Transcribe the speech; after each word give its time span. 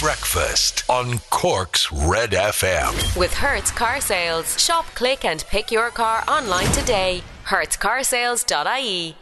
Breakfast 0.00 0.82
on 0.88 1.18
Cork's 1.28 1.92
Red 1.92 2.30
FM. 2.30 3.18
With 3.18 3.34
Hertz 3.34 3.70
Car 3.70 4.00
Sales. 4.00 4.58
Shop, 4.58 4.86
click, 4.94 5.26
and 5.26 5.44
pick 5.50 5.70
your 5.70 5.90
car 5.90 6.24
online 6.26 6.72
today. 6.72 7.22
HertzCarsales.ie. 7.44 9.14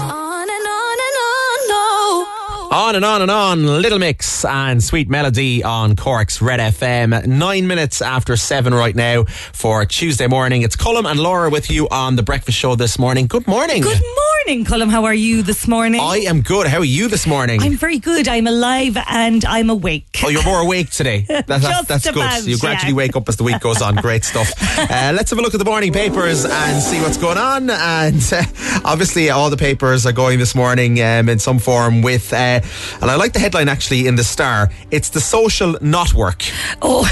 On 0.00 0.50
and 0.50 0.66
on 0.66 0.98
and 0.98 1.16
on, 1.22 1.68
no. 1.68 2.26
On 2.72 2.96
and 2.96 3.04
on 3.04 3.22
and 3.22 3.30
on, 3.30 3.64
Little 3.80 4.00
Mix 4.00 4.44
and 4.44 4.82
Sweet 4.82 5.08
Melody 5.08 5.62
on 5.62 5.94
Cork's 5.94 6.42
Red 6.42 6.58
FM. 6.58 7.26
Nine 7.26 7.68
minutes 7.68 8.02
after 8.02 8.36
seven 8.36 8.74
right 8.74 8.96
now 8.96 9.22
for 9.52 9.86
Tuesday 9.86 10.26
morning. 10.26 10.62
It's 10.62 10.74
Colm 10.74 11.08
and 11.08 11.20
Laura 11.20 11.48
with 11.48 11.70
you 11.70 11.88
on 11.90 12.16
the 12.16 12.24
breakfast 12.24 12.58
show 12.58 12.74
this 12.74 12.98
morning. 12.98 13.28
Good 13.28 13.46
morning. 13.46 13.82
Good 13.82 14.02
morning, 14.02 14.23
Colm. 14.48 14.90
How 14.90 15.04
are 15.06 15.14
you 15.14 15.42
this 15.42 15.66
morning? 15.66 16.00
I 16.02 16.18
am 16.18 16.42
good. 16.42 16.66
How 16.66 16.78
are 16.78 16.84
you 16.84 17.08
this 17.08 17.26
morning? 17.26 17.62
I'm 17.62 17.76
very 17.76 17.98
good. 17.98 18.28
I'm 18.28 18.46
alive 18.46 18.96
and 19.08 19.42
I'm 19.46 19.70
awake. 19.70 20.20
Oh, 20.22 20.28
you're 20.28 20.44
more 20.44 20.60
awake 20.60 20.90
today. 20.90 21.24
That, 21.34 21.46
that- 21.48 21.62
Just 21.62 21.88
that's 21.88 22.06
about, 22.06 22.40
good. 22.40 22.46
You 22.50 22.58
gradually 22.58 22.92
yeah. 22.92 22.96
wake 22.96 23.16
up 23.16 23.28
as 23.28 23.36
the 23.36 23.42
week 23.42 23.58
goes 23.60 23.80
on. 23.82 23.96
Great 23.96 24.24
stuff. 24.24 24.52
Uh, 24.84 25.12
let's 25.14 25.30
have 25.30 25.38
a 25.38 25.42
look 25.42 25.54
at 25.54 25.58
the 25.58 25.64
morning 25.64 25.92
papers 25.92 26.44
and 26.44 26.82
see 26.82 27.00
what's 27.00 27.16
going 27.16 27.38
on. 27.38 27.70
And 27.70 28.20
uh, 28.32 28.42
obviously, 28.84 29.30
all 29.30 29.48
the 29.48 29.56
papers 29.56 30.04
are 30.04 30.12
going 30.12 30.38
this 30.38 30.54
morning 30.54 31.00
um, 31.00 31.28
in 31.28 31.38
some 31.38 31.58
form 31.58 32.02
with, 32.02 32.32
uh, 32.32 32.60
and 33.00 33.10
I 33.10 33.14
like 33.14 33.32
the 33.32 33.38
headline 33.38 33.68
actually 33.68 34.06
in 34.06 34.16
the 34.16 34.24
Star. 34.24 34.70
It's 34.90 35.08
the 35.10 35.20
social 35.20 35.78
not 35.80 36.12
work. 36.12 36.42
Oh, 36.82 37.08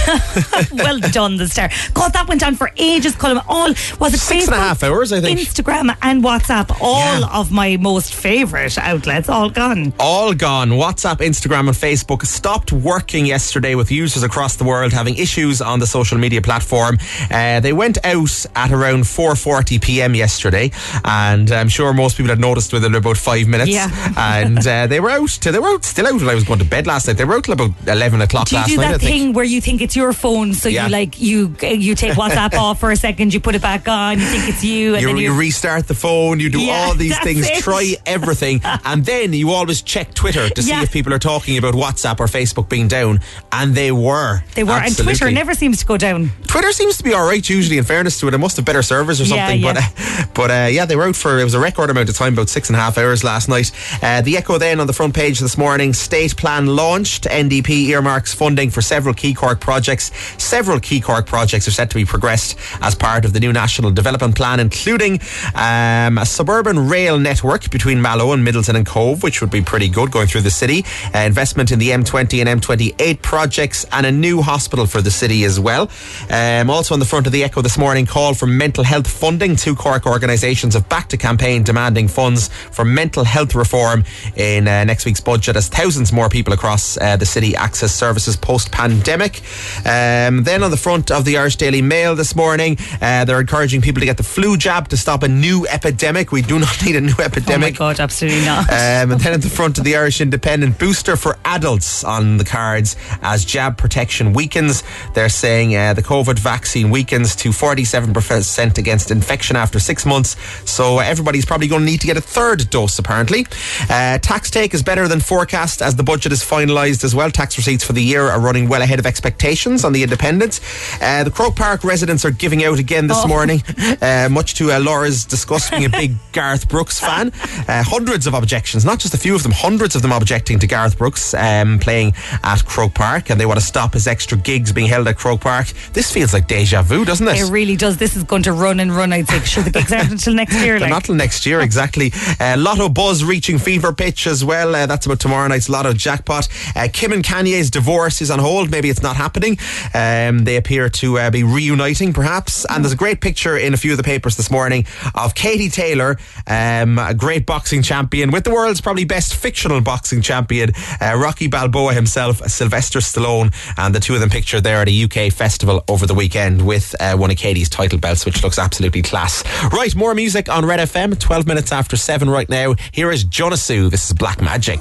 well 0.75 0.99
done, 0.99 1.37
the 1.37 1.49
star. 1.49 1.71
God, 1.95 2.13
that 2.13 2.29
went 2.29 2.43
on 2.43 2.57
for 2.57 2.71
ages, 2.77 3.15
Colm. 3.15 3.43
All 3.49 3.69
was 4.01 4.13
it 4.15 4.19
Six 4.21 4.47
and 4.47 4.55
a 4.55 4.59
half 4.59 4.83
hours, 4.83 5.13
I 5.13 5.21
think. 5.21 5.39
Instagram 5.41 5.97
and 6.03 6.23
WhatsApp, 6.23 6.77
all 6.81 7.22
Yeah. 7.23 7.39
of 7.41 7.51
my 7.53 7.77
most 7.77 8.15
favourite 8.15 8.77
outlets, 8.79 9.29
all 9.29 9.51
gone. 9.51 9.93
all 9.99 10.35
gone. 10.35 10.71
WhatsApp, 10.71 11.19
Instagram, 11.19 11.69
and 11.69 11.77
Facebook 11.77 12.25
stopped 12.27 12.73
working 12.73 13.27
yesterday 13.27 13.75
with 13.75 13.91
users 13.91 14.23
across 14.23 14.57
the 14.57 14.65
world 14.65 14.93
having 14.93 15.17
issues 15.17 15.61
on 15.61 15.79
the 15.81 15.87
social 15.87 16.19
media 16.19 16.41
platform. 16.43 16.99
Uh, 17.31 17.61
they 17.61 17.73
went 17.73 17.99
out 18.05 18.47
at 18.57 18.71
around 18.73 19.05
4:40 19.05 19.81
p.m. 19.81 20.15
yesterday, 20.15 20.71
and 21.05 21.51
I'm 21.51 21.69
sure 21.69 21.93
most 21.93 22.17
people 22.17 22.31
had 22.31 22.41
noticed 22.41 22.73
within 22.73 22.95
about 22.95 23.17
five 23.17 23.47
minutes. 23.47 23.71
Yeah. 23.71 23.89
and 24.17 24.67
uh, 24.67 24.87
they 24.87 25.01
were 25.01 25.11
out. 25.11 25.29
Till, 25.41 25.53
they 25.53 25.59
were 25.59 25.69
out, 25.75 25.85
still 25.85 26.07
out 26.07 26.15
when 26.21 26.29
I 26.29 26.35
was 26.35 26.45
going 26.45 26.59
to 26.59 26.65
bed 26.65 26.87
last 26.87 27.07
night. 27.07 27.17
They 27.17 27.25
were 27.25 27.35
out 27.37 27.45
till 27.45 27.55
about 27.55 27.71
11 27.87 28.21
o'clock 28.21 28.49
Do 28.49 28.57
you 28.57 28.61
last 28.61 28.69
do 28.71 28.77
that 28.79 29.01
thing 29.01 29.33
where 29.33 29.45
you 29.45 29.61
think 29.61 29.81
it's 29.81 29.97
your 29.97 30.13
phone, 30.13 30.55
so 30.55 30.69
Yeah. 30.69 30.87
you 30.87 30.91
like 30.93 31.21
you 31.21 31.55
you 31.63 31.95
take 31.95 32.13
WhatsApp 32.23 32.55
off 32.55 32.81
for 32.81 32.91
a 32.91 32.97
second, 32.97 33.33
you 33.35 33.41
put 33.41 33.55
it 33.55 33.63
back 33.63 33.89
on, 33.89 34.19
you 34.19 34.27
think 34.27 34.49
it's 34.49 34.65
you, 34.65 34.95
and 34.95 35.03
You, 35.03 35.09
then 35.09 35.17
you 35.17 35.33
you 35.33 35.39
restart 35.39 35.87
the 35.89 35.95
phone, 35.95 36.41
you 36.41 36.51
do 36.51 36.61
Yeah, 36.61 36.73
all 36.89 36.95
these 36.95 37.12
that's 37.15 37.25
things, 37.25 37.47
it. 37.49 37.63
try 37.63 37.95
everything, 38.07 38.61
and 38.85 39.05
then 39.05 39.33
you 39.33 39.51
always 39.51 39.83
check 39.83 40.15
Twitter 40.15 40.49
to 40.49 40.63
see 40.63 40.73
if 40.73 40.93
people 40.93 41.13
are 41.15 41.19
talking 41.19 41.59
about 41.59 41.75
WhatsApp 41.75 42.21
or 42.21 42.27
Facebook 42.27 42.69
being 42.69 42.89
down, 42.89 43.21
and 43.51 43.75
they 43.75 43.93
were. 43.93 44.43
they 44.55 44.65
were, 44.65 44.73
and 44.73 44.97
Twitter 44.97 45.31
never 45.31 45.55
seems 45.55 45.79
to 45.79 45.87
go 45.87 45.97
down. 45.97 46.31
Twitter 46.47 46.73
seems 46.73 46.97
to 46.99 47.05
be 47.05 47.13
all 47.15 47.27
right 47.27 47.49
usually. 47.49 47.79
In 47.79 47.85
fairness 47.85 48.19
to 48.21 48.29
it, 48.29 48.35
it 48.35 48.39
must 48.39 48.57
have 48.57 48.65
better 48.65 48.83
servers 48.83 49.21
or 49.21 49.25
Yeah, 49.25 49.49
something. 49.49 49.61
yeah. 49.61 49.73
But 49.73 49.83
uh, 49.83 50.25
but 50.35 50.51
uh, 50.51 50.69
yeah, 50.71 50.85
they 50.87 50.97
were 50.97 51.05
out 51.05 51.17
for 51.17 51.39
it 51.39 51.45
was 51.45 51.55
a 51.55 51.61
record 51.61 51.91
amount 51.91 52.09
of 52.09 52.17
time, 52.17 52.33
about 52.35 52.49
six 52.49 52.69
and 52.69 52.77
a 52.77 52.81
half 52.81 52.99
hours 52.99 53.25
last 53.25 53.49
night. 53.49 53.71
Uh, 54.03 54.21
the 54.23 54.37
Echo 54.37 54.59
then 54.59 54.81
on 54.81 54.87
the 54.87 54.93
front 54.93 55.15
page 55.15 55.39
this 55.39 55.57
morning: 55.59 55.93
state 55.93 56.37
plan 56.37 56.67
launched. 56.67 57.25
NDP 57.25 57.87
earmarks 57.89 58.35
funding 58.35 58.71
for 58.71 58.83
several 58.83 59.15
key 59.15 59.33
Cork 59.35 59.61
projects. 59.61 60.11
Several 60.43 60.79
key 60.81 61.01
Cork 61.01 61.27
projects 61.27 61.67
are 61.69 61.71
set 61.73 61.89
to 61.91 61.97
be 61.97 62.05
progressed 62.05 62.59
as 62.81 62.95
part 62.95 63.25
of 63.25 63.33
the 63.33 63.41
new 63.41 63.53
national 63.53 63.91
development 63.91 64.37
plan, 64.37 64.61
including 64.61 65.21
um, 65.55 66.19
a 66.19 66.27
suburban 66.27 66.89
rail 66.93 67.19
network 67.19 67.71
between 67.71 68.03
Mallow 68.03 68.33
and 68.33 68.47
Midleton 68.47 68.75
and 68.75 68.87
Cobh, 68.87 69.23
which 69.23 69.41
would 69.41 69.51
be 69.51 69.63
pretty 69.63 69.89
good 69.89 70.11
going 70.11 70.27
through 70.27 70.43
the 70.43 70.51
city. 70.51 70.85
Uh, 71.15 71.21
investment 71.21 71.73
in 71.73 71.79
the 71.79 71.89
M20 71.89 72.45
and 72.45 72.61
M28 72.61 73.23
projects, 73.23 73.87
and 73.93 74.05
a 74.05 74.13
new 74.13 74.43
hospital 74.43 74.85
for 74.85 75.01
the 75.01 75.11
city 75.11 75.45
as 75.45 75.59
well. 75.59 75.91
Um, 76.29 76.69
also 76.69 76.93
on 76.93 77.01
the 77.01 77.07
front 77.07 77.27
of 77.27 77.33
the 77.33 77.45
Echo 77.45 77.63
this 77.63 77.79
morning, 77.79 78.05
call 78.05 78.35
for 78.35 78.47
mental 78.47 78.85
health 78.85 79.09
funding. 79.09 79.57
Two 79.57 79.75
Cork 79.75 80.05
organisations 80.05 80.75
have 80.75 80.87
backed 80.91 81.15
a 81.15 81.17
campaign 81.17 81.63
demanding 81.63 82.09
funds 82.09 82.49
for 82.49 82.85
mental 82.85 83.25
health 83.25 83.55
reform 83.55 84.05
in 84.37 84.69
uh, 84.69 84.85
next 84.85 85.07
week's 85.07 85.21
budget 85.21 85.57
as 85.57 85.69
thousands 85.71 86.13
more 86.13 86.29
people 86.29 86.53
across 86.53 86.99
uh, 86.99 87.17
the 87.17 87.25
city 87.25 87.57
access 87.57 87.95
services 87.95 88.37
post 88.37 88.71
pandemic. 88.71 89.41
Um, 89.87 90.45
then 90.45 90.63
on 90.63 90.71
the 90.71 90.77
front 90.77 91.11
of 91.11 91.25
the 91.25 91.39
Irish 91.39 91.57
Daily 91.57 91.81
Mail 91.81 92.15
this 92.15 92.37
morning, 92.37 92.77
uh, 93.01 93.25
they're 93.25 93.41
encouraging 93.41 93.81
people 93.81 94.01
to 94.01 94.07
get 94.07 94.19
the 94.19 94.23
flu 94.23 94.59
jab 94.59 94.89
to 94.89 94.99
stop 94.99 95.23
a 95.23 95.29
new 95.29 95.67
epidemic. 95.69 96.33
We 96.33 96.43
do 96.43 96.59
not 96.59 96.82
need 96.85 96.97
a 96.97 97.01
new 97.01 97.15
epidemic. 97.19 97.81
Oh 97.81 97.85
my 97.85 97.93
god, 97.93 98.01
absolutely 98.01 98.45
not. 98.45 98.69
Um, 98.83 99.13
and 99.13 99.21
then 99.21 99.33
at 99.35 99.43
the 99.43 99.49
front 99.49 99.79
of 99.79 99.85
the 99.85 99.97
Irish 99.97 100.21
Independent, 100.21 100.79
booster 100.79 101.17
for 101.17 101.39
adults 101.45 102.05
on 102.05 102.37
the 102.37 102.45
cards 102.45 102.97
as 103.23 103.45
jab 103.45 103.77
protection 103.79 104.33
weakens. 104.33 104.83
They're 105.15 105.29
saying 105.29 105.75
uh, 105.77 105.95
the 105.95 106.03
COVID 106.03 106.39
vaccine 106.39 106.91
weakens 106.91 107.35
to 107.37 107.51
47% 107.51 108.79
against 108.79 109.11
infection 109.11 109.57
after 109.57 109.79
six 109.79 110.05
months. 110.07 110.37
So 110.71 110.99
everybody's 110.99 111.45
probably 111.45 111.69
going 111.69 111.83
to 111.83 111.87
need 111.87 112.01
to 112.01 112.07
get 112.07 112.17
a 112.17 112.21
third 112.21 112.69
dose, 112.71 112.99
apparently. 112.99 113.47
Uh, 113.89 114.19
tax 114.19 114.51
take 114.51 114.75
is 114.75 114.83
better 114.83 115.07
than 115.09 115.21
forecast 115.21 115.83
as 115.83 115.97
the 115.97 116.03
budget 116.03 116.33
is 116.33 116.43
finalised 116.43 117.05
as 117.05 117.15
well. 117.15 117.31
Tax 117.31 117.57
receipts 117.57 117.85
for 117.85 117.93
the 117.93 118.03
year 118.03 118.23
are 118.29 118.41
running 118.41 118.69
well 118.69 118.83
ahead 118.83 118.99
of 118.99 119.07
expectations 119.07 119.85
on 119.85 119.93
the 119.93 120.03
Independent. 120.03 120.61
Uh, 121.01 121.25
the 121.25 121.31
Croke 121.31 121.57
Park 121.57 121.85
residents 121.85 122.25
are 122.25 122.31
giving 122.31 122.65
out 122.65 122.79
again 122.79 123.07
this 123.07 123.19
Oh. 123.23 123.29
morning, 123.29 123.63
uh, 124.01 124.29
much 124.31 124.55
to 124.55 124.73
uh, 124.73 124.81
Laura's 124.81 125.25
disgust, 125.25 125.71
being 125.71 125.85
a 125.85 125.89
big 125.89 126.15
Garth 126.33 126.69
Brooks 126.73 126.99
fan. 126.99 127.31
Uh, 127.69 127.85
hundreds 127.85 128.27
of 128.27 128.33
objections, 128.33 128.83
not 128.83 128.99
just 128.99 129.13
a 129.13 129.19
few 129.19 129.35
of 129.35 129.43
them, 129.43 129.53
hundreds 129.53 129.95
of 129.95 130.01
them 130.01 130.11
objecting 130.11 130.59
to 130.59 130.67
Gareth 130.67 130.97
Brooks 130.97 131.35
um, 131.35 131.79
playing 131.79 132.15
at 132.43 132.65
Croke 132.65 132.95
Park, 132.95 133.31
and 133.31 133.39
they 133.39 133.45
want 133.45 133.61
to 133.61 133.65
stop 133.65 133.93
his 133.93 134.07
extra 134.07 134.39
gigs 134.39 134.73
being 134.73 134.89
held 134.89 135.07
at 135.07 135.19
Croke 135.19 135.43
Park. 135.43 135.67
This 135.93 136.11
feels 136.11 136.33
like 136.33 136.49
deja 136.49 136.83
vu, 136.83 137.05
doesn't 137.05 137.29
it? 137.29 137.37
It 137.39 137.51
really 137.51 137.77
does. 137.77 137.99
This 137.99 138.17
is 138.17 138.25
going 138.25 138.43
to 138.45 138.53
run 138.55 138.81
and 138.81 138.91
run. 138.91 139.13
I'd 139.13 139.29
say. 139.29 139.41
Sure, 139.41 139.63
the 139.63 139.71
gigs 139.71 139.93
aren't 139.93 140.11
until 140.11 140.33
next 140.33 140.55
year. 140.63 140.81
Like. 140.81 140.89
not 140.89 141.05
till 141.05 141.15
next 141.15 141.45
year, 141.45 141.61
exactly. 141.69 142.11
Uh, 142.41 142.57
Lotto 142.59 142.89
Buzz 142.89 143.23
reaching 143.23 143.59
fever 143.59 143.93
pitch 143.93 144.27
as 144.27 144.43
well. 144.43 144.75
Uh, 144.75 144.87
that's 144.87 145.05
about 145.05 145.21
tomorrow 145.21 145.47
night's 145.49 145.69
Lotto 145.69 145.93
jackpot. 145.93 146.49
Uh, 146.75 146.89
Kim 146.91 147.13
and 147.13 147.23
Kanye's 147.23 147.71
divorce 147.71 148.23
is 148.23 148.31
on 148.31 148.39
hold. 148.39 148.71
Maybe 148.71 148.89
it's 148.89 149.03
not 149.03 149.17
happening. 149.17 149.59
Um, 149.93 150.45
they 150.45 150.57
appear 150.57 150.89
to 150.89 151.19
uh, 151.19 151.31
be 151.31 151.45
reuniting, 151.45 152.15
perhaps. 152.15 152.65
And 152.71 152.83
there's 152.83 152.95
a 152.95 152.97
great 152.97 153.21
picture 153.21 153.59
in 153.59 153.75
a 153.75 153.77
few 153.77 153.91
of 153.91 153.99
the 153.99 154.03
papers 154.03 154.37
this 154.37 154.51
morning 154.51 154.87
of 155.15 155.35
Katie 155.35 155.69
Taylor, 155.69 156.17
um, 156.63 156.99
a 156.99 157.15
great 157.15 157.45
boxing 157.45 157.83
champion 157.83 158.31
with 158.31 158.45
the 158.45 158.51
world's 158.53 158.81
probably 158.81 159.05
best 159.05 159.35
fictional 159.35 159.81
boxing 159.81 160.23
champion, 160.23 160.71
uh, 161.01 161.17
Rocky 161.17 161.49
Balboa 161.49 161.93
himself, 161.93 162.39
Sylvester 162.49 163.01
Stallone, 163.01 163.53
and 163.77 163.95
the 163.95 164.01
two 164.01 164.15
of 164.15 164.21
them 164.21 164.31
pictured 164.31 164.63
there 164.63 164.81
at 164.81 164.89
a 164.89 165.05
UK 165.05 165.33
festival 165.33 165.83
over 165.89 166.07
the 166.07 166.15
weekend 166.15 166.65
with 166.65 166.95
uh, 167.01 167.17
one 167.17 167.31
of 167.31 167.37
Katie's 167.37 167.69
title 167.69 167.99
belts, 167.99 168.25
which 168.25 168.43
looks 168.43 168.59
absolutely 168.59 169.03
class. 169.03 169.43
Right, 169.73 169.95
more 169.97 170.15
music 170.15 170.49
on 170.49 170.65
Red 170.65 170.81
FM, 170.81 171.19
12 171.19 171.47
minutes 171.47 171.73
after 171.73 171.97
7 171.97 172.31
right 172.31 172.49
now. 172.49 172.75
Here 172.93 173.11
is 173.11 173.25
Jonasu. 173.25 173.91
This 173.91 174.07
is 174.07 174.13
Black 174.13 174.41
Magic. 174.41 174.81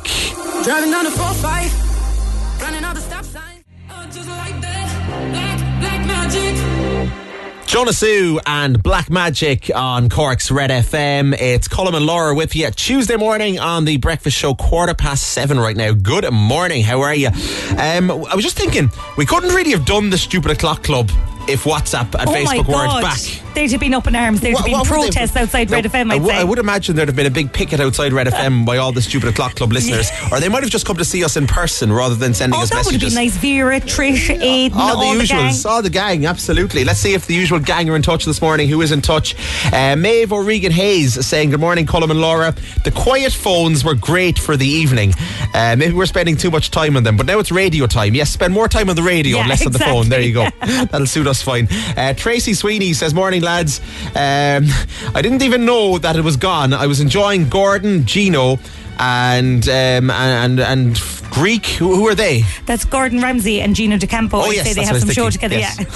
Driving 0.63 0.91
down 0.91 1.05
the 1.05 1.09
4-5, 1.09 2.61
running 2.61 2.83
out 2.83 2.95
the 2.95 3.01
stop 3.01 3.25
sign. 3.25 3.63
Oh, 3.89 4.05
just 4.05 4.29
like 4.29 4.61
that, 4.61 5.31
black, 5.31 5.59
black 5.79 6.05
magic. 6.05 7.30
Jonasu 7.65 8.39
and 8.45 8.81
Black 8.83 9.09
Magic 9.09 9.71
on 9.73 10.09
Cork's 10.09 10.51
Red 10.51 10.69
FM. 10.71 11.33
It's 11.39 11.67
Colin 11.69 11.95
and 11.95 12.05
Laura 12.05 12.35
with 12.35 12.53
you 12.55 12.69
Tuesday 12.71 13.15
morning 13.15 13.59
on 13.59 13.85
the 13.85 13.95
breakfast 13.97 14.35
show, 14.37 14.53
quarter 14.53 14.93
past 14.93 15.29
seven 15.29 15.57
right 15.59 15.75
now. 15.77 15.93
Good 15.93 16.29
morning. 16.33 16.83
How 16.83 17.01
are 17.01 17.15
you? 17.15 17.27
Um, 17.77 18.11
I 18.11 18.35
was 18.35 18.43
just 18.43 18.57
thinking, 18.57 18.89
we 19.17 19.25
couldn't 19.25 19.53
really 19.55 19.71
have 19.71 19.85
done 19.85 20.09
the 20.09 20.17
stupid 20.17 20.51
o'clock 20.51 20.83
club 20.83 21.09
if 21.47 21.63
WhatsApp 21.63 22.13
and 22.19 22.29
oh 22.29 22.33
Facebook 22.33 22.67
weren't 22.67 23.01
back. 23.01 23.17
They'd 23.53 23.71
have 23.71 23.79
been 23.79 23.93
up 23.93 24.07
in 24.07 24.15
arms. 24.15 24.41
There'd 24.41 24.55
have 24.55 24.65
been 24.65 24.73
what 24.73 24.89
would 24.89 25.01
they- 25.01 25.09
protests 25.11 25.35
outside 25.35 25.69
Red 25.71 25.85
FM. 25.85 26.11
I 26.11 26.15
I'd 26.15 26.17
w- 26.19 26.29
say. 26.29 26.37
I 26.41 26.43
would 26.43 26.59
imagine 26.59 26.95
there'd 26.95 27.07
have 27.09 27.15
been 27.15 27.25
a 27.25 27.29
big 27.31 27.51
picket 27.53 27.79
outside 27.79 28.13
Red 28.13 28.27
FM 28.27 28.65
by 28.65 28.77
all 28.77 28.91
the 28.91 29.01
stupid 29.01 29.29
o'clock 29.29 29.55
club 29.55 29.71
listeners, 29.71 30.09
or 30.31 30.39
they 30.39 30.49
might 30.49 30.63
have 30.63 30.71
just 30.71 30.85
come 30.85 30.97
to 30.97 31.05
see 31.05 31.23
us 31.23 31.37
in 31.37 31.47
person 31.47 31.91
rather 31.91 32.15
than 32.15 32.33
sending 32.33 32.57
Oh, 32.59 32.63
us 32.63 32.69
that 32.71 32.85
would 32.85 32.93
have 32.93 33.01
been 33.01 33.13
nice. 33.13 33.37
Vera, 33.37 33.79
Trish, 33.79 34.29
Aidan, 34.29 34.77
All, 34.77 34.97
all, 35.03 35.13
the 35.15 35.19
usuals, 35.23 35.65
all 35.69 35.81
the 35.81 35.89
gang, 35.89 36.25
absolutely. 36.25 36.83
Let's 36.83 36.99
see 36.99 37.13
if 37.13 37.27
the 37.27 37.33
usual 37.35 37.59
gang 37.59 37.89
are 37.89 37.95
in 37.95 38.01
touch 38.01 38.25
this 38.25 38.41
morning. 38.41 38.67
Who 38.69 38.81
is 38.81 38.91
in 38.91 39.01
touch? 39.01 39.35
Uh, 39.73 39.95
Maeve 39.95 40.31
O'Regan 40.33 40.71
Hayes 40.71 41.25
saying, 41.25 41.49
Good 41.51 41.59
morning, 41.59 41.85
Colin 41.85 42.11
and 42.11 42.21
Laura. 42.21 42.53
The 42.83 42.91
quiet 42.91 43.33
phones 43.33 43.83
were 43.83 43.95
great 43.95 44.37
for 44.39 44.57
the 44.57 44.67
evening. 44.67 45.13
Uh, 45.53 45.75
maybe 45.77 45.93
we're 45.93 46.05
spending 46.05 46.37
too 46.37 46.51
much 46.51 46.71
time 46.71 46.95
on 46.97 47.03
them, 47.03 47.17
but 47.17 47.25
now 47.25 47.39
it's 47.39 47.51
radio 47.51 47.87
time. 47.87 48.13
Yes, 48.15 48.29
spend 48.31 48.53
more 48.53 48.67
time 48.67 48.89
on 48.89 48.95
the 48.95 49.03
radio 49.03 49.37
and 49.37 49.45
Yeah, 49.47 49.49
less 49.49 49.65
on 49.65 49.71
the 49.71 49.79
phone. 49.79 50.09
There 50.09 50.21
you 50.21 50.33
go. 50.33 50.47
That'll 50.61 51.05
suit 51.07 51.27
us 51.27 51.41
fine. 51.41 51.67
Uh, 51.97 52.13
Tracy 52.13 52.53
Sweeney 52.53 52.93
says, 52.93 53.13
Morning, 53.13 53.40
lads. 53.41 53.81
Um, 54.09 54.67
I 55.15 55.21
didn't 55.21 55.41
even 55.41 55.65
know 55.65 55.97
that 55.97 56.15
it 56.15 56.21
was 56.21 56.37
gone. 56.37 56.73
I 56.73 56.87
was 56.87 56.99
enjoying 56.99 57.49
Gordon, 57.49 58.05
Gino, 58.05 58.59
and 58.99 59.67
um, 59.67 60.09
and 60.09 60.59
and 60.59 60.99
Greek. 61.31 61.65
Who, 61.65 61.95
who 61.95 62.07
are 62.07 62.15
they? 62.15 62.43
That's 62.65 62.85
Gordon 62.85 63.21
Ramsay 63.21 63.61
and 63.61 63.75
Gino 63.75 63.97
D'Acampo. 63.97 64.37
Oh, 64.37 64.41
I'd 64.41 64.55
yes, 64.55 64.67
say 64.67 64.73
they 64.73 64.83
have 64.83 64.99
some 64.99 65.07
was 65.07 65.15
show 65.15 65.29
together. 65.29 65.57
Yes. 65.57 65.79
Yeah. 65.79 65.85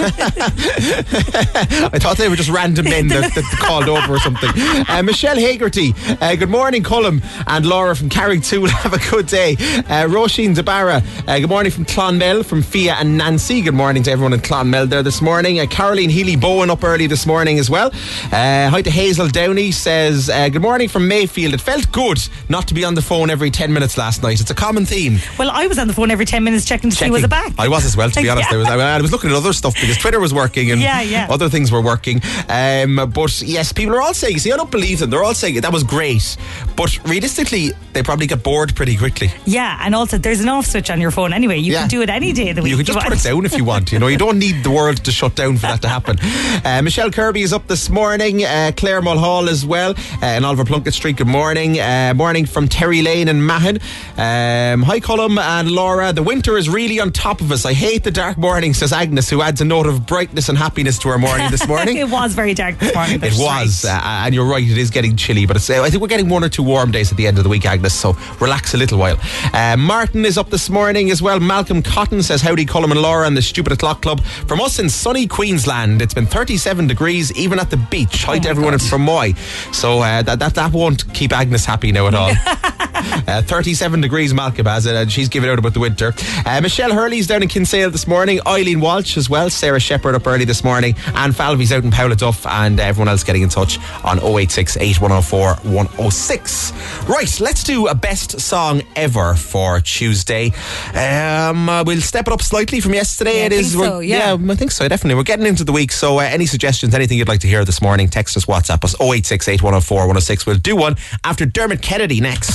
I 1.93 1.99
thought 1.99 2.17
they 2.17 2.29
were 2.29 2.37
just 2.37 2.49
random 2.49 2.85
men 2.85 3.07
that, 3.09 3.35
that 3.35 3.43
called 3.59 3.89
over 3.89 4.15
or 4.15 4.19
something. 4.19 4.49
Uh, 4.55 5.03
Michelle 5.03 5.35
Hagerty, 5.35 5.93
uh, 6.21 6.35
good 6.35 6.49
morning, 6.49 6.83
Colm 6.83 7.21
and 7.47 7.65
Laura 7.65 7.95
from 7.95 8.09
Carrigtwohill. 8.09 8.69
Have 8.85 8.93
a 8.93 9.09
good 9.11 9.27
day. 9.27 9.53
Uh, 9.53 10.07
Roisin 10.07 10.55
Debarra, 10.55 11.03
uh, 11.27 11.39
good 11.39 11.49
morning 11.49 11.71
from 11.71 11.85
Clonmel, 11.85 12.43
from 12.43 12.61
Fia 12.61 12.93
and 12.93 13.17
Nancy. 13.17 13.61
Good 13.61 13.73
morning 13.73 14.03
to 14.03 14.11
everyone 14.11 14.33
in 14.33 14.39
Clonmel 14.39 14.87
there 14.87 15.03
this 15.03 15.21
morning. 15.21 15.59
Uh, 15.59 15.65
Caroline 15.65 16.09
Healy 16.09 16.37
Bowen 16.37 16.69
up 16.69 16.83
early 16.83 17.07
this 17.07 17.25
morning 17.25 17.59
as 17.59 17.69
well. 17.69 17.87
Uh, 18.31 18.69
hi 18.69 18.81
to 18.81 18.89
Hazel 18.89 19.27
Downey 19.27 19.71
says, 19.71 20.29
uh, 20.29 20.47
good 20.49 20.61
morning 20.61 20.87
from 20.87 21.07
Mayfield. 21.07 21.53
It 21.53 21.61
felt 21.61 21.91
good 21.91 22.19
not 22.47 22.67
to 22.69 22.73
be 22.73 22.84
on 22.85 22.95
the 22.95 23.01
phone 23.01 23.29
every 23.29 23.51
10 23.51 23.73
minutes 23.73 23.97
last 23.97 24.23
night. 24.23 24.39
It's 24.39 24.51
a 24.51 24.55
common 24.55 24.85
theme. 24.85 25.17
well, 25.37 25.49
I 25.51 25.67
was 25.67 25.77
on 25.79 25.87
the 25.87 25.93
phone 25.93 26.11
every 26.11 26.25
10 26.25 26.43
minutes 26.43 26.65
checking 26.65 26.89
to 26.89 26.95
see 26.95 27.09
was 27.09 27.23
it 27.23 27.29
back. 27.29 27.53
I 27.57 27.67
was 27.67 27.85
as 27.85 27.97
well, 27.97 28.09
to 28.09 28.21
be 28.21 28.29
honest. 28.33 28.49
Yeah. 28.51 28.55
I, 28.55 28.59
was, 28.59 28.67
I 28.67 29.01
was 29.01 29.11
looking 29.11 29.29
at 29.31 29.35
other 29.35 29.53
stuff 29.53 29.73
because 29.75 29.97
Twitter 29.97 30.19
was 30.19 30.33
working 30.33 30.71
and 30.71 30.79
Yeah, 30.81 31.01
yeah. 31.01 31.27
other 31.29 31.49
things 31.49 31.71
were 31.71 31.81
working. 31.81 32.21
Um, 32.49 33.11
but 33.13 33.41
yes, 33.41 33.73
people 33.73 33.95
are 33.95 34.01
all 34.01 34.13
saying, 34.13 34.39
see, 34.39 34.51
I 34.51 34.57
don't 34.57 34.71
believe 34.71 34.99
them. 34.99 35.09
They're 35.09 35.23
all 35.23 35.33
saying 35.33 35.59
that 35.61 35.73
was 35.73 35.83
great. 35.83 36.37
But 36.75 36.97
realistically, 37.05 37.71
they 37.93 38.03
probably 38.03 38.27
get 38.27 38.43
bored 38.43 38.75
pretty 38.75 38.95
quickly. 38.97 39.31
Yeah, 39.45 39.79
and 39.81 39.95
also 39.95 40.17
there's 40.17 40.41
an 40.41 40.49
off 40.49 40.65
switch 40.67 40.89
on 40.89 41.01
your 41.01 41.11
phone 41.11 41.33
anyway. 41.33 41.57
You 41.57 41.73
can 41.73 41.87
do 41.87 42.01
it 42.01 42.09
any 42.09 42.31
day 42.33 42.49
of 42.49 42.55
the 42.57 42.61
week. 42.61 42.71
You 42.71 42.77
can 42.77 42.85
just 42.85 42.99
put 42.99 43.09
want. 43.09 43.19
it 43.19 43.27
down 43.27 43.45
if 43.45 43.57
you 43.57 43.63
want. 43.65 43.91
You 43.91 43.99
know, 43.99 44.07
you 44.07 44.17
don't 44.17 44.37
need 44.39 44.63
the 44.63 44.71
world 44.71 44.97
to 45.05 45.11
shut 45.11 45.35
down 45.35 45.55
for 45.55 45.63
that 45.67 45.81
to 45.81 45.87
happen. 45.89 46.17
Uh, 46.65 46.81
Michelle 46.81 47.11
Kirby 47.11 47.41
is 47.41 47.53
up 47.53 47.67
this 47.67 47.89
morning. 47.89 48.43
Uh, 48.43 48.71
Claire 48.75 49.01
Mulhall 49.01 49.49
as 49.49 49.65
well. 49.65 49.91
Uh, 49.91 50.25
and 50.25 50.45
Oliver 50.45 50.65
Plunkett 50.65 50.93
Street. 50.93 51.17
Good 51.17 51.27
morning. 51.27 51.79
Uh, 51.79 52.13
morning 52.15 52.45
from 52.45 52.67
Terry 52.75 53.01
Lane 53.01 53.29
and 53.29 53.47
Mahon. 53.47 53.77
Um, 54.17 54.83
hi, 54.83 54.99
Colm 54.99 55.39
and 55.39 55.71
Laura. 55.71 56.11
The 56.11 56.21
winter 56.21 56.57
is 56.57 56.67
really 56.67 56.99
on 56.99 57.13
top 57.13 57.39
of 57.39 57.49
us. 57.49 57.65
I 57.65 57.71
hate 57.71 58.03
the 58.03 58.11
dark 58.11 58.37
morning, 58.37 58.73
says 58.73 58.91
Agnes, 58.91 59.29
who 59.29 59.41
adds 59.41 59.61
a 59.61 59.65
note 59.65 59.87
of 59.87 60.05
brightness 60.05 60.49
and 60.49 60.57
happiness 60.57 60.99
to 60.99 61.09
our 61.09 61.17
morning 61.17 61.49
this 61.51 61.65
morning. 61.69 61.95
it 62.05 62.09
was 62.09 62.33
very 62.33 62.53
dark 62.53 62.77
this 62.79 62.93
morning. 62.93 63.23
It 63.23 63.31
was, 63.37 63.85
right. 63.85 63.93
uh, 63.95 64.25
and 64.25 64.35
you're 64.35 64.45
right. 64.45 64.61
It 64.61 64.77
is 64.77 64.89
getting 64.89 65.15
chilly, 65.15 65.45
but 65.45 65.55
it's, 65.55 65.69
uh, 65.69 65.83
I 65.83 65.89
think 65.89 66.01
we're 66.01 66.09
getting 66.09 66.27
one 66.27 66.43
or 66.43 66.49
two 66.49 66.63
warm 66.63 66.91
days 66.91 67.11
at 67.11 67.17
the 67.17 67.27
end 67.27 67.37
of 67.37 67.45
the 67.45 67.49
week, 67.49 67.65
Agnes. 67.65 67.93
So 67.93 68.17
relax 68.41 68.73
a 68.73 68.77
little 68.77 68.99
while. 68.99 69.17
Uh, 69.53 69.77
Martin 69.77 70.25
is 70.25 70.37
up 70.37 70.49
this 70.49 70.69
morning 70.69 71.11
as 71.11 71.21
well. 71.21 71.39
Malcolm 71.39 71.81
Cotton 71.81 72.23
says, 72.23 72.41
"Howdy, 72.41 72.65
Colm 72.65 72.91
and 72.91 73.01
Laura 73.01 73.25
and 73.25 73.37
the 73.37 73.41
Stupid 73.41 73.71
O'clock 73.71 74.01
Club 74.01 74.21
from 74.21 74.59
us 74.59 74.79
in 74.79 74.89
sunny 74.89 75.27
Queensland. 75.27 76.01
It's 76.01 76.13
been 76.13 76.27
37 76.27 76.87
degrees 76.87 77.31
even 77.37 77.57
at 77.57 77.69
the 77.69 77.77
beach. 77.77 78.25
Hi 78.25 78.37
to 78.39 78.49
everyone 78.49 78.73
in 78.73 78.79
Fermoy. 78.81 79.37
So 79.73 79.99
uh, 79.99 80.23
that, 80.23 80.39
that 80.39 80.55
that 80.55 80.73
won't 80.73 81.13
keep 81.13 81.31
Agnes 81.31 81.63
happy 81.63 81.93
now 81.93 82.07
at 82.07 82.15
all. 82.15 82.33
Uh, 83.27 83.41
37 83.41 84.01
degrees 84.01 84.33
Malcolm 84.33 84.65
has 84.65 84.85
it 84.85 84.95
and 84.95 85.11
she's 85.11 85.29
giving 85.29 85.49
out 85.49 85.57
about 85.59 85.73
the 85.73 85.79
winter. 85.79 86.13
Uh, 86.45 86.59
Michelle 86.61 86.93
Hurley's 86.93 87.27
down 87.27 87.41
in 87.43 87.49
Kinsale 87.49 87.89
this 87.89 88.07
morning. 88.07 88.39
Eileen 88.47 88.79
Walsh 88.81 89.17
as 89.17 89.29
well. 89.29 89.49
Sarah 89.49 89.79
Shepherd 89.79 90.15
up 90.15 90.25
early 90.27 90.45
this 90.45 90.63
morning. 90.63 90.95
And 91.13 91.35
Falvey's 91.35 91.71
out 91.71 91.83
in 91.83 91.91
Pouladuff 91.91 92.49
and 92.49 92.79
everyone 92.79 93.07
else 93.07 93.23
getting 93.23 93.41
in 93.41 93.49
touch 93.49 93.79
on 94.03 94.19
086 94.19 94.77
8104 94.77 95.55
106. 95.71 96.71
Right, 97.07 97.39
let's 97.39 97.63
do 97.63 97.87
a 97.87 97.95
best 97.95 98.39
song 98.39 98.81
ever 98.95 99.33
for 99.35 99.79
Tuesday. 99.81 100.51
Um, 100.93 101.67
uh, 101.69 101.83
we'll 101.83 102.01
step 102.01 102.27
it 102.27 102.33
up 102.33 102.41
slightly 102.41 102.79
from 102.79 102.93
yesterday. 102.93 103.37
Yeah, 103.37 103.43
I 103.43 103.45
it 103.45 103.53
is. 103.53 103.73
think 103.73 103.85
so, 103.85 103.99
yeah. 103.99 104.37
I 104.49 104.55
think 104.55 104.71
so, 104.71 104.87
definitely. 104.87 105.15
We're 105.15 105.23
getting 105.23 105.45
into 105.47 105.63
the 105.63 105.73
week, 105.73 105.91
so 105.91 106.19
uh, 106.19 106.23
any 106.23 106.45
suggestions, 106.45 106.93
anything 106.93 107.17
you'd 107.17 107.27
like 107.27 107.41
to 107.41 107.47
hear 107.47 107.65
this 107.65 107.81
morning, 107.81 108.07
text 108.07 108.37
us, 108.37 108.45
WhatsApp 108.45 108.83
us 108.83 108.95
086 108.99 109.47
8104 109.47 109.97
106. 109.99 110.45
We'll 110.45 110.57
do 110.57 110.75
one 110.75 110.95
after 111.23 111.45
Dermot 111.45 111.81
Kennedy 111.81 112.21
next. 112.21 112.54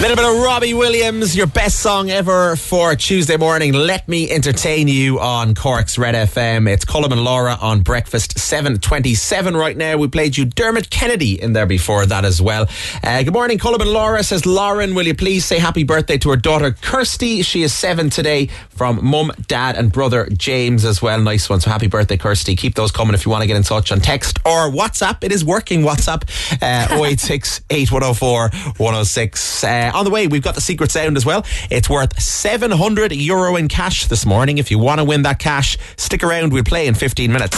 Little 0.00 0.14
bit 0.14 0.26
of 0.26 0.40
Robbie 0.44 0.74
Williams, 0.74 1.36
your 1.36 1.48
best 1.48 1.80
song 1.80 2.08
ever 2.08 2.54
for 2.54 2.94
Tuesday 2.94 3.36
morning. 3.36 3.72
Let 3.72 4.06
me 4.06 4.30
entertain 4.30 4.86
you 4.86 5.18
on 5.18 5.56
Cork's 5.56 5.98
Red 5.98 6.14
FM. 6.14 6.70
It's 6.72 6.84
Colm 6.84 7.10
and 7.10 7.24
Laura 7.24 7.58
on 7.60 7.80
breakfast, 7.80 8.38
727 8.38 9.56
right 9.56 9.76
now. 9.76 9.96
We 9.96 10.06
played 10.06 10.36
you 10.36 10.44
Dermot 10.44 10.88
Kennedy 10.90 11.42
in 11.42 11.52
there 11.52 11.66
before 11.66 12.06
that 12.06 12.24
as 12.24 12.40
well. 12.40 12.68
Uh, 13.02 13.24
good 13.24 13.32
morning, 13.32 13.58
Colm 13.58 13.80
and 13.80 13.90
Laura, 13.90 14.22
says 14.22 14.46
Lauren. 14.46 14.94
Will 14.94 15.04
you 15.04 15.16
please 15.16 15.44
say 15.44 15.58
happy 15.58 15.82
birthday 15.82 16.16
to 16.18 16.30
her 16.30 16.36
daughter 16.36 16.70
Kirsty? 16.70 17.42
She 17.42 17.62
is 17.64 17.74
seven 17.74 18.08
today 18.08 18.50
from 18.70 19.04
mum, 19.04 19.32
dad, 19.48 19.76
and 19.76 19.90
brother 19.90 20.28
James 20.30 20.84
as 20.84 21.02
well. 21.02 21.20
Nice 21.20 21.50
one. 21.50 21.60
So 21.60 21.70
happy 21.70 21.88
birthday, 21.88 22.16
Kirsty. 22.16 22.54
Keep 22.54 22.76
those 22.76 22.92
coming 22.92 23.14
if 23.14 23.26
you 23.26 23.32
want 23.32 23.42
to 23.42 23.48
get 23.48 23.56
in 23.56 23.64
touch 23.64 23.90
on 23.90 23.98
text 23.98 24.38
or 24.46 24.70
WhatsApp. 24.70 25.24
It 25.24 25.32
is 25.32 25.44
working 25.44 25.82
WhatsApp, 25.82 26.22
uh, 26.62 27.04
086 27.04 27.62
8104 27.68 28.50
106. 28.76 29.64
Uh, 29.64 29.87
Uh, 29.88 29.98
on 29.98 30.04
the 30.04 30.10
way, 30.10 30.26
we've 30.26 30.42
got 30.42 30.54
the 30.54 30.60
secret 30.60 30.90
sound 30.90 31.16
as 31.16 31.24
well. 31.24 31.44
It's 31.70 31.88
worth 31.88 32.20
700 32.20 33.12
euro 33.12 33.56
in 33.56 33.68
cash 33.68 34.06
this 34.06 34.26
morning. 34.26 34.58
If 34.58 34.70
you 34.70 34.78
want 34.78 34.98
to 34.98 35.04
win 35.04 35.22
that 35.22 35.38
cash, 35.38 35.76
stick 35.96 36.22
around. 36.22 36.52
We'll 36.52 36.64
play 36.64 36.86
in 36.86 36.94
15 36.94 37.32
minutes. 37.32 37.56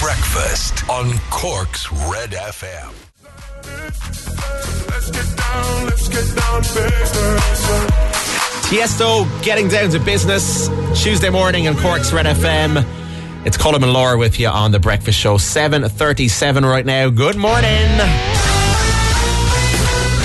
Breakfast 0.00 0.88
on 0.88 1.12
Cork's 1.30 1.90
Red 1.92 2.30
FM. 2.30 2.92
Let's 4.88 5.10
get 5.10 5.36
down, 5.36 5.84
let's 5.86 6.08
get 6.08 6.36
down 6.36 6.62
business. 6.62 7.68
Tiesto 8.68 9.42
getting 9.42 9.68
down 9.68 9.90
to 9.90 9.98
business 9.98 10.68
Tuesday 11.02 11.30
morning 11.30 11.68
on 11.68 11.76
Cork's 11.76 12.12
Red 12.12 12.26
FM. 12.26 12.84
It's 13.46 13.56
Colm 13.56 13.82
and 13.82 13.92
Laura 13.92 14.18
with 14.18 14.38
you 14.38 14.48
on 14.48 14.72
the 14.72 14.78
breakfast 14.78 15.18
show. 15.18 15.36
7.37 15.36 16.68
right 16.68 16.84
now. 16.84 17.08
Good 17.08 17.36
morning. 17.36 18.47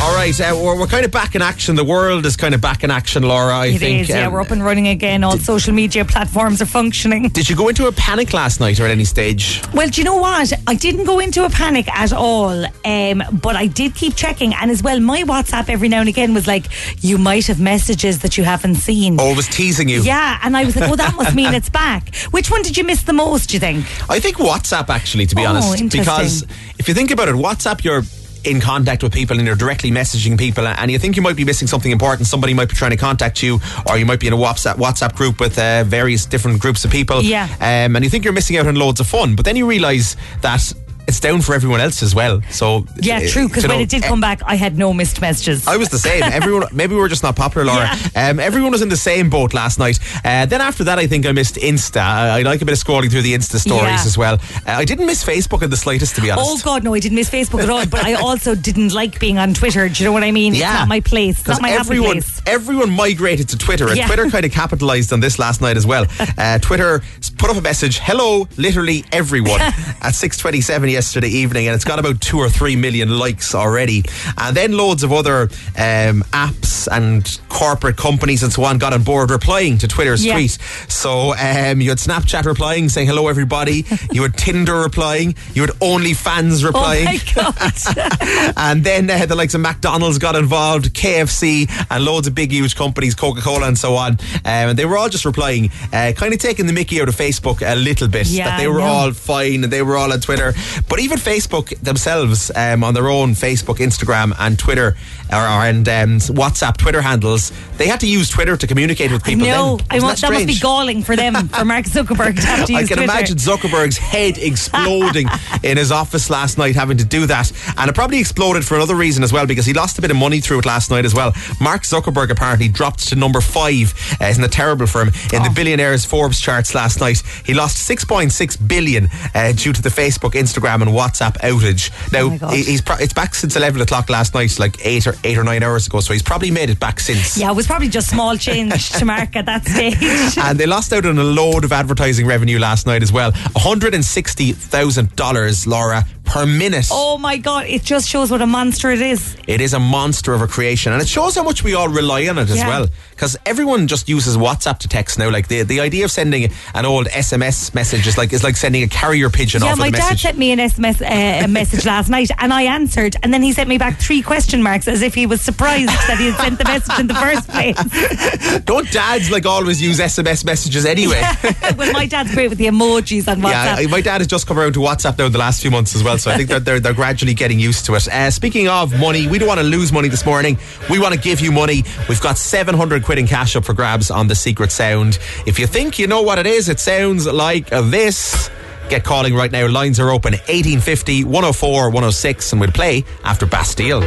All 0.04 0.14
right, 0.14 0.38
uh, 0.42 0.52
we're, 0.62 0.78
we're 0.78 0.88
kind 0.88 1.06
of 1.06 1.12
back 1.12 1.34
in 1.34 1.42
action. 1.42 1.76
The 1.78 1.84
world 1.84 2.26
is 2.26 2.36
kind 2.36 2.54
of 2.54 2.60
back 2.60 2.84
in 2.84 2.92
action, 2.92 3.24
Laura. 3.24 3.54
I 3.56 3.68
It 3.68 3.80
think. 3.80 4.02
is, 4.02 4.10
yeah. 4.10 4.28
Um, 4.28 4.34
We're 4.34 4.42
up 4.42 4.52
and 4.52 4.62
running 4.64 4.90
again. 4.90 5.24
All 5.24 5.38
social 5.38 5.74
media 5.74 6.04
platforms 6.04 6.62
are 6.62 6.66
functioning. 6.66 7.30
Did 7.30 7.50
you 7.50 7.56
go 7.56 7.70
into 7.70 7.88
a 7.88 7.92
panic 7.94 8.34
last 8.34 8.60
night 8.60 8.82
or 8.82 8.84
at 8.86 8.92
any 8.92 9.06
stage? 9.06 9.62
Well, 9.74 9.88
do 9.88 10.02
you 10.02 10.04
know 10.06 10.18
what? 10.18 10.52
I 10.68 10.76
didn't 10.76 11.06
go 11.06 11.20
into 11.20 11.46
a 11.46 11.50
panic 11.50 11.88
at 11.96 12.12
all, 12.12 12.66
um, 12.84 13.24
but 13.42 13.56
I 13.56 13.68
did 13.68 13.96
keep 13.96 14.16
checking. 14.16 14.54
And 14.54 14.70
as 14.72 14.84
well, 14.84 15.00
my 15.00 15.24
WhatsApp 15.24 15.70
every 15.70 15.88
now 15.88 16.02
and 16.02 16.10
again 16.10 16.34
was 16.34 16.48
like, 16.48 16.66
you 17.02 17.18
might 17.18 17.48
have 17.48 17.62
messages 17.62 18.20
that 18.20 18.38
you 18.38 18.44
haven't 18.44 18.76
seen. 18.76 19.18
Oh, 19.22 19.32
it 19.32 19.38
was 19.38 19.48
teasing 19.48 19.88
you. 19.88 20.02
Yeah, 20.04 20.38
and 20.44 20.58
I 20.58 20.66
was 20.66 20.76
like, 20.76 20.90
oh, 20.92 20.98
that 20.98 21.16
must 21.16 21.34
mean 21.34 21.54
it's 21.54 21.70
back. 21.70 22.14
Which 22.32 22.52
one 22.52 22.62
did 22.62 22.76
you 22.76 22.84
miss 22.84 23.04
the 23.04 23.14
most, 23.14 23.52
do 23.52 23.54
you 23.56 23.60
think? 23.62 23.86
I 24.10 24.20
think 24.20 24.36
WhatsApp, 24.36 24.90
actually, 24.90 25.28
to 25.28 25.36
be 25.36 25.44
Oh, 25.46 25.50
honest. 25.52 25.80
interesting. 25.80 26.02
Because 26.02 26.42
if 26.78 26.90
you 26.90 26.94
think 26.94 27.10
about 27.10 27.30
it, 27.30 27.36
WhatsApp, 27.36 27.86
you're 27.86 28.04
in 28.44 28.60
contact 28.60 29.04
with 29.04 29.14
people 29.14 29.38
and 29.38 29.48
you're 29.48 29.56
directly 29.56 29.90
messaging 29.92 30.38
people 30.38 30.68
and 30.68 30.92
you 30.92 31.00
think 31.00 31.16
you 31.16 31.22
might 31.22 31.36
be 31.36 31.46
missing 31.46 31.68
something 31.68 31.92
important 31.92 32.28
somebody 32.28 32.54
might 32.54 32.70
be 32.70 32.76
trying 32.76 32.92
to 32.92 32.98
contact 32.98 33.42
you 33.42 33.60
or 33.90 33.98
you 33.98 34.06
might 34.06 34.20
be 34.20 34.28
in 34.28 34.34
a 34.34 34.38
WhatsApp, 34.38 34.76
WhatsApp 34.76 35.16
group 35.16 35.40
with 35.40 35.58
uh, 35.58 35.84
various 35.86 36.26
different 36.26 36.60
groups 36.60 36.84
of 36.86 36.92
people 36.92 37.22
Yeah. 37.22 37.46
um, 37.62 37.96
and 37.96 38.04
you 38.04 38.10
think 38.10 38.24
you're 38.26 38.34
missing 38.34 38.58
out 38.58 38.68
on 38.68 38.76
loads 38.76 39.00
of 39.00 39.08
fun 39.08 39.36
but 39.36 39.46
then 39.46 39.56
you 39.56 39.66
realise 39.66 40.16
that 40.42 40.74
it's 41.08 41.20
down 41.20 41.42
for 41.42 41.54
everyone 41.54 41.82
else 41.82 42.02
as 42.02 42.16
well 42.16 42.42
so 42.50 42.86
Yeah, 43.02 43.18
uh, 43.18 43.28
true, 43.28 43.48
because 43.48 43.64
when 43.68 43.78
know, 43.78 43.84
it 43.84 43.90
did 43.90 44.04
eh, 44.04 44.08
come 44.08 44.22
back, 44.22 44.42
I 44.46 44.56
had 44.56 44.78
no 44.78 44.94
missed 44.94 45.20
messages. 45.22 45.68
I 45.68 45.78
was 45.78 45.90
the 45.90 45.98
same. 45.98 46.24
Everyone, 46.40 46.68
maybe 46.74 46.94
we 46.96 47.00
were 47.02 47.10
just 47.10 47.24
not 47.24 47.36
popular, 47.36 47.66
Laura. 47.66 47.90
Um, 48.16 48.40
everyone 48.40 48.72
was 48.72 48.82
in 48.82 48.90
the 48.90 48.98
same 48.98 49.30
boat 49.30 49.54
last 49.54 49.80
night. 49.80 50.00
Uh, 50.24 50.46
then 50.46 50.62
after 50.62 50.84
that, 50.86 51.00
I 51.00 51.08
think 51.08 51.26
I 51.26 51.32
missed 51.32 51.56
Insta. 51.56 52.02
I, 52.02 52.40
I 52.40 52.42
like 52.44 52.62
a 52.62 52.66
bit 52.66 52.74
of 52.74 52.84
scrolling 52.84 53.10
through 53.12 53.22
the 53.24 53.34
Insta 53.34 53.58
stories 53.58 53.84
Yeah. 53.84 54.04
as 54.06 54.18
well. 54.18 54.36
Uh, 54.36 54.72
I 54.72 54.86
didn't 54.86 55.06
miss 55.06 55.24
Facebook 55.24 55.62
in 55.62 55.70
the 55.70 55.78
slightest, 55.78 56.16
to 56.16 56.22
be 56.22 56.32
honest. 56.32 56.48
Oh 56.50 56.58
God, 56.64 56.84
no! 56.84 56.94
I 56.94 57.00
didn't 57.00 57.16
miss 57.16 57.30
Facebook 57.30 57.62
at 57.64 57.70
all, 57.70 57.86
but 57.86 58.04
I 58.06 58.14
also 58.14 58.56
didn't 58.70 58.94
like 58.94 59.20
being 59.20 59.38
on 59.38 59.54
Twitter. 59.54 59.88
Do 59.90 60.04
you 60.04 60.08
know 60.10 60.14
what 60.14 60.24
I 60.24 60.32
mean? 60.32 60.54
Yeah. 60.56 60.72
It's 60.72 60.80
not 60.80 60.88
my 60.88 61.00
place. 61.02 61.40
It's 61.40 61.48
not 61.50 61.62
my 61.62 61.70
happy 61.70 61.82
everyone, 61.82 62.12
place. 62.22 62.42
everyone 62.46 62.90
migrated 62.92 63.50
to 63.50 63.58
Twitter, 63.58 63.88
and 63.88 63.98
Yeah. 63.98 64.08
Twitter 64.08 64.30
kind 64.30 64.46
of 64.46 64.52
capitalized 64.64 65.12
on 65.14 65.20
this 65.20 65.38
last 65.40 65.62
night 65.62 65.78
as 65.78 65.86
well. 65.86 66.06
Uh, 66.38 66.60
Twitter 66.60 67.02
put 67.38 67.50
up 67.50 67.58
a 67.58 67.62
message, 67.62 68.00
"Hello, 68.00 68.48
literally 68.58 69.04
everyone," 69.12 69.60
at 69.62 70.12
six 70.16 70.38
twenty-seven 70.38 70.90
yesterday 70.94 71.28
evening, 71.28 71.68
and 71.68 71.76
it's 71.76 71.84
got 71.84 72.00
about 72.00 72.22
two 72.22 72.38
or 72.38 72.50
three 72.50 72.76
million 72.76 73.18
likes 73.18 73.54
already. 73.54 74.04
And 74.38 74.56
then 74.56 74.72
loads 74.78 75.04
of 75.04 75.12
other 75.12 75.44
um, 75.76 76.24
apps 76.32 76.73
and 76.88 77.40
corporate 77.50 77.98
companies 77.98 78.44
and 78.44 78.52
so 78.52 78.64
on 78.64 78.78
got 78.78 78.94
on 78.94 79.04
board 79.04 79.30
replying 79.32 79.78
to 79.80 79.88
Twitter's 79.88 80.24
Yeah. 80.26 80.34
tweet. 80.34 80.58
So 80.88 81.34
um, 81.34 81.82
you 81.82 81.90
had 81.90 81.98
Snapchat 82.00 82.46
replying, 82.46 82.90
saying 82.90 83.08
hello 83.08 83.28
everybody. 83.28 83.86
you 84.12 84.22
had 84.24 84.38
Tinder 84.38 84.76
replying. 84.76 85.36
You 85.54 85.62
had 85.64 85.72
OnlyFans 85.80 86.64
Oh 86.64 86.68
replying. 86.68 87.06
my 87.06 87.20
God! 87.36 88.54
And 88.58 88.84
then 88.84 89.10
uh, 89.10 89.26
the 89.26 89.36
likes 89.36 89.54
of 89.54 89.62
McDonald's 89.62 90.18
got 90.18 90.36
involved, 90.36 90.94
KFC, 90.94 91.70
and 91.90 92.04
loads 92.06 92.28
of 92.28 92.36
big, 92.36 92.52
huge 92.52 92.76
companies, 92.76 93.16
Coca 93.16 93.42
Cola, 93.42 93.68
and 93.68 93.78
so 93.78 93.96
on. 93.96 94.14
Um, 94.14 94.20
and 94.46 94.80
they 94.80 94.86
were 94.86 94.98
all 94.98 95.10
just 95.10 95.26
replying, 95.26 95.70
uh, 95.92 96.14
kind 96.16 96.34
of 96.34 96.40
taking 96.40 96.66
the 96.68 96.74
mickey 96.74 97.02
out 97.02 97.08
of 97.10 97.16
Facebook 97.16 97.62
a 97.66 97.76
little 97.76 98.08
bit. 98.08 98.28
Yeah, 98.28 98.46
that 98.46 98.58
they 98.60 98.68
were 98.68 98.82
all 98.82 99.12
fine 99.12 99.64
and 99.64 99.72
they 99.74 99.82
were 99.82 99.98
all 99.98 100.12
on 100.14 100.20
Twitter. 100.20 100.54
But 100.90 101.00
even 101.00 101.18
Facebook 101.18 101.78
themselves, 101.82 102.52
um, 102.56 102.84
on 102.84 102.94
their 102.94 103.10
own 103.10 103.32
Facebook, 103.34 103.78
Instagram, 103.78 104.34
and 104.40 104.58
Twitter 104.58 104.96
or, 105.34 105.42
or- 105.44 105.64
and 105.66 105.88
um, 105.90 106.18
WhatsApp, 106.36 106.78
Twitter 106.78 107.02
handles, 107.02 107.52
they 107.78 107.88
had 107.88 108.00
to 108.02 108.08
use 108.08 108.30
Twitter 108.30 108.56
to 108.58 108.68
communicate 108.68 109.12
with 109.12 109.24
people. 109.24 109.46
No, 109.48 109.80
I 109.90 110.00
want, 110.00 110.20
that 110.22 110.32
must 110.32 110.48
be 110.48 110.58
galling 110.60 111.04
for 111.04 111.16
them, 111.16 111.34
for 111.48 111.66
Mark 111.66 111.86
Zuckerberg 111.86 112.36
to 112.36 112.46
have 112.46 112.68
to 112.68 112.74
use 112.74 112.84
I 112.84 112.88
can 112.88 112.98
Twitter. 112.98 113.04
imagine 113.04 113.38
Zuckerberg's 113.38 113.98
head 113.98 114.38
exploding 114.38 115.28
in 115.64 115.78
his 115.78 115.92
office 115.92 116.30
last 116.30 116.58
night 116.58 116.76
having 116.76 116.98
to 116.98 117.06
do 117.06 117.26
that. 117.28 117.52
And 117.78 117.90
it 117.90 117.94
probably 117.94 118.20
exploded 118.20 118.66
for 118.66 118.76
another 118.76 118.96
reason 118.96 119.24
as 119.24 119.34
well 119.34 119.46
because 119.46 119.66
he 119.66 119.74
lost 119.74 119.98
a 119.98 120.02
bit 120.02 120.12
of 120.12 120.18
money 120.18 120.40
through 120.40 120.60
it 120.60 120.66
last 120.66 120.92
night 120.92 121.06
as 121.06 121.14
well. 121.16 121.34
Mark 121.62 121.84
Zuckerberg 121.84 122.30
apparently 122.30 122.68
dropped 122.68 123.08
to 123.10 123.16
number 123.16 123.42
five. 123.42 123.94
Uh, 124.22 124.26
isn't 124.26 124.44
it 124.44 124.52
terrible 124.52 124.88
for 124.88 125.02
him? 125.02 125.10
In 125.34 125.42
Oh. 125.42 125.44
the 125.46 125.50
billionaires 125.50 126.06
Forbes 126.06 126.40
charts 126.40 126.76
last 126.76 127.00
night. 127.02 127.22
He 127.46 127.54
lost 127.54 127.90
6.6 127.90 128.68
billion 128.68 129.10
uh, 129.34 129.52
due 129.54 129.74
to 129.74 129.82
the 129.82 129.90
Facebook, 129.90 130.32
Instagram, 130.34 130.82
and 130.82 130.92
WhatsApp 130.92 131.38
outage. 131.40 131.92
Now, 132.12 132.22
Oh 132.24 132.30
my 132.30 132.38
God. 132.38 132.54
he- 132.54 132.64
he's 132.64 132.82
pro- 132.82 132.98
it's 132.98 133.14
back 133.14 133.36
since 133.36 133.56
11 133.56 133.82
o'clock 133.82 134.10
last 134.10 134.34
night, 134.34 134.58
like 134.60 134.78
eight 134.86 135.08
or, 135.08 135.16
eight 135.24 135.38
or 135.38 135.44
nine 135.44 135.62
hours 135.64 135.88
ago. 135.88 136.00
So 136.00 136.14
he's 136.14 136.24
probably 136.24 136.52
made 136.52 136.70
it 136.70 136.80
back 136.80 137.00
since. 137.00 137.38
Yeah, 137.38 137.52
it 137.52 137.56
was 137.56 137.68
probably 137.68 137.90
just 137.90 138.10
small 138.10 138.36
change 138.38 138.90
to 138.92 139.06
Mark 139.06 139.36
at 139.36 139.46
that 139.46 139.66
stage. 139.66 140.38
and 140.44 140.60
they 140.60 140.66
lost 140.66 140.92
out 140.94 141.06
on 141.06 141.18
a 141.18 141.24
load 141.24 141.64
of 141.64 141.72
advertising 141.72 142.26
revenue 142.28 142.60
last 142.60 142.86
night 142.86 143.02
as 143.04 143.12
well. 143.12 143.32
$160,000, 143.32 145.68
Laura, 145.68 146.06
per 146.26 146.46
minute. 146.46 146.88
oh 146.92 147.18
my 147.18 147.38
God, 147.38 147.66
it 147.68 147.84
just 147.84 148.08
shows 148.08 148.32
what 148.32 148.42
a 148.42 148.48
monster 148.48 148.92
it 148.92 149.02
is. 149.02 149.36
It 149.48 149.62
is 149.62 149.74
a 149.74 149.80
monster 149.80 150.34
of 150.34 150.42
a 150.42 150.48
creation, 150.48 150.94
and 150.94 151.02
it 151.02 151.08
shows 151.08 151.36
how 151.36 151.44
much 151.44 151.64
we 151.64 151.74
all 151.76 151.88
rely 151.90 152.28
on 152.28 152.38
it 152.38 152.50
as 152.50 152.58
Yeah. 152.58 152.68
well. 152.68 152.88
Because 153.12 153.38
everyone 153.46 153.88
just 153.88 154.10
uses 154.10 154.36
WhatsApp 154.38 154.80
to 154.80 154.88
text 154.88 155.20
now. 155.20 155.30
Like 155.30 155.48
the, 155.48 155.62
the 155.64 155.80
idea 155.80 156.06
of 156.06 156.12
sending 156.12 156.52
an 156.74 156.86
old 156.86 157.08
SMS 157.08 157.74
message 157.76 158.08
is 158.08 158.18
like 158.18 158.34
is 158.34 158.44
like 158.44 158.56
sending 158.58 158.84
a 158.84 158.88
carrier 158.88 159.30
pigeon 159.30 159.62
Yeah, 159.64 159.74
off 159.74 159.78
my 159.80 159.90
dad 159.92 160.18
sent 160.20 160.38
me 160.38 160.52
an 160.52 160.60
SMS 160.60 161.02
uh, 161.02 161.46
a 161.46 161.48
message 161.48 161.86
last 161.86 162.10
night, 162.10 162.30
and 162.40 162.54
I 162.54 162.64
answered, 162.64 163.16
and 163.22 163.34
then 163.34 163.42
he 163.44 163.52
sent 163.54 163.70
me 163.70 163.78
back 163.78 164.00
three 164.00 164.22
question 164.22 164.64
marks 164.64 164.88
as 164.88 165.02
if 165.02 165.14
he 165.14 165.26
was 165.26 165.42
surprised 165.42 165.90
that 166.08 166.18
he 166.20 166.32
had 166.32 166.40
sent 166.40 166.58
the 166.58 166.64
message 166.66 167.00
in 167.00 167.08
the 167.08 167.14
first 167.16 167.48
place. 167.50 168.60
Don't 168.66 168.90
dads 168.92 169.30
like 169.30 169.46
always 169.46 169.82
use 169.82 170.00
SMS 170.00 170.44
messages 170.46 170.86
anyway? 170.86 171.22
well, 171.78 171.92
my 171.94 172.06
dad's 172.08 172.34
great 172.34 172.50
with 172.50 172.58
the 172.58 172.66
emojis 172.68 173.28
on 173.28 173.42
WhatsApp. 173.42 173.78
I- 173.78 173.88
my 173.88 174.02
dad 174.02 174.20
has 174.22 174.28
just 174.28 174.48
come 174.48 174.58
around 174.58 174.74
to 174.74 174.80
WhatsApp 174.80 175.18
now 175.18 175.26
in 175.26 175.32
the 175.32 175.38
last 175.38 175.62
few 175.62 175.70
months 175.72 175.96
as 175.96 176.04
well, 176.04 176.13
so 176.18 176.32
I 176.32 176.38
think 176.38 176.50
they're, 176.50 176.60
they're, 176.60 176.80
they're 176.80 176.94
gradually 176.94 177.34
getting 177.34 177.60
used 177.60 177.86
to 177.86 177.96
it. 177.96 178.08
Uh, 178.08 178.32
speaking 178.32 178.68
of 178.68 178.98
money, 179.00 179.28
we 179.28 179.40
don't 179.40 179.48
want 179.48 179.60
to 179.60 179.66
lose 179.66 179.92
money 179.92 180.08
this 180.10 180.26
morning. 180.26 180.58
We 180.90 181.00
want 181.00 181.14
to 181.14 181.20
give 181.20 181.40
you 181.42 181.52
money. 181.52 181.84
We've 182.10 182.22
got 182.22 182.38
700 182.38 183.04
quid 183.04 183.18
in 183.18 183.28
cash 183.28 183.56
up 183.56 183.66
for 183.66 183.74
grabs 183.74 184.12
on 184.12 184.28
the 184.28 184.36
secret 184.36 184.72
sound. 184.72 185.20
If 185.46 185.60
you 185.60 185.68
think 185.68 186.00
you 186.00 186.08
know 186.08 186.22
what 186.22 186.40
it 186.40 186.48
is, 186.48 186.70
it 186.70 186.80
sounds 186.80 187.28
like 187.28 187.70
this. 187.70 188.50
Get 188.90 189.04
calling 189.04 189.34
right 189.34 189.52
now. 189.52 189.68
Lines 189.68 190.00
are 190.00 190.10
open 190.10 190.34
1850 190.34 191.24
104 191.24 191.90
106, 191.90 192.52
and 192.52 192.62
we'll 192.62 192.72
play 192.72 193.04
after 193.24 193.46
Bastille. 193.46 194.04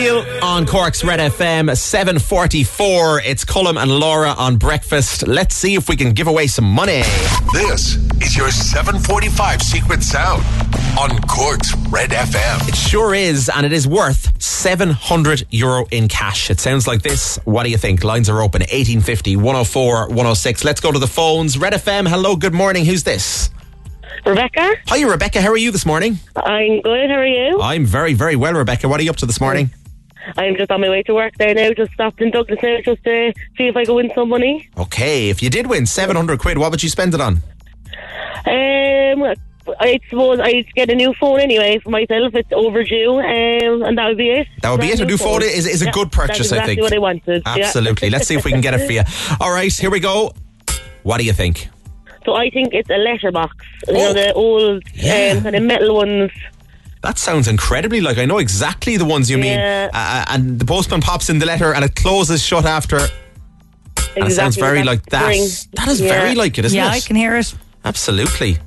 It's 0.00 0.26
Bastille 0.26 0.44
on 0.44 0.64
Cork's 0.64 1.02
Red 1.02 1.18
FM 1.18 1.76
744. 1.76 3.20
It's 3.24 3.44
Colm 3.44 3.80
and 3.80 3.90
Laura 3.90 4.30
on 4.30 4.56
breakfast. 4.56 5.26
Let's 5.26 5.56
see 5.56 5.74
if 5.74 5.88
we 5.88 5.96
can 5.96 6.12
give 6.12 6.28
away 6.28 6.46
some 6.46 6.64
money. 6.64 7.02
This 7.52 7.96
is 8.22 8.36
your 8.36 8.50
745 8.50 9.60
Secret 9.60 10.02
Sound 10.04 10.42
on 10.98 11.20
Cork's 11.22 11.74
Red 11.88 12.10
FM. 12.10 12.68
It 12.68 12.76
sure 12.76 13.12
is, 13.12 13.50
and 13.52 13.66
it 13.66 13.72
is 13.72 13.88
worth 13.88 14.40
700 14.40 15.46
euro 15.50 15.86
in 15.90 16.06
cash. 16.06 16.48
It 16.48 16.60
sounds 16.60 16.86
like 16.86 17.02
this. 17.02 17.38
What 17.44 17.64
do 17.64 17.70
you 17.70 17.78
think? 17.78 18.04
Lines 18.04 18.28
are 18.28 18.40
open 18.40 18.60
1850 18.60 19.36
104 19.36 20.08
106. 20.08 20.64
Let's 20.64 20.80
go 20.80 20.92
to 20.92 20.98
the 20.98 21.08
phones. 21.08 21.58
Red 21.58 21.72
FM, 21.72 22.08
hello, 22.08 22.36
good 22.36 22.54
morning. 22.54 22.84
Who's 22.84 23.02
this? 23.02 23.50
Rebecca, 24.24 24.74
Hi, 24.88 25.02
Rebecca. 25.02 25.40
How 25.40 25.48
are 25.50 25.56
you 25.56 25.70
this 25.70 25.86
morning? 25.86 26.18
I'm 26.36 26.80
good. 26.80 27.08
How 27.08 27.16
are 27.16 27.26
you? 27.26 27.60
I'm 27.60 27.86
very, 27.86 28.14
very 28.14 28.36
well, 28.36 28.52
Rebecca. 28.52 28.88
What 28.88 29.00
are 29.00 29.02
you 29.02 29.10
up 29.10 29.16
to 29.16 29.26
this 29.26 29.40
morning? 29.40 29.70
I'm 30.36 30.56
just 30.56 30.70
on 30.70 30.80
my 30.80 30.88
way 30.90 31.02
to 31.04 31.14
work 31.14 31.34
there 31.38 31.54
now. 31.54 31.72
Just 31.72 31.92
stopped 31.92 32.20
in 32.20 32.30
Douglas 32.30 32.58
now 32.62 32.76
just 32.84 33.02
to 33.04 33.32
see 33.56 33.66
if 33.68 33.76
I 33.76 33.84
can 33.84 33.94
win 33.94 34.10
some 34.14 34.28
money. 34.28 34.68
Okay, 34.76 35.28
if 35.30 35.42
you 35.42 35.50
did 35.50 35.66
win 35.66 35.86
700 35.86 36.38
quid, 36.38 36.58
what 36.58 36.70
would 36.70 36.82
you 36.82 36.88
spend 36.88 37.14
it 37.14 37.20
on? 37.20 37.42
Um, 38.46 39.34
I 39.80 40.00
suppose 40.08 40.40
I'd 40.40 40.72
get 40.74 40.90
a 40.90 40.94
new 40.94 41.12
phone 41.14 41.40
anyway 41.40 41.78
for 41.82 41.90
myself. 41.90 42.34
It's 42.34 42.50
overdue, 42.52 43.18
um, 43.18 43.82
and 43.82 43.98
that 43.98 44.06
would 44.08 44.16
be 44.18 44.30
it. 44.30 44.46
That 44.62 44.70
would 44.70 44.80
be 44.80 44.86
Brand 44.86 45.00
it. 45.00 45.04
A 45.04 45.06
new 45.06 45.18
phone 45.18 45.42
is, 45.42 45.66
is 45.66 45.82
a 45.82 45.86
Yeah, 45.86 45.90
good 45.92 46.12
purchase, 46.12 46.40
exactly 46.52 46.62
I 46.62 46.66
think. 46.76 46.80
what 46.82 46.92
I 46.94 46.98
wanted. 46.98 47.42
yeah. 47.46 47.64
Absolutely. 47.66 48.10
Let's 48.10 48.26
see 48.26 48.34
if 48.34 48.44
we 48.44 48.52
can 48.52 48.60
get 48.60 48.74
it 48.74 48.86
for 48.86 48.92
you. 48.92 49.02
All 49.40 49.50
right, 49.52 49.72
here 49.72 49.90
we 49.90 50.00
go. 50.00 50.32
What 51.02 51.18
do 51.18 51.24
you 51.24 51.32
think? 51.32 51.68
So 52.24 52.34
I 52.34 52.50
think 52.50 52.74
it's 52.74 52.90
a 52.90 52.96
letterbox. 52.96 53.54
You 53.88 53.94
Oh. 53.94 53.98
know 53.98 54.12
the 54.14 54.32
old 54.34 54.82
Yeah. 54.94 55.34
um, 55.36 55.42
kind 55.42 55.56
of 55.56 55.62
metal 55.62 55.94
ones. 55.96 56.30
That 57.08 57.18
sounds 57.18 57.48
incredibly 57.48 58.02
like 58.02 58.18
I 58.18 58.26
know 58.26 58.36
exactly 58.36 58.98
the 58.98 59.06
ones 59.06 59.30
you 59.30 59.38
mean. 59.38 59.58
Yeah. 59.58 59.88
Uh, 59.94 60.26
and 60.28 60.58
the 60.58 60.66
postman 60.66 61.00
pops 61.00 61.30
in 61.30 61.38
the 61.38 61.46
letter 61.46 61.72
and 61.72 61.82
it 61.82 61.94
closes 61.94 62.42
shut 62.42 62.66
after. 62.66 62.98
And 64.14 64.26
it 64.26 64.32
sounds 64.32 64.56
very 64.56 64.80
that 64.80 64.86
like 64.86 65.06
that. 65.06 65.28
ring. 65.28 65.48
That 65.72 65.88
is 65.88 66.02
Yeah. 66.02 66.08
very 66.12 66.34
like 66.34 66.58
it, 66.58 66.66
isn't 66.66 66.76
yeah, 66.76 66.88
it? 66.88 66.90
Yeah, 66.90 66.96
I 66.96 67.00
can 67.00 67.16
hear 67.16 67.34
it. 67.38 67.54
Absolutely. 67.82 68.52
Do 68.52 68.60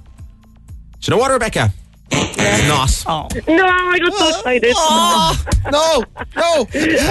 you 1.03 1.11
know 1.11 1.17
what, 1.17 1.29
Rebecca? 1.29 1.71
It's 2.13 2.67
not. 2.67 3.03
Oh. 3.07 3.27
No, 3.47 3.65
I 3.65 3.97
got 3.99 4.13
so 4.13 4.27
excited. 4.29 4.73
Oh, 4.75 5.43
no, 5.71 6.03
no. 6.35 6.67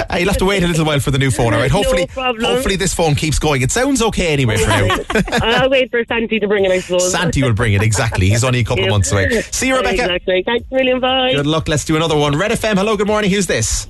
Uh, 0.09 0.17
you'll 0.17 0.27
have 0.29 0.37
to 0.37 0.45
wait 0.45 0.61
a 0.63 0.67
little 0.67 0.85
while 0.85 0.99
for 0.99 1.11
the 1.11 1.17
new 1.17 1.31
phone, 1.31 1.53
all 1.53 1.59
right? 1.59 1.71
Hopefully, 1.71 2.05
problem. 2.07 2.43
hopefully 2.45 2.75
this 2.75 2.93
phone 2.93 3.15
keeps 3.15 3.39
going. 3.39 3.61
It 3.61 3.71
sounds 3.71 4.01
okay 4.01 4.33
anyway 4.33 4.57
for 4.57 4.67
now. 4.67 4.97
I'll 5.41 5.69
wait 5.69 5.89
for 5.89 6.03
Santi 6.05 6.39
to 6.39 6.47
bring 6.47 6.65
it. 6.65 6.71
I 6.71 6.79
suppose. 6.79 7.11
Santi 7.11 7.41
will 7.41 7.53
bring 7.53 7.73
it, 7.73 7.81
exactly. 7.81 8.29
He's 8.29 8.43
only 8.43 8.59
a 8.59 8.63
couple 8.63 8.83
of 8.83 8.87
Yep. 8.87 8.91
months 8.91 9.11
away. 9.11 9.41
See 9.51 9.67
you, 9.67 9.77
Rebecca. 9.77 10.03
Exactly. 10.03 10.43
Thanks 10.45 10.65
a 10.71 10.75
million. 10.75 10.99
Bye. 10.99 11.33
Good 11.33 11.47
luck. 11.47 11.67
Let's 11.67 11.85
do 11.85 11.95
another 11.95 12.17
one. 12.17 12.37
Red 12.37 12.51
FM, 12.51 12.75
hello, 12.77 12.95
good 12.97 13.07
morning. 13.07 13.31
Who's 13.31 13.47
this? 13.47 13.87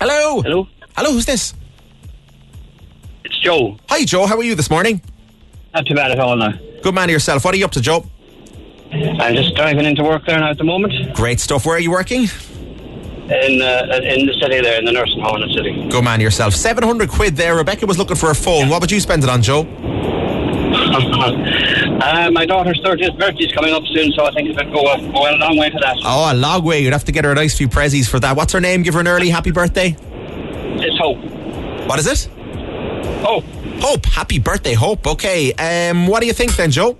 Hello. 0.00 0.42
Hello, 0.42 0.68
Hello, 0.96 1.12
who's 1.12 1.26
this? 1.26 1.54
it's 3.24 3.38
Joe. 3.40 3.78
Hi, 3.88 4.04
Joe. 4.04 4.26
How 4.26 4.36
are 4.38 4.42
you 4.42 4.54
this 4.54 4.70
morning? 4.70 5.00
Not 5.74 5.86
too 5.86 5.94
bad 5.94 6.10
at 6.10 6.18
all 6.18 6.36
now. 6.36 6.52
Good 6.82 6.94
man 6.94 7.08
to 7.08 7.12
yourself. 7.12 7.44
What 7.44 7.54
are 7.54 7.58
you 7.58 7.64
up 7.64 7.72
to, 7.72 7.80
Joe? 7.80 8.06
I'm 8.92 9.34
just 9.34 9.54
driving 9.54 9.84
into 9.84 10.02
work 10.02 10.24
there 10.26 10.38
now 10.38 10.50
at 10.50 10.58
the 10.58 10.64
moment 10.64 11.14
Great 11.14 11.40
stuff. 11.40 11.66
Where 11.66 11.76
are 11.76 11.80
you 11.80 11.90
working? 11.90 12.28
in 13.30 13.60
uh, 13.60 14.00
in 14.04 14.26
the 14.26 14.34
city 14.40 14.60
there, 14.60 14.78
in 14.78 14.84
the 14.84 14.92
nursing 14.92 15.20
home 15.20 15.42
in 15.42 15.48
the 15.48 15.54
city. 15.54 15.88
Go 15.88 16.00
man 16.00 16.20
yourself. 16.20 16.54
700 16.54 17.08
quid 17.08 17.36
there. 17.36 17.56
Rebecca 17.56 17.86
was 17.86 17.98
looking 17.98 18.16
for 18.16 18.30
a 18.30 18.34
phone. 18.34 18.68
What 18.68 18.80
would 18.80 18.90
you 18.90 19.00
spend 19.00 19.24
it 19.24 19.30
on, 19.30 19.42
Joe? 19.42 19.62
uh, 20.76 22.30
my 22.30 22.46
daughter's 22.46 22.78
30th 22.80 23.18
birthday's 23.18 23.52
coming 23.52 23.72
up 23.72 23.82
soon, 23.86 24.12
so 24.12 24.24
I 24.26 24.32
think 24.32 24.48
it 24.50 24.56
would 24.56 24.72
go 24.72 24.92
a, 24.92 24.98
go 25.12 25.28
a 25.28 25.34
long 25.38 25.56
way 25.58 25.70
to 25.70 25.78
that. 25.80 25.96
Oh, 26.04 26.32
a 26.32 26.34
long 26.34 26.64
way. 26.64 26.80
You'd 26.80 26.92
have 26.92 27.04
to 27.04 27.12
get 27.12 27.24
her 27.24 27.32
a 27.32 27.34
nice 27.34 27.56
few 27.56 27.68
prezzies 27.68 28.08
for 28.08 28.20
that. 28.20 28.36
What's 28.36 28.52
her 28.52 28.60
name? 28.60 28.82
Give 28.82 28.94
her 28.94 29.00
an 29.00 29.08
early 29.08 29.30
happy 29.30 29.50
birthday. 29.50 29.96
It's 29.98 30.98
Hope. 30.98 31.18
What 31.88 31.98
is 31.98 32.06
it? 32.06 32.30
Hope. 33.22 33.44
Hope. 33.80 34.04
Happy 34.06 34.38
birthday, 34.38 34.74
Hope. 34.74 35.06
Okay. 35.06 35.52
Um, 35.54 36.06
what 36.06 36.20
do 36.20 36.26
you 36.26 36.32
think 36.32 36.54
then, 36.56 36.70
Joe? 36.70 36.96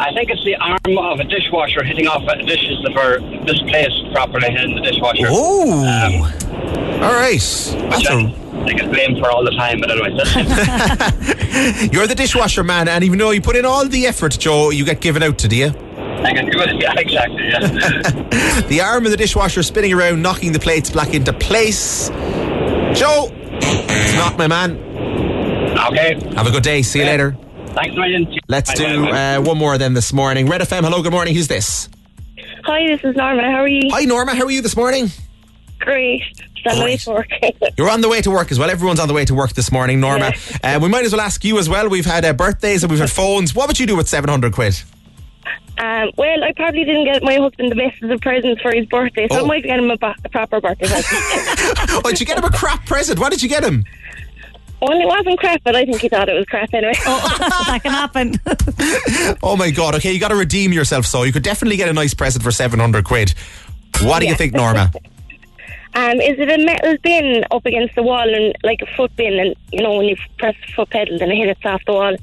I 0.00 0.12
think 0.14 0.30
it's 0.30 0.42
the 0.44 0.56
arm 0.56 0.96
of 0.98 1.20
a 1.20 1.24
dishwasher 1.24 1.84
hitting 1.84 2.06
off 2.06 2.22
dishes 2.46 2.82
that 2.84 2.94
were 2.94 3.20
misplaced 3.44 4.12
properly 4.12 4.48
in 4.56 4.74
the 4.74 4.80
dishwasher. 4.80 5.26
Oh. 5.28 5.72
Um, 5.72 6.22
All 7.02 7.12
right. 7.12 7.34
which 7.34 7.70
That's 7.90 8.06
I, 8.08 8.20
a, 8.20 8.64
I 8.64 8.72
get 8.72 8.90
blamed 8.90 9.18
for 9.18 9.30
all 9.30 9.44
the 9.44 9.50
time, 9.52 9.80
but 9.80 9.90
anyway. 9.90 10.10
You're 11.92 12.06
the 12.06 12.14
dishwasher 12.16 12.64
man, 12.64 12.88
and 12.88 13.04
even 13.04 13.18
though 13.18 13.30
you 13.30 13.42
put 13.42 13.56
in 13.56 13.64
all 13.66 13.86
the 13.86 14.06
effort, 14.06 14.38
Joe, 14.38 14.70
you 14.70 14.84
get 14.86 15.00
given 15.00 15.22
out 15.22 15.36
to, 15.38 15.48
do 15.48 15.56
you? 15.56 15.66
I 15.68 16.32
can 16.34 16.46
do 16.50 16.58
it. 16.60 16.80
Yeah, 16.80 16.94
exactly. 16.98 17.48
Yeah. 17.48 18.26
The 18.68 18.80
arm 18.82 19.04
of 19.04 19.10
the 19.10 19.16
dishwasher 19.16 19.62
spinning 19.62 19.92
around, 19.92 20.22
knocking 20.22 20.52
the 20.52 20.60
plates 20.60 20.90
back 20.90 21.12
into 21.14 21.32
place. 21.32 22.08
Joe, 22.94 23.28
it's 23.32 24.14
not 24.16 24.38
my 24.38 24.46
man. 24.46 24.76
okay. 25.90 26.14
Have 26.36 26.46
a 26.46 26.50
good 26.50 26.62
day. 26.62 26.82
See 26.82 27.00
you 27.00 27.04
Yeah. 27.04 27.10
later. 27.10 27.36
Thanks 27.74 27.96
a 27.96 28.00
million. 28.00 28.38
Let's 28.48 28.70
Bye, 28.70 28.74
do 28.76 29.04
bye, 29.04 29.10
bye. 29.10 29.34
uh, 29.36 29.40
one 29.42 29.58
more 29.58 29.78
then 29.78 29.94
this 29.94 30.12
morning. 30.12 30.48
Red 30.48 30.60
FM, 30.60 30.82
hello, 30.82 31.02
good 31.02 31.12
morning. 31.12 31.34
Who's 31.34 31.48
this? 31.48 31.88
Hi, 32.64 32.86
this 32.88 33.00
is 33.04 33.16
Norma. 33.16 33.42
How 33.42 33.60
are 33.62 33.68
you? 33.68 33.88
Hi, 33.92 34.04
Norma. 34.04 34.34
How 34.34 34.44
are 34.44 34.50
you 34.50 34.60
this 34.62 34.76
morning? 34.76 35.08
Great. 35.78 36.22
Still 36.58 36.74
Great. 36.74 36.84
late 36.84 37.00
for 37.00 37.14
work. 37.14 37.28
You're 37.78 37.88
on 37.90 38.00
the 38.02 38.08
way 38.08 38.20
to 38.20 38.30
work 38.30 38.50
as 38.52 38.58
well. 38.58 38.68
Everyone's 38.70 39.00
on 39.00 39.08
the 39.08 39.14
way 39.14 39.24
to 39.24 39.34
work 39.34 39.52
this 39.54 39.72
morning, 39.72 40.00
Norma. 40.00 40.32
Uh, 40.62 40.78
we 40.82 40.88
might 40.88 41.04
as 41.06 41.12
well 41.12 41.22
ask 41.22 41.42
you 41.44 41.58
as 41.58 41.68
well. 41.70 41.88
We've 41.88 42.04
had 42.04 42.24
uh, 42.24 42.32
birthdays 42.34 42.82
and 42.82 42.90
we've 42.90 43.00
had 43.00 43.10
phones. 43.10 43.54
What 43.54 43.68
would 43.68 43.78
you 43.80 43.86
do 43.86 43.96
with 43.96 44.08
700 44.08 44.52
quid? 44.52 44.82
um, 45.78 46.10
well, 46.18 46.44
I 46.44 46.52
probably 46.56 46.84
didn't 46.84 47.04
get 47.06 47.22
my 47.22 47.36
husband 47.36 47.70
the 47.70 47.76
best 47.76 48.02
of 48.02 48.10
the 48.10 48.18
presents 48.18 48.60
for 48.60 48.74
his 48.74 48.84
birthday, 48.86 49.26
so 49.30 49.38
Oh. 49.40 49.44
I 49.44 49.48
might 49.48 49.62
get 49.62 49.78
him 49.78 49.90
a, 49.90 49.96
ba- 49.96 50.14
a 50.22 50.28
proper 50.28 50.60
birthday 50.60 50.86
present. 50.86 51.06
Oh, 51.92 52.02
did 52.10 52.20
you 52.20 52.26
get 52.26 52.36
him 52.36 52.44
a 52.44 52.50
crap 52.50 52.84
present? 52.84 53.18
What 53.18 53.30
did 53.32 53.42
you 53.42 53.48
get 53.48 53.64
him? 53.64 53.84
Well, 54.80 54.98
it 55.00 55.06
wasn't 55.06 55.38
crap, 55.38 55.62
but 55.64 55.76
I 55.76 55.84
think 55.84 56.00
he 56.00 56.08
thought 56.08 56.28
it 56.28 56.34
was 56.34 56.46
crap 56.46 56.72
anyway. 56.72 56.92
that 57.04 57.80
can 57.82 57.92
happen. 57.92 58.34
Oh 59.42 59.56
my 59.56 59.70
God. 59.70 59.94
Okay, 59.96 60.12
you 60.12 60.20
got 60.20 60.28
to 60.28 60.36
redeem 60.36 60.72
yourself. 60.72 61.06
So 61.06 61.22
you 61.22 61.32
could 61.32 61.42
definitely 61.42 61.76
get 61.76 61.88
a 61.88 61.92
nice 61.92 62.14
present 62.14 62.42
for 62.42 62.50
700 62.50 63.04
quid. 63.04 63.34
What 64.02 64.20
do 64.20 64.26
you 64.26 64.34
think, 64.34 64.54
Norma? 64.54 64.90
Um, 65.92 66.20
is 66.20 66.38
it 66.38 66.48
a 66.48 66.64
metal 66.64 66.96
bin 67.02 67.44
up 67.50 67.66
against 67.66 67.96
the 67.96 68.04
wall 68.04 68.32
and 68.32 68.54
like 68.62 68.80
a 68.80 68.86
foot 68.96 69.14
bin, 69.16 69.40
and 69.40 69.56
you 69.72 69.82
know 69.82 69.96
when 69.96 70.06
you 70.06 70.16
press 70.38 70.54
the 70.64 70.72
foot 70.72 70.88
pedal, 70.90 71.18
then 71.18 71.32
it 71.32 71.44
hits 71.44 71.64
off 71.64 71.82
the 71.84 71.92
wall? 71.92 72.16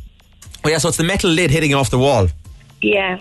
Oh, 0.63 0.69
yeah, 0.69 0.77
so 0.77 0.87
it's 0.87 0.95
the 0.95 1.03
metal 1.03 1.29
lid 1.29 1.51
hitting 1.51 1.73
off 1.73 1.89
the 1.89 1.99
wall. 1.99 2.29
Yeah. 2.81 3.19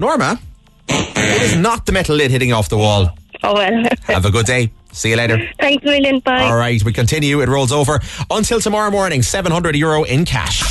Norma, 0.00 0.40
it 0.88 1.42
is 1.42 1.56
not 1.56 1.86
the 1.86 1.92
metal 1.92 2.16
lid 2.16 2.32
hitting 2.32 2.52
off 2.52 2.68
the 2.68 2.76
wall. 2.76 3.16
Oh 3.44 3.54
well. 3.54 3.84
Have 4.08 4.24
a 4.24 4.32
good 4.32 4.46
day. 4.46 4.72
See 4.94 5.10
you 5.10 5.16
later. 5.16 5.50
Thanks 5.58 5.82
a 5.82 5.86
million. 5.86 6.20
Bye. 6.20 6.44
All 6.44 6.56
right, 6.56 6.82
we 6.84 6.92
continue. 6.92 7.40
It 7.42 7.48
rolls 7.48 7.72
over 7.72 7.98
until 8.30 8.60
tomorrow 8.60 8.90
morning. 8.90 9.22
700 9.22 9.74
euro 9.76 10.04
in 10.04 10.24
cash. 10.24 10.62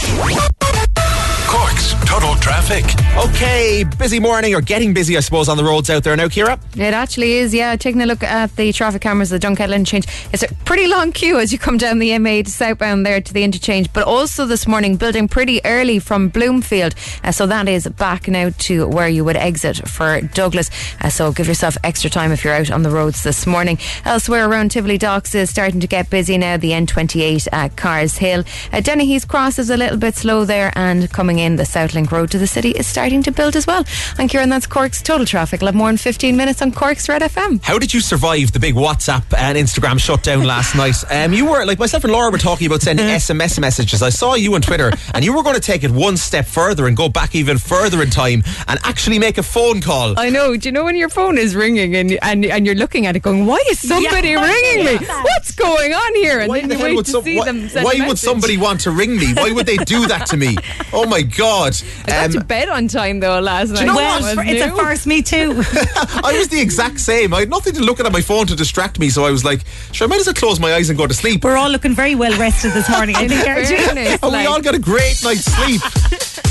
Cork's 2.23 2.33
total 2.33 2.41
traffic. 2.41 2.85
Okay, 3.17 3.83
busy 3.97 4.19
morning 4.19 4.55
or 4.55 4.61
getting 4.61 4.93
busy, 4.93 5.17
I 5.17 5.19
suppose, 5.19 5.49
on 5.49 5.57
the 5.57 5.63
roads 5.63 5.89
out 5.89 6.03
there 6.03 6.15
now, 6.15 6.27
Kira. 6.27 6.59
It 6.75 6.93
actually 6.93 7.33
is, 7.33 7.53
yeah. 7.53 7.75
Taking 7.75 8.01
a 8.01 8.05
look 8.05 8.23
at 8.23 8.55
the 8.55 8.71
traffic 8.71 9.01
cameras, 9.01 9.29
the 9.29 9.39
Dunkettle 9.39 9.75
interchange, 9.75 10.07
it's 10.31 10.43
a 10.43 10.53
pretty 10.65 10.87
long 10.87 11.11
queue 11.11 11.39
as 11.39 11.51
you 11.51 11.59
come 11.59 11.77
down 11.77 11.99
the 11.99 12.09
M8 12.09 12.47
southbound 12.47 13.05
there 13.05 13.21
to 13.21 13.33
the 13.33 13.43
interchange. 13.43 13.91
But 13.93 14.05
also 14.05 14.45
this 14.45 14.67
morning, 14.67 14.95
building 14.95 15.27
pretty 15.27 15.63
early 15.65 15.99
from 15.99 16.29
Bloomfield. 16.29 16.95
Uh, 17.23 17.31
so 17.31 17.45
that 17.47 17.67
is 17.67 17.87
back 17.87 18.27
now 18.27 18.51
to 18.59 18.87
where 18.87 19.09
you 19.09 19.25
would 19.25 19.37
exit 19.37 19.87
for 19.87 20.21
Douglas. 20.21 20.69
Uh, 21.01 21.09
so 21.09 21.31
give 21.31 21.47
yourself 21.47 21.77
extra 21.83 22.09
time 22.09 22.31
if 22.31 22.43
you're 22.43 22.53
out 22.53 22.71
on 22.71 22.83
the 22.83 22.89
roads 22.89 23.23
this 23.23 23.45
morning. 23.45 23.77
Elsewhere 24.05 24.49
around 24.49 24.71
Tivoli 24.71 24.97
Docks 24.97 25.35
is 25.35 25.49
starting 25.49 25.79
to 25.81 25.87
get 25.87 26.09
busy 26.09 26.37
now. 26.37 26.57
The 26.57 26.71
N28 26.71 27.47
at 27.51 27.75
Cars 27.75 28.17
Hill. 28.17 28.43
Uh, 28.71 28.79
Dennehy's 28.79 29.25
Cross 29.25 29.59
is 29.59 29.69
a 29.69 29.77
little 29.77 29.97
bit 29.97 30.15
slow 30.15 30.45
there, 30.45 30.71
and 30.75 31.11
coming 31.11 31.39
in 31.39 31.57
the 31.57 31.63
Southlink 31.63 32.12
Road 32.13 32.31
to 32.31 32.37
the 32.37 32.47
city 32.47 32.69
is 32.71 32.87
starting 32.87 33.23
to 33.23 33.31
build 33.31 33.55
as 33.55 33.65
well. 33.67 33.83
And 34.17 34.29
Kieran, 34.29 34.49
that's 34.49 34.67
Cork's 34.67 35.01
total 35.01 35.25
traffic. 35.25 35.59
We'll 35.61 35.67
have 35.67 35.75
more 35.75 35.89
in 35.89 35.97
15 35.97 36.37
minutes 36.37 36.61
on 36.61 36.71
Cork's 36.71 37.09
Red 37.09 37.21
FM. 37.23 37.61
How 37.63 37.79
did 37.79 37.93
you 37.93 37.99
survive 37.99 38.51
the 38.51 38.59
big 38.59 38.75
WhatsApp 38.75 39.23
and 39.37 39.57
Instagram 39.57 39.99
shutdown 39.99 40.43
last 40.43 40.75
night? 40.75 40.95
Um, 41.09 41.33
you 41.33 41.45
were, 41.49 41.65
like 41.65 41.79
myself 41.79 42.03
and 42.03 42.13
Laura 42.13 42.29
were 42.31 42.37
talking 42.37 42.67
about 42.67 42.81
sending 42.81 43.05
SMS 43.23 43.59
messages. 43.59 44.01
I 44.03 44.09
saw 44.09 44.35
you 44.35 44.53
on 44.55 44.61
Twitter 44.61 44.91
and 45.13 45.25
you 45.25 45.33
were 45.35 45.43
going 45.43 45.55
to 45.55 45.61
take 45.61 45.83
it 45.83 45.91
one 45.91 46.15
step 46.17 46.45
further 46.45 46.87
and 46.87 46.95
go 46.95 47.09
back 47.09 47.35
even 47.35 47.57
further 47.57 48.01
in 48.01 48.09
time 48.09 48.43
and 48.67 48.79
actually 48.83 49.19
make 49.19 49.37
a 49.37 49.43
phone 49.43 49.81
call. 49.81 50.17
I 50.19 50.29
know. 50.29 50.55
Do 50.55 50.67
you 50.69 50.71
know 50.71 50.83
when 50.85 50.95
your 50.95 51.09
phone 51.09 51.37
is 51.37 51.55
ringing 51.55 51.95
and 51.95 52.13
and, 52.21 52.45
and 52.45 52.65
you're 52.65 52.75
looking 52.75 53.05
at 53.07 53.15
it 53.15 53.21
going, 53.21 53.45
why 53.45 53.59
is 53.69 53.79
somebody 53.79 54.29
Yeah. 54.29 54.45
ringing 54.53 54.85
me? 54.85 55.05
Yeah. 55.05 55.23
What's 55.23 55.51
going 55.55 55.93
on 55.93 56.15
here? 56.15 56.39
And 56.39 56.49
Why 56.49 56.59
then 56.61 56.69
the 56.69 56.77
you 56.77 56.83
wait 56.83 56.95
would 56.95 57.05
to 57.05 57.11
some- 57.11 57.23
see 57.23 57.39
why, 57.39 57.45
them 57.45 57.69
send 57.69 57.83
a 57.83 57.85
why 57.85 58.07
would 58.07 58.19
somebody 58.19 58.57
want 58.57 58.81
to 58.81 58.91
ring 58.91 59.15
me? 59.17 59.33
Why 59.33 59.51
would 59.51 59.65
they 59.65 59.77
do 59.77 60.05
that 60.07 60.27
to 60.27 60.37
me? 60.37 60.55
Oh 60.95 61.07
my 61.07 61.23
God. 61.23 61.73
I 62.05 62.07
got 62.07 62.25
Um, 62.25 62.31
to 62.33 62.43
bed 62.43 62.69
on 62.69 62.87
time 62.87 63.19
though 63.19 63.39
last 63.39 63.69
night. 63.71 63.81
you 63.81 63.85
know 63.87 63.95
well, 63.95 64.21
what? 64.21 64.37
Was 64.37 64.45
it's 64.47 64.61
a 64.63 64.67
new. 64.67 64.75
first, 64.75 65.07
me 65.07 65.21
too. 65.21 65.51
I 66.23 66.35
was 66.37 66.47
the 66.49 66.59
exact 66.61 66.99
same. 66.99 67.33
I 67.33 67.41
had 67.41 67.49
nothing 67.49 67.73
to 67.73 67.81
look 67.81 67.99
at 67.99 68.05
on 68.05 68.11
my 68.11 68.21
phone 68.21 68.45
to 68.47 68.55
distract 68.55 68.99
me, 68.99 69.09
so 69.09 69.25
I 69.25 69.31
was 69.31 69.43
like, 69.45 69.61
sure, 69.91 70.05
I 70.05 70.09
might 70.09 70.19
as 70.19 70.25
well 70.27 70.33
close 70.35 70.59
my 70.59 70.73
eyes 70.73 70.89
and 70.89 70.97
go 70.97 71.07
to 71.07 71.13
sleep. 71.13 71.43
We're 71.43 71.57
all 71.57 71.69
looking 71.69 71.93
very 71.95 72.15
well 72.15 72.37
rested 72.39 72.71
this 72.73 72.89
morning. 72.89 73.15
I 73.15 73.27
think, 73.29 73.47
aren't 73.47 73.69
you? 73.69 73.77
Fairness, 73.77 74.19
And 74.21 74.31
we 74.31 74.45
all 74.45 74.61
got 74.61 74.75
a 74.75 74.79
great 74.79 75.21
night's 75.23 75.45
sleep. 75.45 75.81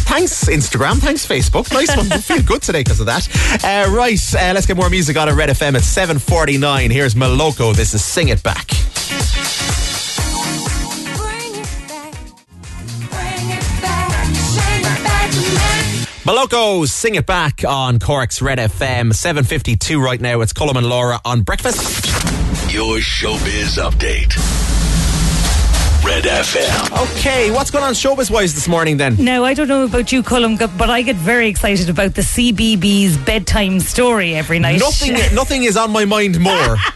thanks, 0.09 0.45
Instagram. 0.45 0.99
Thanks, 0.99 1.27
Facebook. 1.27 1.73
Nice 1.73 1.95
one. 1.97 2.11
I 2.13 2.19
feel 2.19 2.43
good 2.43 2.63
today 2.63 2.81
because 2.83 3.01
of 3.01 3.07
that. 3.07 3.29
Uh, 3.65 3.91
right, 3.91 4.21
uh, 4.35 4.53
let's 4.55 4.67
get 4.67 4.77
more 4.77 4.91
music 4.91 5.17
on 5.17 5.29
at 5.29 5.35
Red 5.35 5.49
FM 5.51 5.75
at 5.75 5.83
7.49. 5.83 6.91
Here's 6.91 7.15
Moloko. 7.15 7.75
This 7.75 7.95
is 7.95 8.05
Sing 8.05 8.29
It 8.29 8.43
Back. 8.43 8.71
Moloko, 16.25 16.87
Sing 16.87 17.17
It 17.17 17.26
Back 17.26 17.64
on 17.67 17.99
Cork's 17.99 18.41
Red 18.41 18.59
FM. 18.59 19.12
7.52 19.12 20.00
right 20.00 20.21
now. 20.21 20.41
It's 20.41 20.52
Colm 20.52 20.76
and 20.76 20.87
Laura 20.87 21.21
on 21.25 21.43
breakfast. 21.43 22.07
Your 22.73 22.99
showbiz 22.99 23.76
update. 23.76 24.33
Red 26.05 26.23
FM. 26.23 27.19
Okay, 27.19 27.50
what's 27.50 27.73
going 27.73 27.83
on 27.83 27.93
showbiz-wise 27.95 28.55
this 28.55 28.69
morning 28.69 28.99
then? 28.99 29.17
Now, 29.19 29.43
I 29.43 29.52
don't 29.55 29.67
know 29.67 29.85
about 29.85 30.12
you, 30.12 30.23
Colm, 30.23 30.59
but 30.79 30.88
I 30.88 31.02
get 31.02 31.17
very 31.17 31.49
excited 31.49 31.88
about 31.88 32.14
the 32.14 32.23
CBeebies 32.23 33.26
bedtime 33.26 33.81
story 33.81 34.37
every 34.37 34.61
night. 34.61 34.79
Nothing, 34.79 35.14
nothing 35.35 35.64
is 35.64 35.76
on 35.76 35.91
my 35.91 36.05
mind 36.05 36.38
more. 36.38 36.76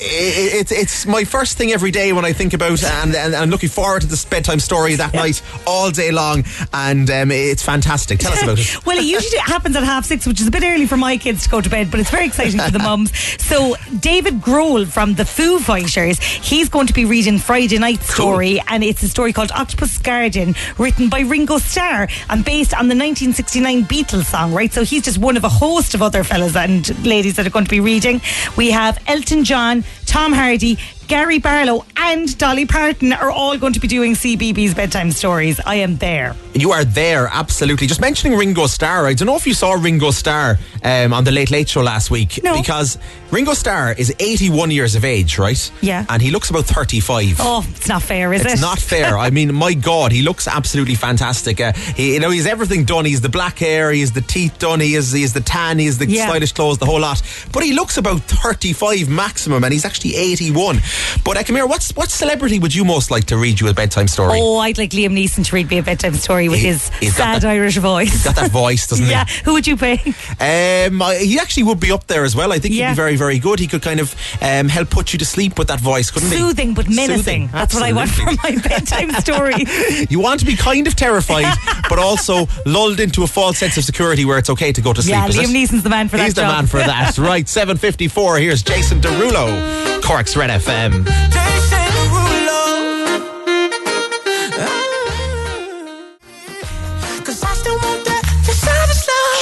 It's 0.00 0.72
it's 0.72 1.06
my 1.06 1.24
first 1.24 1.58
thing 1.58 1.72
every 1.72 1.90
day 1.90 2.12
when 2.12 2.24
I 2.24 2.32
think 2.32 2.54
about 2.54 2.82
and, 2.82 3.14
and 3.14 3.34
I'm 3.34 3.50
looking 3.50 3.68
forward 3.68 4.02
to 4.02 4.06
this 4.08 4.24
bedtime 4.24 4.60
story 4.60 4.94
that 4.96 5.12
night 5.14 5.42
all 5.66 5.90
day 5.90 6.10
long 6.10 6.44
and 6.72 7.10
um, 7.10 7.30
it's 7.30 7.62
fantastic. 7.62 8.18
Tell 8.20 8.32
us 8.32 8.42
about 8.42 8.58
it. 8.58 8.68
Well, 8.86 8.98
it 8.98 9.04
usually 9.04 9.38
happens 9.38 9.76
at 9.76 9.82
half 9.82 10.06
six, 10.06 10.26
which 10.26 10.40
is 10.40 10.46
a 10.46 10.50
bit 10.50 10.62
early 10.64 10.86
for 10.86 10.96
my 10.96 11.16
kids 11.18 11.44
to 11.44 11.50
go 11.50 11.60
to 11.60 11.68
bed, 11.68 11.90
but 11.90 12.00
it's 12.00 12.10
very 12.10 12.26
exciting 12.26 12.58
for 12.58 12.70
the 12.70 12.78
mums. 12.88 13.16
So, 13.42 13.76
David 14.00 14.40
Grohl 14.40 14.86
from 14.86 15.14
the 15.14 15.24
Foo 15.24 15.58
Fighters, 15.58 16.18
he's 16.20 16.68
going 16.68 16.86
to 16.86 16.92
be 16.94 17.04
reading 17.04 17.38
Friday 17.38 17.78
Night 17.78 18.00
Story, 18.02 18.60
and 18.68 18.82
it's 18.82 19.02
a 19.02 19.08
story 19.08 19.32
called 19.32 19.50
Octopus 19.52 19.98
Garden, 19.98 20.54
written 20.78 21.08
by 21.08 21.20
Ringo 21.20 21.58
Starr 21.58 22.08
and 22.30 22.44
based 22.44 22.72
on 22.72 22.88
the 22.88 22.94
1969 22.94 23.84
Beatles 23.84 24.24
song, 24.24 24.54
right? 24.54 24.72
So, 24.72 24.84
he's 24.84 25.02
just 25.02 25.18
one 25.18 25.36
of 25.36 25.44
a 25.44 25.48
host 25.50 25.94
of 25.94 26.00
other 26.02 26.24
fellas 26.24 26.56
and 26.56 26.88
ladies 27.06 27.36
that 27.36 27.46
are 27.46 27.50
going 27.50 27.64
to 27.66 27.70
be 27.70 27.80
reading. 27.80 28.20
We 28.56 28.70
have 28.70 28.98
Elton 29.06 29.44
John, 29.44 29.84
Tom 30.06 30.32
Hardy, 30.32 30.78
Gary 31.08 31.38
Barlow, 31.38 31.86
and 31.96 32.36
Dolly 32.36 32.66
Parton 32.66 33.14
are 33.14 33.30
all 33.30 33.56
going 33.56 33.72
to 33.72 33.80
be 33.80 33.88
doing 33.88 34.12
CBeebies 34.12 34.76
bedtime 34.76 35.10
stories. 35.10 35.58
I 35.64 35.76
am 35.76 35.96
there. 35.96 36.36
You 36.52 36.72
are 36.72 36.84
there, 36.84 37.28
absolutely. 37.32 37.86
Just 37.86 38.00
mentioning 38.02 38.36
Ringo 38.36 38.66
Starr, 38.66 39.06
I 39.06 39.14
don't 39.14 39.24
know 39.26 39.36
if 39.36 39.46
you 39.46 39.54
saw 39.54 39.72
Ringo 39.72 40.10
Starr 40.10 40.58
um, 40.84 41.14
on 41.14 41.24
the 41.24 41.30
Late 41.30 41.50
Late 41.50 41.70
Show 41.70 41.80
last 41.80 42.10
week. 42.10 42.40
No. 42.44 42.58
Because 42.60 42.98
Ringo 43.30 43.54
Starr 43.54 43.92
is 43.92 44.14
81 44.18 44.70
years 44.70 44.96
of 44.96 45.04
age, 45.04 45.38
right? 45.38 45.72
Yeah. 45.80 46.04
And 46.10 46.20
he 46.20 46.30
looks 46.30 46.50
about 46.50 46.66
35. 46.66 47.36
Oh, 47.40 47.64
it's 47.70 47.88
not 47.88 48.02
fair, 48.02 48.34
is 48.34 48.42
it? 48.44 48.50
It's 48.52 48.60
not 48.60 48.78
fair. 48.78 49.16
I 49.16 49.30
mean, 49.30 49.54
my 49.54 49.72
God, 49.72 50.12
he 50.12 50.20
looks 50.20 50.46
absolutely 50.46 50.94
fantastic. 50.94 51.58
Uh, 51.58 51.72
he, 51.72 52.14
you 52.14 52.20
know, 52.20 52.28
he's 52.30 52.46
everything 52.46 52.84
done. 52.84 53.06
He's 53.06 53.22
the 53.22 53.28
black 53.30 53.58
hair, 53.58 53.92
he 53.92 54.00
has 54.00 54.12
the 54.12 54.20
teeth 54.20 54.58
done, 54.58 54.80
he 54.80 54.92
has, 54.92 55.10
he 55.12 55.22
has 55.22 55.32
the 55.32 55.40
tan, 55.40 55.78
he 55.78 55.86
has 55.86 55.96
the 55.96 56.06
Yeah. 56.06 56.26
stylish 56.28 56.52
clothes, 56.52 56.76
the 56.76 56.86
whole 56.86 57.00
lot. 57.00 57.22
But 57.50 57.62
he 57.62 57.72
looks 57.72 57.96
about 57.96 58.20
35 58.20 59.08
maximum, 59.08 59.64
and 59.64 59.72
he's 59.72 59.86
actually 59.86 60.16
81. 60.16 60.80
But 61.24 61.36
uh, 61.50 61.66
what's 61.66 61.94
what 61.96 62.10
celebrity 62.10 62.58
would 62.58 62.74
you 62.74 62.84
most 62.84 63.10
like 63.10 63.24
to 63.26 63.36
read 63.36 63.60
you 63.60 63.68
a 63.68 63.74
bedtime 63.74 64.08
story? 64.08 64.38
Oh, 64.40 64.58
I'd 64.58 64.78
like 64.78 64.90
Liam 64.90 65.12
Neeson 65.12 65.44
to 65.46 65.54
read 65.54 65.70
me 65.70 65.78
a 65.78 65.82
bedtime 65.82 66.14
story 66.14 66.48
with 66.48 66.60
He- 66.60 66.66
his 66.68 66.82
sad 67.14 67.42
that- 67.42 67.44
Irish 67.44 67.76
voice. 67.78 68.24
Got 68.24 68.36
that 68.36 68.50
voice, 68.50 68.86
doesn't 68.86 69.04
he? 69.06 69.10
yeah, 69.18 69.24
who 69.44 69.52
would 69.52 69.66
you 69.66 69.76
pick? 69.76 70.00
he? 70.00 70.10
Um, 70.40 71.00
he 71.18 71.38
actually 71.38 71.64
would 71.64 71.80
be 71.80 71.92
up 71.92 72.06
there 72.06 72.24
as 72.24 72.34
well. 72.36 72.52
I 72.52 72.58
think 72.58 72.74
he'd 72.74 72.86
be 72.88 72.94
very, 72.94 73.16
very 73.16 73.38
good. 73.38 73.58
He 73.58 73.66
could 73.66 73.82
kind 73.82 74.00
of 74.00 74.14
um, 74.42 74.68
help 74.68 74.90
put 74.90 75.12
you 75.12 75.18
to 75.18 75.24
sleep 75.24 75.58
with 75.58 75.68
that 75.68 75.80
voice, 75.80 76.10
couldn't 76.10 76.30
he? 76.30 76.36
Soothing 76.36 76.74
but 76.74 76.88
menacing. 76.88 77.16
Soothing, 77.16 77.46
That's 77.48 77.74
what 77.74 77.82
I 77.82 77.92
want 77.92 78.10
for 78.10 78.24
my 78.42 78.56
bedtime 78.62 79.10
story. 79.12 79.64
You 80.10 80.20
want 80.20 80.40
to 80.40 80.46
be 80.46 80.56
kind 80.56 80.86
of 80.86 80.94
terrified, 80.96 81.54
but 81.88 81.98
also 81.98 82.46
lulled 82.64 83.00
into 83.00 83.22
a 83.24 83.26
false 83.26 83.58
sense 83.58 83.76
of 83.76 83.84
security 83.84 84.24
where 84.24 84.38
it's 84.38 84.48
okay 84.50 84.72
to 84.72 84.80
go 84.80 84.92
to 84.92 85.02
sleep. 85.02 85.12
yeah, 85.14 85.28
Liam 85.28 85.44
it? 85.44 85.68
Neeson's 85.70 85.82
the 85.82 85.90
man 85.90 86.08
for 86.08 86.16
He's 86.16 86.22
that 86.22 86.26
He's 86.26 86.34
the 86.34 86.40
job. 86.42 86.52
man 86.54 86.66
for 86.66 86.78
that. 86.78 87.18
right, 87.18 87.44
7.54. 87.44 88.40
Here's 88.40 88.62
Jason 88.62 89.00
Derulo, 89.00 89.97
Cork's 90.08 90.38
Red 90.38 90.48
FM. 90.48 91.77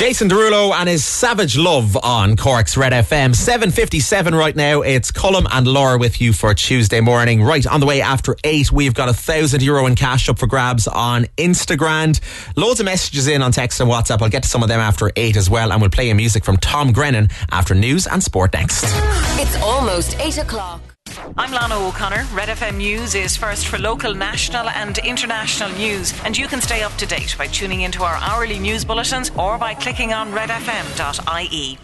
Jason 0.06 0.28
Derulo 0.28 0.72
and 0.72 0.88
his 0.88 1.04
Savage 1.04 1.58
Love 1.58 1.96
on 1.96 2.36
Cork's 2.36 2.76
Red 2.76 2.92
FM. 2.92 3.34
7.57 3.34 4.38
right 4.38 4.54
now. 4.54 4.82
It's 4.82 5.10
Colm 5.10 5.48
and 5.50 5.66
Laura 5.66 5.98
with 5.98 6.20
you 6.20 6.32
for 6.32 6.54
Tuesday 6.54 7.00
morning. 7.00 7.42
Right, 7.42 7.66
on 7.66 7.80
the 7.80 7.86
way 7.86 8.00
after 8.00 8.36
8, 8.44 8.70
we've 8.70 8.94
got 8.94 9.08
a 9.08 9.12
thousand 9.12 9.64
euro 9.64 9.84
in 9.86 9.96
cash 9.96 10.28
up 10.28 10.38
for 10.38 10.46
grabs 10.46 10.86
on 10.86 11.24
Instagram. 11.36 12.20
Loads 12.54 12.78
of 12.78 12.86
messages 12.86 13.26
in 13.26 13.42
on 13.42 13.50
text 13.50 13.80
and 13.80 13.90
WhatsApp. 13.90 14.22
I'll 14.22 14.28
get 14.28 14.44
to 14.44 14.48
some 14.48 14.62
of 14.62 14.68
them 14.68 14.78
after 14.78 15.10
8 15.16 15.36
as 15.36 15.50
well. 15.50 15.72
And 15.72 15.80
we'll 15.80 15.90
play 15.90 16.06
you 16.06 16.14
music 16.14 16.44
from 16.44 16.56
Tom 16.58 16.92
Grennan 16.92 17.28
after 17.50 17.74
news 17.74 18.06
and 18.06 18.22
sport 18.22 18.52
next. 18.52 18.84
It's 19.40 19.56
almost 19.56 20.16
8 20.20 20.38
o'clock. 20.38 20.85
I'm 21.36 21.52
Lana 21.52 21.78
O'Connor. 21.78 22.26
Red 22.32 22.48
FM 22.48 22.76
News 22.76 23.14
is 23.14 23.36
first 23.36 23.66
for 23.68 23.78
local, 23.78 24.14
national, 24.14 24.68
and 24.70 24.98
international 24.98 25.70
news, 25.70 26.12
and 26.24 26.36
you 26.36 26.48
can 26.48 26.60
stay 26.60 26.82
up 26.82 26.92
to 26.94 27.06
date 27.06 27.34
by 27.38 27.46
tuning 27.46 27.82
into 27.82 28.02
our 28.02 28.16
hourly 28.16 28.58
news 28.58 28.84
bulletins 28.84 29.30
or 29.36 29.58
by 29.58 29.74
clicking 29.74 30.12
on 30.12 30.32
redfm.ie. 30.32 31.78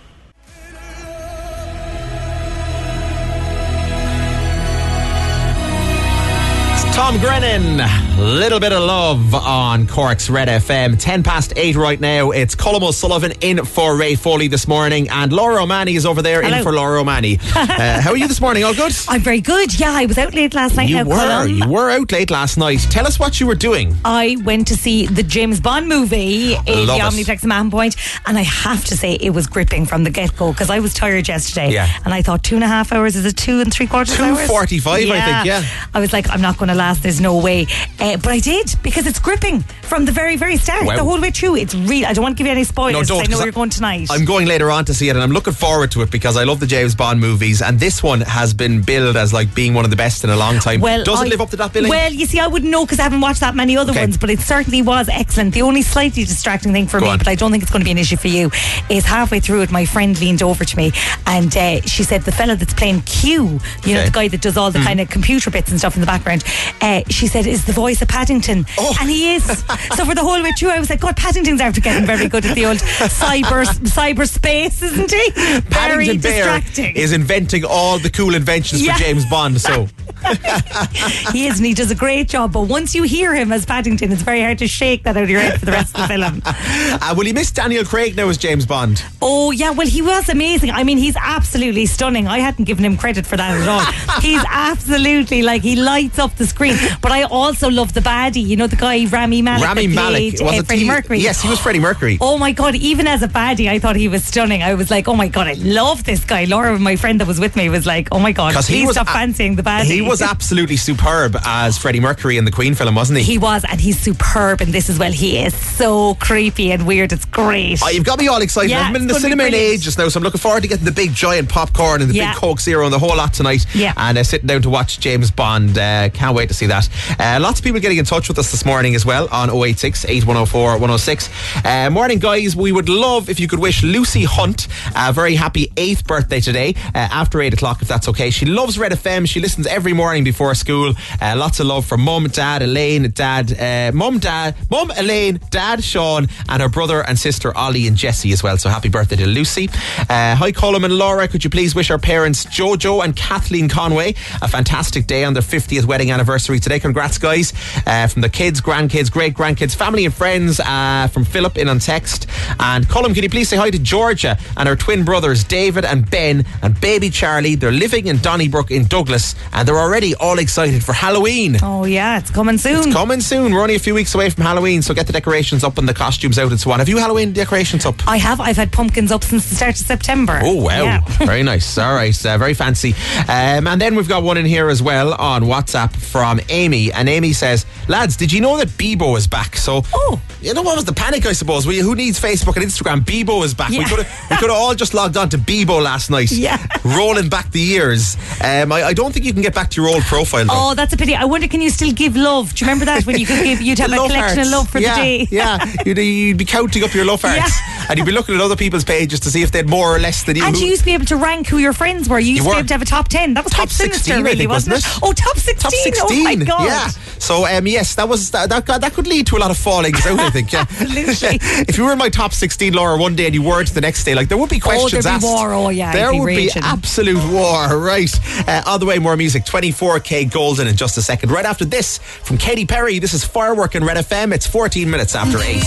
Tom 6.92 7.18
Grennan 7.18 7.81
Little 8.18 8.61
bit 8.61 8.72
of 8.72 8.83
love 8.83 9.35
on 9.35 9.87
Cork's 9.87 10.28
Red 10.28 10.46
FM. 10.46 10.96
10 10.98 11.22
past 11.22 11.55
8 11.57 11.76
right 11.76 11.98
now. 11.98 12.31
It's 12.31 12.55
Colm 12.55 12.83
O'Sullivan 12.83 13.33
in 13.40 13.64
for 13.64 13.96
Ray 13.96 14.14
Foley 14.16 14.48
this 14.48 14.68
morning, 14.68 15.09
and 15.09 15.33
Laura 15.33 15.62
O'Mani 15.62 15.96
is 15.96 16.05
over 16.05 16.20
there 16.20 16.42
in 16.42 16.62
for 16.62 16.72
Laura 16.72 17.00
O'Mani. 17.00 17.38
uh, 17.57 18.00
how 18.00 18.11
are 18.11 18.16
you 18.16 18.28
this 18.28 18.40
morning? 18.40 18.64
All 18.64 18.74
good? 18.74 18.92
I'm 19.09 19.22
very 19.22 19.40
good. 19.40 19.78
Yeah, 19.81 19.92
I 19.92 20.05
was 20.05 20.18
out 20.18 20.35
late 20.35 20.55
last 20.55 20.76
night. 20.76 20.90
You 20.90 20.96
now, 20.96 21.05
were. 21.05 21.14
Colm. 21.14 21.57
You 21.64 21.68
were 21.68 21.90
out 21.90 22.12
late 22.12 22.31
last 22.31 22.59
night. 22.59 22.81
Tell 22.90 23.07
us 23.07 23.18
what 23.18 23.40
you 23.40 23.46
were 23.46 23.55
doing. 23.55 23.96
I 24.05 24.37
went 24.44 24.68
to 24.68 24.76
see 24.76 25.07
the 25.07 25.22
James 25.22 25.59
Bond 25.59 25.88
movie 25.88 26.52
in 26.52 26.87
Love 26.87 26.87
the 26.87 26.96
it. 26.96 27.26
Omniplex 27.26 27.44
Mahon 27.44 27.70
Point, 27.70 27.96
and 28.26 28.37
I 28.37 28.42
have 28.42 28.85
to 28.85 28.96
say 28.96 29.14
it 29.14 29.31
was 29.31 29.46
gripping 29.46 29.87
from 29.87 30.05
the 30.05 30.11
get 30.11 30.37
go 30.37 30.52
because 30.52 30.68
I 30.68 30.81
was 30.81 30.92
tired 30.92 31.26
yesterday. 31.26 31.72
Yeah. 31.72 31.88
And 32.05 32.12
I 32.12 32.20
thought 32.20 32.44
two 32.44 32.57
and 32.57 32.62
a 32.62 32.68
half 32.68 32.92
hours 32.92 33.16
is 33.16 33.24
it 33.24 33.37
two 33.38 33.61
and 33.61 33.72
three 33.72 33.87
quarters 33.87 34.20
hours? 34.20 34.48
2:45, 34.48 34.87
I 34.87 35.20
think, 35.24 35.46
yeah. 35.46 35.64
I 35.94 35.98
was 35.98 36.12
like, 36.12 36.28
I'm 36.31 36.42
not 36.42 36.59
going 36.59 36.68
to 36.68 36.74
last. 36.82 37.02
There's 37.02 37.20
no 37.20 37.34
way. 37.38 37.66
Uh, 38.00 38.16
but 38.16 38.30
I 38.38 38.40
did 38.40 38.66
because 38.82 39.06
it's 39.06 39.18
gripping 39.20 39.60
from 39.90 40.04
the 40.04 40.12
very, 40.12 40.36
very 40.36 40.56
start, 40.56 40.84
Wow. 40.86 40.96
the 40.96 41.04
whole 41.04 41.20
way 41.20 41.30
through. 41.30 41.56
It's 41.56 41.74
real. 41.74 42.06
I 42.06 42.12
don't 42.12 42.22
want 42.26 42.36
to 42.36 42.38
give 42.40 42.46
you 42.46 42.52
any 42.58 42.64
spoilers. 42.64 43.08
'cause 43.08 43.20
I 43.20 43.30
know 43.30 43.42
you're 43.42 43.52
going 43.52 43.70
tonight. 43.70 44.08
I'm 44.10 44.24
going 44.24 44.46
later 44.46 44.70
on 44.70 44.84
to 44.86 44.94
see 44.94 45.08
it, 45.08 45.14
and 45.16 45.22
I'm 45.22 45.30
looking 45.38 45.52
forward 45.52 45.90
to 45.92 46.02
it 46.02 46.10
because 46.10 46.36
I 46.36 46.44
love 46.44 46.58
the 46.60 46.66
James 46.66 46.94
Bond 46.94 47.20
movies, 47.20 47.62
and 47.62 47.78
this 47.78 48.02
one 48.02 48.20
has 48.22 48.52
been 48.54 48.80
billed 48.82 49.16
as 49.16 49.32
like 49.32 49.54
being 49.54 49.74
one 49.74 49.84
of 49.84 49.90
the 49.90 49.96
best 49.96 50.24
in 50.24 50.30
a 50.30 50.36
long 50.36 50.58
time. 50.58 50.80
Well, 50.80 51.04
Does 51.04 51.20
it 51.20 51.26
I- 51.26 51.28
live 51.28 51.40
up 51.40 51.50
to 51.50 51.56
that 51.56 51.72
billing? 51.72 51.90
Well, 51.90 52.12
you 52.12 52.26
see, 52.26 52.40
I 52.40 52.46
wouldn't 52.48 52.70
know 52.70 52.84
because 52.84 52.98
I 52.98 53.04
haven't 53.04 53.20
watched 53.20 53.40
that 53.40 53.54
many 53.54 53.76
other 53.76 53.92
Okay. 53.92 54.00
ones, 54.00 54.16
but 54.16 54.30
it 54.30 54.40
certainly 54.40 54.82
was 54.82 55.08
excellent. 55.08 55.54
The 55.54 55.62
only 55.62 55.82
slightly 55.82 56.24
distracting 56.24 56.72
thing 56.72 56.86
for 56.88 56.98
Go 57.00 57.06
me, 57.06 57.12
on. 57.12 57.18
but 57.18 57.28
I 57.28 57.34
don't 57.34 57.50
think 57.52 57.62
it's 57.62 57.70
going 57.72 57.82
to 57.82 57.84
be 57.84 57.90
an 57.92 57.98
issue 57.98 58.16
for 58.16 58.28
you, 58.28 58.50
is 58.88 59.04
halfway 59.04 59.40
through 59.40 59.60
it, 59.62 59.70
my 59.70 59.84
friend 59.84 60.18
leaned 60.20 60.42
over 60.42 60.64
to 60.64 60.76
me 60.76 60.92
and 61.26 61.54
uh, 61.56 61.80
she 61.82 62.02
said, 62.02 62.22
the 62.22 62.32
fella 62.32 62.56
that's 62.56 62.74
playing 62.74 63.02
Q, 63.02 63.32
you 63.32 63.48
know, 63.48 63.58
Okay. 63.92 63.98
Hmm. 64.00 64.04
the 64.06 64.10
guy 64.10 64.28
that 64.28 64.40
does 64.40 64.56
all 64.56 64.70
the 64.70 64.80
kind 64.80 65.00
of 65.00 65.08
computer 65.10 65.50
bits 65.50 65.70
and 65.70 65.78
stuff 65.78 65.94
in 65.94 66.00
the 66.00 66.06
background, 66.06 66.42
uh, 66.80 67.02
she 67.08 67.26
said, 67.26 67.46
is 67.46 67.64
the 67.64 67.72
voice 67.72 68.02
of 68.02 68.08
Paddington. 68.08 68.64
Oh. 68.78 68.96
And 69.00 69.11
he 69.11 69.35
is. 69.35 69.44
so 69.96 70.04
for 70.04 70.14
the 70.14 70.22
whole 70.22 70.42
way 70.42 70.52
through, 70.52 70.70
I 70.70 70.78
was 70.78 70.90
like, 70.90 71.00
God, 71.00 71.16
Paddington's 71.16 71.61
after 71.61 71.80
getting 71.80 72.06
very 72.06 72.28
good 72.28 72.44
at 72.46 72.54
the 72.54 72.66
old 72.66 72.78
cyber 72.78 73.64
cyberspace, 73.64 74.82
isn't 74.82 75.11
he? 75.11 75.30
very 75.61 76.06
Paddington 76.08 76.20
Bear 76.20 76.62
is 76.96 77.12
inventing 77.12 77.64
all 77.64 77.98
the 77.98 78.11
cool 78.11 78.35
inventions 78.35 78.82
Yeah. 78.85 78.94
for 78.94 79.02
James 79.02 79.26
Bond. 79.26 79.61
So 79.61 79.88
he 81.32 81.46
is, 81.46 81.58
and 81.58 81.66
he 81.66 81.74
does 81.74 81.90
a 81.90 81.94
great 81.94 82.28
job. 82.28 82.52
But 82.52 82.62
once 82.62 82.94
you 82.94 83.02
hear 83.02 83.35
him 83.35 83.52
as 83.52 83.66
Paddington, 83.66 84.12
it's 84.12 84.22
very 84.22 84.42
hard 84.42 84.58
to 84.58 84.68
shake 84.68 85.04
that 85.04 85.16
out 85.16 85.24
of 85.24 85.30
your 85.30 85.40
head 85.40 85.61
for 85.61 85.66
the 85.66 85.72
rest 85.72 85.94
of 85.96 86.02
the 86.02 86.08
film. 86.08 86.42
uh, 86.46 87.14
will 87.16 87.26
you 87.26 87.35
miss 87.35 87.50
Daniel 87.50 87.85
Craig 87.85 88.16
now 88.16 88.28
as 88.28 88.38
James 88.38 88.66
Bond? 88.66 89.04
Oh 89.20 89.50
yeah, 89.50 89.70
well 89.70 89.87
he 89.87 90.02
was 90.02 90.28
amazing. 90.28 90.70
I 90.70 90.85
mean, 90.85 90.98
he's 90.98 91.16
absolutely 91.16 91.87
stunning. 91.87 92.26
I 92.26 92.38
hadn't 92.38 92.64
given 92.64 92.85
him 92.85 92.96
credit 92.96 93.26
for 93.26 93.37
that 93.37 93.61
at 93.61 93.68
all. 93.68 94.20
he's 94.20 94.42
absolutely 94.48 95.42
like 95.42 95.62
he 95.62 95.76
lights 95.76 96.18
up 96.18 96.37
the 96.37 96.46
screen. 96.46 96.76
But 97.00 97.12
I 97.12 97.24
also 97.24 97.70
love 97.70 97.94
the 97.94 98.00
baddie. 98.00 98.44
You 98.44 98.56
know 98.56 98.66
the 98.66 98.76
guy 98.76 99.06
Rami 99.06 99.42
Malek. 99.42 99.64
Rami 99.64 99.87
Malek 99.88 100.37
played, 100.37 100.61
uh, 100.61 100.62
Freddie 100.64 100.82
he- 100.82 100.88
Mercury. 100.88 101.18
Yes, 101.18 101.40
he 101.42 101.48
was 101.48 101.58
Freddie 101.58 101.80
Mercury. 101.80 102.18
Oh 102.20 102.38
my 102.38 102.52
god! 102.52 102.74
Even 102.74 103.06
as 103.06 103.22
a 103.22 103.28
baddie, 103.28 103.68
I 103.68 103.78
thought 103.78 103.96
he 103.96 104.08
was 104.08 104.24
stunning. 104.24 104.62
I 104.62 104.74
was 104.74 104.90
like, 104.90 105.08
oh 105.08 105.14
my 105.14 105.28
god, 105.28 105.46
I 105.46 105.54
love 105.54 106.04
this 106.04 106.24
guy. 106.24 106.44
Laura, 106.44 106.78
my 106.78 106.96
friend 106.96 107.20
that 107.20 107.26
was 107.28 107.40
with 107.40 107.56
me, 107.56 107.68
was 107.68 107.87
like, 107.87 108.08
oh 108.12 108.18
my 108.18 108.32
god, 108.32 108.50
Because 108.50 108.66
please 108.66 108.80
he 108.80 108.87
was 108.87 108.96
stop 108.96 109.08
fancying 109.08 109.56
the 109.56 109.62
baddie. 109.62 109.87
Was 110.12 110.20
absolutely 110.20 110.77
superb 110.77 111.37
as 111.42 111.79
Freddie 111.79 111.98
Mercury 112.01 112.37
in 112.37 112.44
the 112.44 112.51
Queen 112.51 112.75
film, 112.75 112.94
wasn't 112.94 113.18
he? 113.20 113.25
He 113.25 113.38
was, 113.38 113.64
and 113.66 113.81
he's 113.81 113.98
superb 113.98 114.61
in 114.61 114.70
this 114.70 114.90
as 114.90 114.98
well. 114.98 115.11
He 115.11 115.38
is 115.38 115.55
so 115.57 116.16
creepy 116.16 116.70
and 116.70 116.87
weird. 116.87 117.12
It's 117.12 117.25
great. 117.25 117.81
Oh, 117.83 117.88
you've 117.88 118.05
got 118.05 118.18
me 118.18 118.29
all 118.29 118.42
excited. 118.42 118.70
Yeah, 118.72 118.81
I 118.81 118.83
haven't 118.83 118.92
been 118.92 119.03
in 119.03 119.09
the 119.09 119.14
cinema 119.14 119.44
in 119.44 119.51
brilliant. 119.53 119.72
ages 119.75 119.96
now, 119.96 120.09
so 120.11 120.18
I'm 120.18 120.25
looking 120.25 120.38
forward 120.38 120.64
to 120.64 120.68
getting 120.68 120.85
the 120.85 120.92
big 120.92 121.14
giant 121.14 121.48
popcorn 121.48 122.03
and 122.03 122.11
the 122.11 122.14
Yeah. 122.14 122.33
big 122.35 122.40
Coke 122.42 122.61
Zero 122.61 122.85
and 122.85 122.92
the 122.92 122.98
whole 122.98 123.16
lot 123.16 123.33
tonight. 123.33 123.64
Yeah. 123.75 123.94
And 123.96 124.18
uh, 124.18 124.22
sitting 124.22 124.46
down 124.46 124.61
to 124.62 124.68
watch 124.70 125.01
James 125.01 125.31
Bond. 125.31 125.79
Uh, 125.79 126.11
can't 126.11 126.37
wait 126.37 126.48
to 126.48 126.55
see 126.55 126.66
that. 126.66 126.90
Uh, 127.18 127.38
lots 127.40 127.61
of 127.61 127.64
people 127.64 127.81
getting 127.81 127.96
in 127.96 128.05
touch 128.05 128.29
with 128.29 128.38
us 128.38 128.51
this 128.53 128.66
morning 128.66 128.94
as 128.94 129.07
well 129.07 129.29
on 129.33 129.48
086 129.48 130.05
8104 130.05 130.72
106. 130.72 131.31
Uh, 131.64 131.88
morning, 131.88 132.18
guys. 132.18 132.55
We 132.55 132.70
would 132.70 132.90
love 132.90 133.31
if 133.31 133.40
you 133.40 133.48
could 133.48 133.61
wish 133.61 133.83
Lucy 133.83 134.25
Hunt 134.25 134.68
a 134.94 135.11
very 135.11 135.37
happy 135.37 135.72
eighth 135.79 136.07
birthday 136.07 136.40
today 136.40 136.75
uh, 136.94 136.98
after 136.98 137.40
8 137.40 137.55
o'clock, 137.55 137.81
if 137.81 137.88
that's 137.88 138.09
okay. 138.09 138.29
She 138.29 138.44
loves 138.44 138.79
Red 138.79 138.92
FM. 138.92 139.27
She 139.27 139.40
listens 139.40 139.66
every 139.66 139.94
morning 139.94 140.01
before 140.02 140.52
school. 140.56 140.94
Uh, 141.20 141.34
lots 141.36 141.60
of 141.60 141.66
love 141.66 141.86
from 141.86 142.00
mum, 142.00 142.26
dad, 142.26 142.60
Elaine, 142.60 143.08
dad, 143.12 143.52
uh, 143.56 143.96
mum, 143.96 144.18
dad, 144.18 144.56
mum, 144.68 144.90
Elaine, 144.98 145.38
dad, 145.50 145.82
Sean, 145.82 146.26
and 146.48 146.60
her 146.60 146.68
brother 146.68 147.06
and 147.06 147.16
sister 147.16 147.56
Ollie 147.56 147.86
and 147.86 147.96
Jesse 147.96 148.32
as 148.32 148.42
well. 148.42 148.58
So 148.58 148.68
happy 148.68 148.88
birthday 148.88 149.14
to 149.14 149.26
Lucy. 149.26 149.68
Uh, 150.10 150.34
hi, 150.34 150.50
Colm 150.50 150.84
and 150.84 150.98
Laura. 150.98 151.28
Could 151.28 151.44
you 151.44 151.50
please 151.50 151.76
wish 151.76 151.88
our 151.92 151.98
parents 151.98 152.44
Jojo 152.46 153.04
and 153.04 153.14
Kathleen 153.14 153.68
Conway 153.68 154.14
a 154.42 154.48
fantastic 154.48 155.06
day 155.06 155.22
on 155.22 155.34
their 155.34 155.42
50th 155.42 155.84
wedding 155.84 156.10
anniversary 156.10 156.58
today? 156.58 156.80
Congrats, 156.80 157.16
guys. 157.16 157.52
Uh, 157.86 158.08
from 158.08 158.22
the 158.22 158.28
kids, 158.28 158.60
grandkids, 158.60 159.10
great 159.10 159.34
grandkids, 159.34 159.76
family 159.76 160.04
and 160.04 160.12
friends 160.12 160.58
uh, 160.58 161.08
from 161.12 161.24
Philip 161.24 161.56
in 161.56 161.68
on 161.68 161.78
text. 161.78 162.26
And 162.58 162.88
Colm, 162.88 163.14
can 163.14 163.22
you 163.22 163.30
please 163.30 163.48
say 163.48 163.56
hi 163.56 163.70
to 163.70 163.78
Georgia 163.78 164.36
and 164.56 164.68
her 164.68 164.74
twin 164.74 165.04
brothers 165.04 165.44
David 165.44 165.84
and 165.84 166.10
Ben 166.10 166.44
and 166.60 166.78
baby 166.80 167.08
Charlie? 167.08 167.54
They're 167.54 167.70
living 167.70 168.08
in 168.08 168.18
Donnybrook 168.18 168.72
in 168.72 168.86
Douglas 168.86 169.36
and 169.52 169.68
they're 169.68 169.78
already 169.92 170.14
all 170.14 170.38
excited 170.38 170.83
for 170.83 170.94
Halloween. 170.94 171.59
oh 171.62 171.85
yeah, 171.85 172.16
it's 172.18 172.31
coming 172.31 172.57
soon. 172.57 172.78
It's 172.78 172.92
coming 172.94 173.20
soon. 173.20 173.52
We're 173.52 173.61
only 173.61 173.74
a 173.74 173.78
few 173.78 173.92
weeks 173.92 174.14
away 174.14 174.31
from 174.31 174.42
Halloween, 174.44 174.81
so 174.81 174.94
get 174.94 175.07
the 175.07 175.12
decorations 175.12 175.62
up 175.64 175.76
and 175.76 175.87
the 175.87 175.92
costumes 175.92 176.38
out 176.38 176.50
and 176.50 176.59
so 176.59 176.70
on. 176.72 176.78
Have 176.78 176.88
you 176.88 176.96
Halloween 176.96 177.35
decorations 177.35 177.85
up? 177.85 177.96
I 178.09 178.16
have. 178.16 178.40
I've 178.40 178.57
had 178.57 178.72
pumpkins 178.72 179.12
up 179.12 179.22
since 179.22 179.46
the 179.50 179.55
start 179.55 179.72
of 179.78 179.87
September. 179.87 180.40
Oh 180.42 180.55
wow, 180.62 180.83
Yeah. 180.83 181.00
very 181.26 181.42
nice. 181.42 181.76
All 181.76 181.94
right, 181.94 182.24
uh, 182.26 182.38
very 182.38 182.55
fancy. 182.55 182.94
Um, 183.28 183.66
and 183.66 183.78
then 183.78 183.94
we've 183.94 184.09
got 184.09 184.22
one 184.22 184.38
in 184.38 184.46
here 184.46 184.70
as 184.70 184.83
well 184.83 185.12
on 185.12 185.42
WhatsApp 185.42 185.94
from 185.94 186.40
Amy, 186.48 186.90
and 186.90 187.07
Amy 187.07 187.35
says, 187.35 187.66
"Lads, 187.87 188.16
did 188.16 188.33
you 188.33 188.40
know 188.40 188.57
that 188.57 188.68
Bebo 188.68 189.18
is 189.18 189.26
back?" 189.26 189.57
So, 189.57 189.83
Oh. 189.92 190.18
you 190.40 190.55
know 190.55 190.62
what 190.62 190.76
was 190.76 190.87
the 190.87 190.94
panic? 190.94 191.26
I 191.26 191.33
suppose. 191.35 191.66
We, 191.66 191.81
who 191.81 191.94
needs 191.94 192.18
Facebook 192.18 192.57
and 192.57 192.64
Instagram? 192.64 193.00
Bebo 193.05 193.44
is 193.44 193.52
back. 193.52 193.68
We 193.68 193.81
Yeah. 193.81 193.88
could 193.90 193.98
have 194.07 194.31
we 194.31 194.37
could 194.38 194.48
have 194.48 194.59
all 194.59 194.74
just 194.74 194.94
logged 194.94 195.18
on 195.18 195.28
to 195.28 195.37
Bebo 195.38 195.83
last 195.83 196.09
night. 196.09 196.31
Yeah. 196.42 196.57
rolling 196.83 197.28
back 197.28 197.50
the 197.52 197.61
years. 197.61 198.16
Um, 198.42 198.72
I, 198.72 198.85
I 198.85 198.92
don't 198.94 199.12
think 199.12 199.26
you 199.26 199.33
can 199.35 199.42
get 199.42 199.55
back 199.55 199.68
to 199.72 199.82
your 199.82 199.90
old 199.90 200.02
profile 200.04 200.44
though. 200.44 200.52
Oh, 200.52 200.74
that's 200.74 200.92
a 200.92 200.96
pity. 200.96 201.14
I 201.14 201.24
wonder, 201.24 201.48
can 201.48 201.61
you 201.61 201.70
still 201.70 201.92
give 201.92 202.16
love? 202.16 202.54
Do 202.54 202.64
you 202.64 202.68
remember 202.68 202.85
that 202.87 203.04
when 203.06 203.18
you 203.18 203.26
could 203.26 203.42
give? 203.44 203.61
You'd 203.61 203.78
have 203.85 203.92
a 203.92 203.96
collection 203.96 204.18
hearts. 204.38 204.38
of 204.48 204.52
love 204.52 204.68
for 204.70 204.78
yeah, 204.78 204.94
the 204.96 205.00
day. 205.02 205.28
Yeah, 205.30 205.72
you'd, 205.87 205.98
you'd 205.98 206.37
be 206.38 206.44
counting 206.44 206.85
up 206.85 206.94
your 206.94 207.04
love 207.04 207.22
Yeah. 207.24 207.40
hearts, 207.40 207.88
and 207.90 207.98
you'd 207.98 208.06
be 208.06 208.12
looking 208.12 208.35
at 208.35 208.40
other 208.40 208.56
people's 208.56 208.85
pages 208.85 209.20
to 209.20 209.30
see 209.30 209.42
if 209.42 209.50
they 209.52 209.58
had 209.58 209.68
more 209.68 209.94
or 209.94 209.98
less 209.98 210.24
than 210.24 210.37
you. 210.37 210.44
And 210.44 210.56
you 210.56 210.66
used 210.66 210.80
to 210.82 210.87
be 210.87 210.94
able 210.94 211.06
to 211.06 211.16
rank 211.16 211.48
who 211.48 211.58
your 211.58 211.72
friends 211.72 212.08
were. 212.08 212.18
You 212.18 212.32
used 212.35 212.38
You 212.38 212.42
to 212.44 212.48
were. 212.48 212.54
be 212.54 212.58
able 212.61 212.68
to 212.68 212.74
have 212.74 212.82
a 212.82 212.87
top 212.87 213.08
ten. 213.08 213.35
That 213.35 213.44
was 213.44 213.52
Top 213.52 213.68
sinister, 213.68 213.98
16, 214.04 214.24
really, 214.24 214.37
think, 214.38 214.50
wasn't, 214.50 214.74
wasn't 214.74 214.94
it? 214.96 215.00
Oh, 215.02 215.12
top 215.12 215.37
sixteen. 215.37 215.92
Top 215.94 216.08
16. 216.08 216.20
Oh 216.20 216.22
my 216.24 216.35
god. 216.37 216.64
Yeah. 216.66 216.88
So 217.18 217.46
um, 217.46 217.66
yes, 217.66 217.94
that 217.94 218.08
was 218.08 218.30
that, 218.32 218.48
that 218.50 218.66
that 218.66 218.92
could 218.94 219.06
lead 219.06 219.26
to 219.28 219.37
a 219.37 219.38
lot 219.40 219.50
of 219.50 219.56
fallings 219.56 220.04
out. 220.06 220.18
I 220.18 220.30
think. 220.30 220.52
Yeah. 220.52 220.61
Absolutely. 220.70 221.38
if 221.68 221.78
you 221.78 221.85
were 221.85 221.92
in 221.92 221.98
my 221.98 222.08
top 222.08 222.32
sixteen, 222.32 222.72
Laura, 222.74 222.98
one 222.98 223.14
day 223.14 223.26
and 223.26 223.35
you 223.35 223.42
weren't 223.42 223.72
the 223.72 223.80
next 223.80 224.04
day, 224.04 224.14
like 224.14 224.28
there 224.28 224.38
would 224.38 224.50
be 224.50 224.58
questions 224.58 225.04
there'd 225.04 225.04
be 225.04 225.08
asked. 225.08 225.24
war. 225.24 225.52
Oh, 225.52 225.68
yeah, 225.68 225.92
there 225.92 226.11
be 226.12 226.18
would 226.20 226.26
raging. 226.26 226.62
be 226.62 226.66
absolute 226.68 227.22
war. 227.32 227.78
Right. 227.78 228.11
Uh, 228.48 228.62
on 228.66 228.80
the 228.80 228.87
way, 228.87 228.98
more 228.98 229.16
music. 229.16 229.44
Twenty 229.44 229.62
24kGoldn 229.70 230.68
in 230.68 230.77
just 230.77 230.98
a 230.98 231.03
second. 231.03 231.31
Right 231.31 231.44
after 231.46 231.64
this, 231.64 231.98
from 231.98 232.38
Katy 232.38 232.66
Perry, 232.66 232.98
this 232.98 233.14
is 233.14 233.25
Firework 233.25 233.75
in 233.75 233.85
Red 233.85 233.96
FM. 233.98 234.35
It's 234.35 234.46
14 234.46 234.90
minutes 234.90 235.14
after 235.14 235.38
8. 235.38 235.62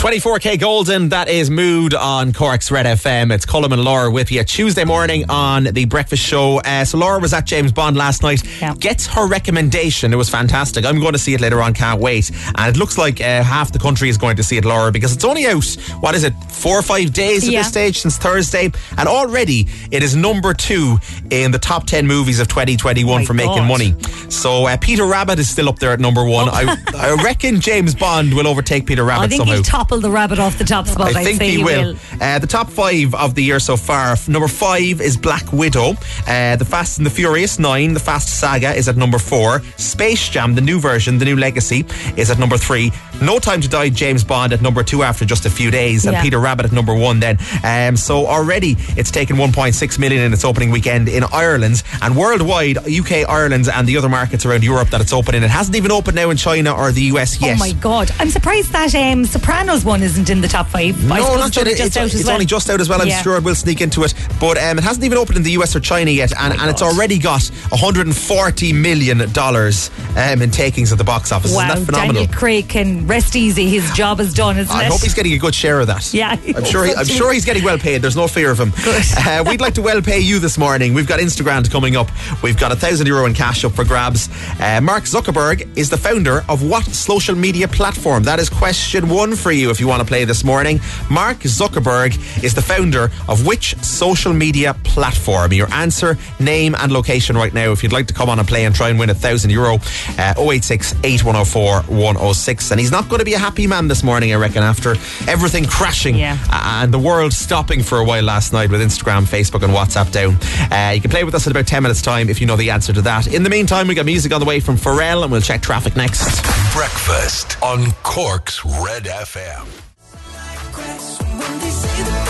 24kGoldn, 0.00 1.10
that 1.10 1.28
is 1.28 1.50
Mood 1.50 1.92
on 1.92 2.32
Cork's 2.32 2.70
Red 2.70 2.86
FM. 2.86 3.30
It's 3.30 3.44
Colm 3.44 3.70
and 3.70 3.84
Laura 3.84 4.10
with 4.10 4.32
you 4.32 4.42
Tuesday 4.42 4.82
morning 4.84 5.26
on 5.28 5.64
the 5.64 5.84
breakfast 5.84 6.22
show. 6.22 6.58
Uh, 6.60 6.86
so 6.86 6.96
Laura 6.96 7.20
was 7.20 7.34
at 7.34 7.44
James 7.44 7.70
Bond 7.70 7.98
last 7.98 8.22
night. 8.22 8.42
Yeah. 8.62 8.72
Gets 8.76 9.06
her 9.08 9.28
recommendation. 9.28 10.14
It 10.14 10.16
was 10.16 10.30
fantastic. 10.30 10.86
I'm 10.86 11.00
going 11.00 11.12
to 11.12 11.18
see 11.18 11.34
it 11.34 11.42
later 11.42 11.60
on. 11.60 11.74
Can't 11.74 12.00
wait. 12.00 12.30
And 12.56 12.74
it 12.74 12.78
looks 12.78 12.96
like 12.96 13.20
uh, 13.20 13.42
half 13.42 13.72
the 13.72 13.78
country 13.78 14.08
is 14.08 14.16
going 14.16 14.36
to 14.36 14.42
see 14.42 14.56
it, 14.56 14.64
Laura, 14.64 14.90
because 14.90 15.14
it's 15.14 15.22
only 15.22 15.46
out. 15.46 15.66
What 16.00 16.14
is 16.14 16.24
it? 16.24 16.32
Four 16.48 16.78
or 16.78 16.82
five 16.82 17.12
days 17.12 17.44
at 17.46 17.52
Yeah. 17.52 17.60
this 17.60 17.68
stage 17.68 17.98
since 18.00 18.16
Thursday, 18.16 18.70
and 18.96 19.06
already 19.06 19.68
it 19.90 20.02
is 20.02 20.16
number 20.16 20.54
two 20.54 20.96
in 21.30 21.50
the 21.50 21.58
top 21.58 21.84
ten 21.86 22.06
movies 22.06 22.40
of 22.40 22.48
2021 22.48 23.20
My 23.20 23.24
for 23.26 23.34
making 23.34 23.66
money. 23.66 23.94
So 24.30 24.64
uh, 24.64 24.78
Peter 24.78 25.04
Rabbit 25.04 25.38
is 25.38 25.50
still 25.50 25.68
up 25.68 25.78
there 25.78 25.92
at 25.92 26.00
number 26.00 26.24
one. 26.24 26.48
I, 26.48 26.74
I 26.96 27.22
reckon 27.22 27.60
James 27.60 27.94
Bond 27.94 28.32
will 28.32 28.46
overtake 28.48 28.86
Peter 28.86 29.04
Rabbit 29.04 29.24
I 29.24 29.28
think 29.28 29.40
somehow. 29.40 29.54
he'll 29.54 29.62
topple 29.90 30.00
the 30.00 30.10
rabbit 30.10 30.38
off 30.38 30.56
the 30.56 30.64
top 30.64 30.86
spot. 30.86 31.16
I 31.16 31.20
I'd 31.20 31.24
think 31.24 31.38
say 31.40 31.50
he 31.50 31.64
will. 31.64 31.96
Uh, 32.20 32.38
the 32.38 32.46
top 32.46 32.70
five 32.70 33.12
of 33.12 33.34
the 33.34 33.42
year 33.42 33.58
so 33.58 33.76
far. 33.76 34.14
Number 34.28 34.46
five 34.46 35.00
is 35.00 35.16
Black 35.16 35.52
Widow. 35.52 35.94
Uh, 36.28 36.54
the 36.54 36.64
Fast 36.64 36.98
and 36.98 37.06
the 37.06 37.10
Furious 37.10 37.58
Nine, 37.58 37.92
the 37.92 37.98
Fast 38.00 38.38
Saga, 38.38 38.72
is 38.72 38.88
at 38.88 38.96
number 38.96 39.18
four. 39.18 39.62
Space 39.78 40.28
Jam, 40.28 40.54
the 40.54 40.60
new 40.60 40.78
version, 40.78 41.18
the 41.18 41.24
new 41.24 41.34
legacy, 41.36 41.84
is 42.16 42.30
at 42.30 42.38
number 42.38 42.56
three. 42.56 42.92
No 43.20 43.38
Time 43.40 43.60
to 43.60 43.68
Die, 43.68 43.88
James 43.90 44.22
Bond 44.22 44.52
at 44.52 44.62
number 44.62 44.82
two 44.84 45.02
after 45.02 45.24
just 45.24 45.44
a 45.44 45.50
few 45.50 45.70
days, 45.70 46.06
and 46.06 46.14
Yeah. 46.14 46.22
Peter 46.22 46.38
Rabbit 46.38 46.66
at 46.66 46.72
number 46.72 46.94
one. 46.94 47.18
Then, 47.20 47.38
um, 47.64 47.96
so 47.96 48.26
already 48.26 48.76
it's 48.96 49.10
taken 49.10 49.36
1.6 49.36 49.98
million 49.98 50.22
in 50.22 50.32
its 50.32 50.44
opening 50.44 50.70
weekend 50.70 51.08
in 51.08 51.24
Ireland 51.24 51.82
and 52.00 52.16
worldwide, 52.16 52.78
UK, 52.88 53.24
Ireland, 53.28 53.68
and 53.68 53.88
the 53.88 53.96
other 53.96 54.08
markets 54.08 54.46
around 54.46 54.62
Europe 54.62 54.90
that 54.90 55.00
it's 55.00 55.12
open 55.12 55.34
in. 55.34 55.42
It 55.42 55.50
hasn't 55.50 55.76
even 55.76 55.90
opened 55.90 56.16
now 56.16 56.30
in 56.30 56.36
China 56.36 56.72
or 56.74 56.92
the 56.92 57.02
US 57.12 57.40
yet. 57.40 57.56
Oh 57.56 57.58
my 57.58 57.72
god! 57.72 58.10
I'm 58.20 58.30
surprised 58.30 58.72
that 58.72 58.94
um, 58.94 59.24
Sopranos 59.24 59.79
Buzz 59.80 59.86
one 59.86 60.02
isn't 60.02 60.28
in 60.28 60.40
the 60.42 60.48
top 60.48 60.66
five. 60.68 61.02
No, 61.04 61.14
not 61.36 61.46
it's 61.48 61.56
yet. 61.56 61.62
only 61.66 61.72
It's, 61.72 61.80
just 61.80 61.96
out 61.96 62.04
as 62.04 62.14
it's 62.14 62.24
well. 62.24 62.34
only 62.34 62.44
just 62.46 62.68
out 62.70 62.80
as 62.82 62.88
well. 62.90 63.00
I'm 63.00 63.08
Yeah. 63.08 63.22
sure 63.22 63.36
it 63.36 63.42
will 63.44 63.54
sneak 63.54 63.80
into 63.80 64.04
it. 64.04 64.12
But 64.38 64.58
um, 64.58 64.76
it 64.78 64.84
hasn't 64.84 65.04
even 65.04 65.16
opened 65.16 65.38
in 65.38 65.42
the 65.42 65.52
US 65.52 65.74
or 65.74 65.80
China 65.80 66.10
yet. 66.10 66.32
And, 66.38 66.52
and 66.60 66.70
it's 66.70 66.82
already 66.82 67.18
got 67.18 67.40
$140 67.40 68.74
million 68.74 69.20
um, 69.20 70.42
in 70.42 70.50
takings 70.50 70.92
at 70.92 70.98
the 70.98 71.04
box 71.04 71.32
office. 71.32 71.54
Wow, 71.54 71.68
Isn't 71.72 71.80
that 71.80 71.86
phenomenal? 71.86 72.22
Daniel 72.22 72.38
Craig 72.38 72.68
can 72.68 73.06
rest 73.06 73.36
easy. 73.36 73.68
His 73.70 73.90
job 73.92 74.20
is 74.20 74.34
done, 74.34 74.58
isn't 74.58 74.74
I 74.74 74.84
it? 74.84 74.90
hope 74.90 75.00
he's 75.00 75.14
getting 75.14 75.32
a 75.32 75.38
good 75.38 75.54
share 75.54 75.80
of 75.80 75.86
that. 75.86 76.12
Yeah, 76.12 76.36
I'm 76.56 76.64
sure. 76.64 76.84
He, 76.84 76.94
I'm 76.94 77.06
sure 77.06 77.32
he's 77.32 77.44
getting 77.44 77.64
well 77.64 77.78
paid. 77.78 78.02
There's 78.02 78.16
no 78.16 78.26
fear 78.28 78.50
of 78.50 78.58
him. 78.60 78.72
Uh, 79.16 79.44
we'd 79.46 79.60
like 79.60 79.74
to 79.74 79.82
well 79.82 80.02
pay 80.02 80.20
you 80.20 80.38
this 80.38 80.58
morning. 80.58 80.92
We've 80.94 81.06
got 81.06 81.20
Instagram 81.20 81.68
coming 81.70 81.96
up. 81.96 82.08
We've 82.42 82.58
got 82.58 82.72
a 82.72 82.76
thousand 82.76 83.06
euro 83.06 83.24
in 83.26 83.34
cash 83.34 83.64
up 83.64 83.72
for 83.72 83.84
grabs. 83.84 84.28
Uh, 84.60 84.80
Mark 84.82 85.04
Zuckerberg 85.04 85.68
is 85.76 85.88
the 85.90 85.96
founder 85.96 86.44
of 86.48 86.62
what 86.62 86.84
social 86.84 87.34
media 87.34 87.68
platform? 87.68 88.22
That 88.24 88.38
is 88.40 88.48
question 88.50 89.08
one 89.08 89.36
for 89.36 89.52
you. 89.52 89.69
If 89.70 89.80
you 89.80 89.86
want 89.88 90.00
to 90.02 90.06
play 90.06 90.24
this 90.24 90.44
morning, 90.44 90.80
Mark 91.10 91.38
Zuckerberg 91.38 92.42
is 92.44 92.54
the 92.54 92.62
founder 92.62 93.10
of 93.28 93.46
which 93.46 93.74
social 93.78 94.32
media 94.32 94.74
platform? 94.84 95.52
Your 95.52 95.72
answer, 95.72 96.18
name, 96.38 96.74
and 96.74 96.92
location 96.92 97.36
right 97.36 97.52
now. 97.54 97.72
If 97.72 97.82
you'd 97.82 97.92
like 97.92 98.06
to 98.08 98.14
come 98.14 98.28
on 98.28 98.38
and 98.38 98.46
play 98.48 98.64
and 98.64 98.74
try 98.74 98.88
and 98.90 98.98
win 98.98 99.10
a 99.10 99.14
thousand 99.14 99.50
euro, 99.50 99.78
uh, 100.18 100.34
086 100.36 100.94
8104 101.04 101.82
106. 101.82 102.70
And 102.70 102.80
he's 102.80 102.90
not 102.90 103.08
going 103.08 103.18
to 103.20 103.24
be 103.24 103.34
a 103.34 103.38
happy 103.38 103.66
man 103.66 103.88
this 103.88 104.02
morning, 104.02 104.32
I 104.32 104.36
reckon, 104.36 104.62
after 104.62 104.90
everything 105.28 105.64
crashing 105.64 106.16
Yeah. 106.16 106.36
and 106.50 106.92
the 106.92 106.98
world 106.98 107.32
stopping 107.32 107.82
for 107.82 107.98
a 107.98 108.04
while 108.04 108.22
last 108.24 108.52
night 108.52 108.70
with 108.70 108.80
Instagram, 108.80 109.24
Facebook, 109.26 109.62
and 109.62 109.72
WhatsApp 109.72 110.10
down. 110.12 110.36
Uh, 110.72 110.92
you 110.94 111.00
can 111.00 111.10
play 111.10 111.24
with 111.24 111.34
us 111.34 111.46
in 111.46 111.50
about 111.52 111.66
10 111.66 111.82
minutes' 111.82 112.02
time 112.02 112.28
if 112.28 112.40
you 112.40 112.46
know 112.46 112.56
the 112.56 112.70
answer 112.70 112.92
to 112.92 113.02
that. 113.02 113.26
In 113.32 113.42
the 113.42 113.50
meantime, 113.50 113.86
we 113.88 113.94
got 113.94 114.06
music 114.06 114.32
on 114.32 114.40
the 114.40 114.46
way 114.46 114.60
from 114.60 114.76
Pharrell, 114.76 115.22
and 115.22 115.30
we'll 115.32 115.40
check 115.40 115.62
traffic 115.62 115.96
next. 115.96 116.42
Breakfast 116.74 117.60
on 117.62 117.90
Cork's 118.02 118.64
Red 118.64 119.04
FM. 119.04 119.59
Like 119.60 120.76
Radio. 120.78 121.38
When 121.38 121.58
they 121.60 121.70
say 121.70 122.02
the- 122.04 122.29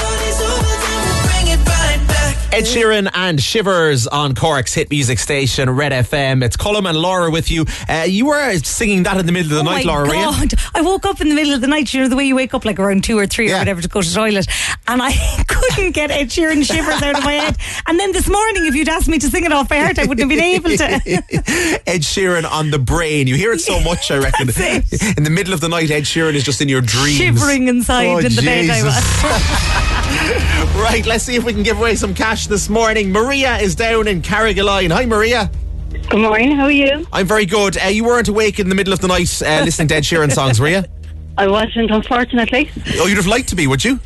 Ed 2.52 2.64
Sheeran 2.64 3.08
and 3.14 3.40
Shivers 3.40 4.08
on 4.08 4.34
Cork's 4.34 4.74
hit 4.74 4.90
music 4.90 5.20
station, 5.20 5.70
Red 5.70 5.92
FM. 5.92 6.42
It's 6.44 6.56
Colm 6.56 6.88
and 6.88 6.98
Laura 6.98 7.30
with 7.30 7.48
you. 7.48 7.64
Uh, 7.88 8.04
you 8.08 8.26
were 8.26 8.58
singing 8.58 9.04
that 9.04 9.16
in 9.18 9.24
the 9.24 9.30
middle 9.30 9.52
of 9.52 9.64
the 9.64 9.70
Oh 9.70 9.72
night, 9.72 9.86
my 9.86 9.92
Laura, 9.92 10.08
were 10.08 10.14
you? 10.14 10.20
God. 10.20 10.54
I 10.74 10.80
woke 10.82 11.06
up 11.06 11.20
in 11.20 11.28
the 11.28 11.36
middle 11.36 11.54
of 11.54 11.60
the 11.60 11.68
night, 11.68 11.94
you 11.94 12.00
know, 12.02 12.08
the 12.08 12.16
way 12.16 12.24
you 12.24 12.34
wake 12.34 12.52
up 12.52 12.64
like 12.64 12.80
around 12.80 13.04
two 13.04 13.16
or 13.16 13.26
three 13.28 13.52
or 13.52 13.56
whatever 13.58 13.80
to 13.80 13.86
go 13.88 14.02
to 14.02 14.08
the 14.08 14.14
toilet. 14.14 14.48
And 14.88 15.00
I 15.00 15.12
couldn't 15.48 15.92
get 15.92 16.10
Ed 16.10 16.26
Sheeran 16.26 16.64
shivers 16.66 17.00
out 17.00 17.18
of 17.18 17.24
my 17.24 17.34
head. 17.34 17.56
And 17.86 18.00
then 18.00 18.10
this 18.10 18.28
morning, 18.28 18.66
if 18.66 18.74
you'd 18.74 18.88
asked 18.88 19.08
me 19.08 19.20
to 19.20 19.30
sing 19.30 19.44
it 19.44 19.52
off 19.52 19.68
by 19.68 19.76
heart, 19.78 20.00
I 20.00 20.06
wouldn't 20.06 20.28
have 20.28 20.36
been 20.36 20.44
able 20.44 20.70
to. 20.70 20.84
Ed 21.88 22.00
Sheeran 22.02 22.50
on 22.50 22.70
the 22.72 22.80
brain. 22.80 23.28
You 23.28 23.36
hear 23.36 23.52
it 23.52 23.60
so 23.60 23.78
much, 23.80 24.10
I 24.10 24.18
reckon. 24.22 24.48
In 25.16 25.22
the 25.22 25.30
middle 25.32 25.54
of 25.54 25.60
the 25.60 25.68
night, 25.68 25.90
Ed 25.92 26.02
Sheeran 26.02 26.34
is 26.34 26.42
just 26.42 26.60
in 26.60 26.68
your 26.68 26.80
dreams. 26.80 27.16
Shivering 27.16 27.68
inside 27.68 28.06
Oh, 28.06 28.18
in 28.18 28.34
the 28.34 28.42
bed 28.42 28.70
I 28.70 28.82
was. 28.82 29.99
Right, 30.80 31.04
let's 31.04 31.24
see 31.24 31.36
if 31.36 31.44
we 31.44 31.52
can 31.52 31.62
give 31.62 31.78
away 31.78 31.94
some 31.94 32.14
cash 32.14 32.46
this 32.46 32.68
morning. 32.68 33.12
Maria 33.12 33.56
is 33.58 33.74
down 33.74 34.08
in 34.08 34.22
Carrigaline. 34.22 34.90
Hi, 34.90 35.04
Maria. 35.04 35.50
Good 36.08 36.20
morning. 36.20 36.52
How 36.52 36.64
are 36.64 36.70
you? 36.70 37.06
I'm 37.12 37.26
very 37.26 37.44
good. 37.44 37.76
Uh, 37.76 37.86
you 37.88 38.04
weren't 38.04 38.28
awake 38.28 38.58
in 38.58 38.68
the 38.68 38.74
middle 38.74 38.92
of 38.92 39.00
the 39.00 39.08
night 39.08 39.42
uh, 39.42 39.62
listening 39.64 39.88
to 39.88 39.96
Ed 39.96 40.04
Sheeran 40.04 40.32
songs, 40.32 40.58
were 40.58 40.68
you? 40.68 40.82
I 41.38 41.48
wasn't, 41.48 41.90
unfortunately. 41.90 42.70
Oh, 42.94 43.06
you'd 43.06 43.16
have 43.16 43.26
liked 43.26 43.48
to 43.50 43.56
be, 43.56 43.66
would 43.66 43.84
you? 43.84 43.98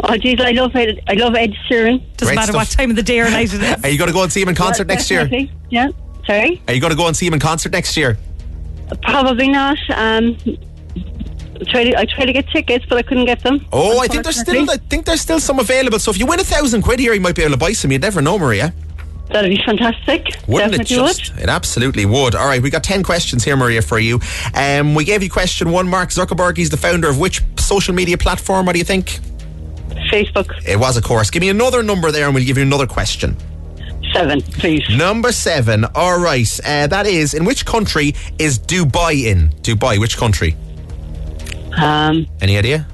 Oh, 0.00 0.16
geez, 0.16 0.40
I 0.40 0.52
love 0.52 0.74
Ed. 0.74 1.00
I 1.08 1.14
love 1.14 1.34
Ed 1.34 1.52
Sheeran. 1.68 2.00
Doesn't 2.16 2.28
Great 2.28 2.34
matter 2.36 2.52
stuff. 2.52 2.56
what 2.56 2.68
time 2.70 2.90
of 2.90 2.96
the 2.96 3.02
day 3.02 3.20
or 3.20 3.30
night 3.30 3.52
it 3.52 3.62
is. 3.62 3.76
Are 3.84 3.88
you 3.88 3.98
going 3.98 4.08
to 4.08 4.14
go 4.14 4.22
and 4.22 4.32
see 4.32 4.40
him 4.42 4.48
in 4.48 4.54
concert 4.54 4.86
next 4.86 5.10
year? 5.10 5.28
Yeah. 5.70 5.88
Sorry. 6.26 6.62
Are 6.68 6.74
you 6.74 6.80
going 6.80 6.92
to 6.92 6.96
go 6.96 7.06
and 7.06 7.16
see 7.16 7.26
him 7.26 7.34
in 7.34 7.40
concert 7.40 7.72
next 7.72 7.96
year? 7.96 8.16
Probably 9.02 9.48
not. 9.48 9.78
Um, 9.90 10.36
I 11.58 11.64
tried, 11.64 11.84
to, 11.84 11.98
I 11.98 12.04
tried 12.04 12.26
to 12.26 12.32
get 12.32 12.48
tickets, 12.48 12.84
but 12.86 12.98
I 12.98 13.02
couldn't 13.02 13.24
get 13.24 13.42
them. 13.42 13.66
Oh, 13.72 13.98
I 14.00 14.08
think 14.08 14.24
there's 14.24 14.40
still 14.40 14.70
I 14.70 14.76
think 14.76 15.06
there's 15.06 15.22
still 15.22 15.40
some 15.40 15.58
available. 15.58 15.98
So 15.98 16.10
if 16.10 16.18
you 16.18 16.26
win 16.26 16.38
a 16.38 16.44
thousand 16.44 16.82
quid 16.82 17.00
here, 17.00 17.14
you 17.14 17.20
might 17.20 17.34
be 17.34 17.42
able 17.42 17.52
to 17.52 17.58
buy 17.58 17.72
some. 17.72 17.90
You 17.92 17.98
never 17.98 18.20
know, 18.20 18.38
Maria. 18.38 18.74
That'd 19.28 19.50
be 19.50 19.62
fantastic. 19.64 20.36
Wouldn't 20.46 20.74
it 20.74 20.86
just? 20.86 21.34
would. 21.34 21.42
It 21.42 21.48
absolutely 21.48 22.06
would. 22.06 22.34
All 22.34 22.46
right, 22.46 22.62
we 22.62 22.70
got 22.70 22.84
10 22.84 23.02
questions 23.02 23.42
here, 23.42 23.56
Maria, 23.56 23.82
for 23.82 23.98
you. 23.98 24.20
Um, 24.54 24.94
we 24.94 25.04
gave 25.04 25.22
you 25.22 25.30
question 25.30 25.72
one. 25.72 25.88
Mark 25.88 26.10
Zuckerberg, 26.10 26.56
he's 26.56 26.70
the 26.70 26.76
founder 26.76 27.08
of 27.08 27.18
which 27.18 27.42
social 27.58 27.94
media 27.94 28.16
platform? 28.16 28.66
What 28.66 28.72
do 28.74 28.78
you 28.78 28.84
think? 28.84 29.18
Facebook. 30.10 30.50
It 30.64 30.78
was, 30.78 30.96
of 30.96 31.02
course. 31.02 31.30
Give 31.30 31.40
me 31.40 31.48
another 31.48 31.82
number 31.82 32.12
there 32.12 32.26
and 32.26 32.34
we'll 32.34 32.44
give 32.44 32.56
you 32.56 32.62
another 32.62 32.86
question. 32.86 33.36
Seven, 34.12 34.40
please. 34.40 34.84
Number 34.90 35.32
seven. 35.32 35.84
All 35.94 36.20
right. 36.20 36.48
Uh, 36.64 36.86
that 36.86 37.06
is, 37.06 37.34
in 37.34 37.44
which 37.44 37.66
country 37.66 38.14
is 38.38 38.58
Dubai 38.58 39.24
in? 39.24 39.48
Dubai, 39.62 39.98
which 39.98 40.16
country? 40.16 40.56
Um, 41.76 42.26
Any 42.40 42.56
idea? 42.58 42.86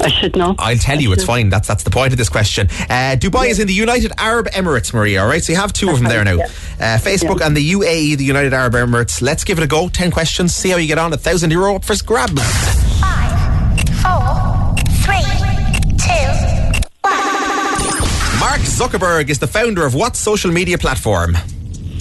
I 0.00 0.08
should 0.08 0.36
know. 0.36 0.54
I'll 0.58 0.76
tell 0.76 1.00
you, 1.00 1.12
it's 1.14 1.24
fine. 1.24 1.48
That's 1.48 1.66
that's 1.66 1.82
the 1.82 1.90
point 1.90 2.12
of 2.12 2.18
this 2.18 2.28
question. 2.28 2.66
Uh, 2.90 3.16
Dubai 3.18 3.48
is 3.48 3.58
in 3.58 3.66
the 3.66 3.72
United 3.72 4.12
Arab 4.18 4.48
Emirates, 4.50 4.92
Maria. 4.92 5.22
All 5.22 5.28
right, 5.28 5.42
so 5.42 5.52
you 5.52 5.58
have 5.58 5.72
two 5.72 5.88
of 5.88 5.98
them 5.98 6.08
there 6.08 6.22
now. 6.24 6.34
Uh, 6.34 6.98
Facebook 6.98 7.40
and 7.40 7.56
the 7.56 7.72
UAE, 7.72 8.18
the 8.18 8.24
United 8.24 8.52
Arab 8.52 8.74
Emirates. 8.74 9.22
Let's 9.22 9.44
give 9.44 9.56
it 9.58 9.64
a 9.64 9.66
go. 9.66 9.88
Ten 9.88 10.10
questions. 10.10 10.54
See 10.54 10.68
how 10.70 10.76
you 10.76 10.88
get 10.88 10.98
on. 10.98 11.12
A 11.14 11.16
thousand 11.16 11.52
euro 11.52 11.76
up 11.76 11.84
for 11.84 11.94
grabs. 12.04 12.32
Four, 14.02 14.74
three, 15.04 15.24
two, 15.96 16.30
Mark 18.38 18.60
Zuckerberg 18.60 19.30
is 19.30 19.38
the 19.38 19.46
founder 19.46 19.86
of 19.86 19.94
what 19.94 20.16
social 20.16 20.50
media 20.52 20.76
platform? 20.76 21.38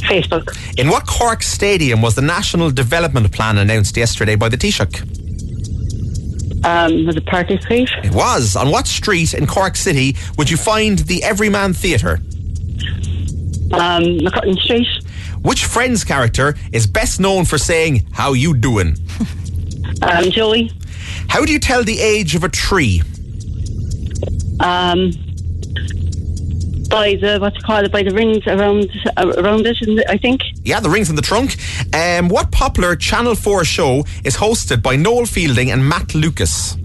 Facebook. 0.03 0.55
In 0.79 0.89
what 0.89 1.05
Cork 1.07 1.43
stadium 1.43 2.01
was 2.01 2.15
the 2.15 2.21
National 2.21 2.71
Development 2.71 3.31
Plan 3.31 3.57
announced 3.57 3.97
yesterday 3.97 4.35
by 4.35 4.49
the 4.49 4.57
Taoiseach? 4.57 5.01
Um, 6.65 7.05
was 7.05 7.17
it 7.17 7.25
Party 7.25 7.59
Street? 7.59 7.89
It 8.03 8.13
was. 8.13 8.55
On 8.55 8.71
what 8.71 8.87
street 8.87 9.33
in 9.33 9.47
Cork 9.47 9.75
City 9.75 10.15
would 10.37 10.49
you 10.49 10.55
find 10.55 10.99
the 10.99 11.21
Everyman 11.23 11.73
Theatre? 11.73 12.19
Um, 13.73 14.19
McCutton 14.19 14.57
Street. 14.61 14.87
Which 15.41 15.65
Friends 15.65 16.05
character 16.05 16.55
is 16.71 16.87
best 16.87 17.19
known 17.19 17.43
for 17.43 17.57
saying, 17.57 18.07
How 18.13 18.33
you 18.33 18.55
doing? 18.55 18.95
Um, 20.01 20.31
Joey. 20.31 20.69
How 21.29 21.45
do 21.45 21.53
you 21.53 21.59
tell 21.59 21.81
the 21.83 21.97
age 22.01 22.35
of 22.35 22.43
a 22.43 22.49
tree? 22.49 23.01
Um, 24.59 25.11
by 26.93 27.15
the 27.15 27.39
what's 27.39 27.57
it 27.57 27.63
called 27.63 27.91
by 27.91 28.03
the 28.03 28.13
rings 28.13 28.45
around 28.45 28.89
uh, 29.17 29.33
around 29.37 29.65
it, 29.65 29.77
I 30.07 30.17
think. 30.17 30.41
Yeah, 30.63 30.79
the 30.79 30.89
rings 30.89 31.09
in 31.09 31.15
the 31.15 31.21
trunk. 31.21 31.55
Um, 31.93 32.29
what 32.29 32.51
popular 32.51 32.95
Channel 32.95 33.35
4 33.35 33.65
show 33.65 34.05
is 34.23 34.37
hosted 34.37 34.83
by 34.83 34.95
Noel 34.95 35.25
Fielding 35.25 35.71
and 35.71 35.87
Matt 35.87 36.13
Lucas? 36.13 36.77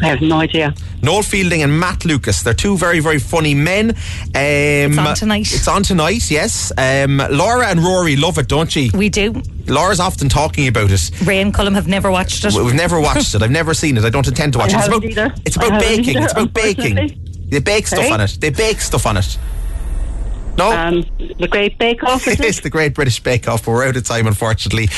I 0.00 0.06
have 0.06 0.20
no 0.20 0.38
idea. 0.38 0.72
Noel 1.02 1.22
Fielding 1.22 1.62
and 1.62 1.80
Matt 1.80 2.04
Lucas. 2.04 2.42
They're 2.44 2.54
two 2.54 2.76
very, 2.76 3.00
very 3.00 3.18
funny 3.18 3.52
men. 3.52 3.90
Um, 3.90 3.96
it's 4.36 4.98
on 4.98 5.14
tonight. 5.16 5.52
It's 5.52 5.66
on 5.68 5.82
tonight, 5.82 6.30
yes. 6.30 6.70
Um, 6.78 7.18
Laura 7.30 7.66
and 7.66 7.80
Rory 7.80 8.14
love 8.14 8.38
it, 8.38 8.46
don't 8.46 8.74
you? 8.76 8.90
We 8.94 9.08
do. 9.08 9.42
Laura's 9.66 9.98
often 9.98 10.28
talking 10.28 10.68
about 10.68 10.92
it. 10.92 11.10
Ray 11.24 11.40
and 11.40 11.52
Colm 11.52 11.74
have 11.74 11.88
never 11.88 12.12
watched 12.12 12.44
it. 12.44 12.54
We've 12.54 12.74
never 12.74 13.00
watched 13.00 13.34
it. 13.34 13.42
I've 13.42 13.50
never 13.50 13.74
seen 13.74 13.96
it. 13.96 14.04
I 14.04 14.10
don't 14.10 14.26
intend 14.26 14.52
to 14.52 14.60
watch 14.60 14.72
I 14.72 14.76
it. 14.76 14.78
It's 14.78 14.88
about, 14.88 15.04
either. 15.04 15.34
it's 15.44 15.56
about 15.56 15.72
haven't 15.72 15.88
baking. 15.88 16.16
either, 16.16 16.24
it's 16.24 16.32
about 16.32 16.54
baking. 16.54 17.27
They 17.48 17.60
bake 17.60 17.86
stuff 17.86 18.00
Sorry? 18.00 18.12
on 18.12 18.20
it. 18.20 18.38
They 18.40 18.50
bake 18.50 18.80
stuff 18.80 19.06
on 19.06 19.16
it. 19.16 19.38
No? 20.56 20.72
Um, 20.72 21.04
the 21.38 21.46
Great 21.48 21.78
Bake 21.78 22.02
Off. 22.02 22.26
It 22.28 22.40
is 22.40 22.60
the 22.60 22.70
Great 22.70 22.94
British 22.94 23.20
Bake 23.20 23.46
Off, 23.48 23.64
but 23.64 23.70
we're 23.70 23.86
out 23.86 23.96
of 23.96 24.04
time, 24.04 24.26
unfortunately. 24.26 24.88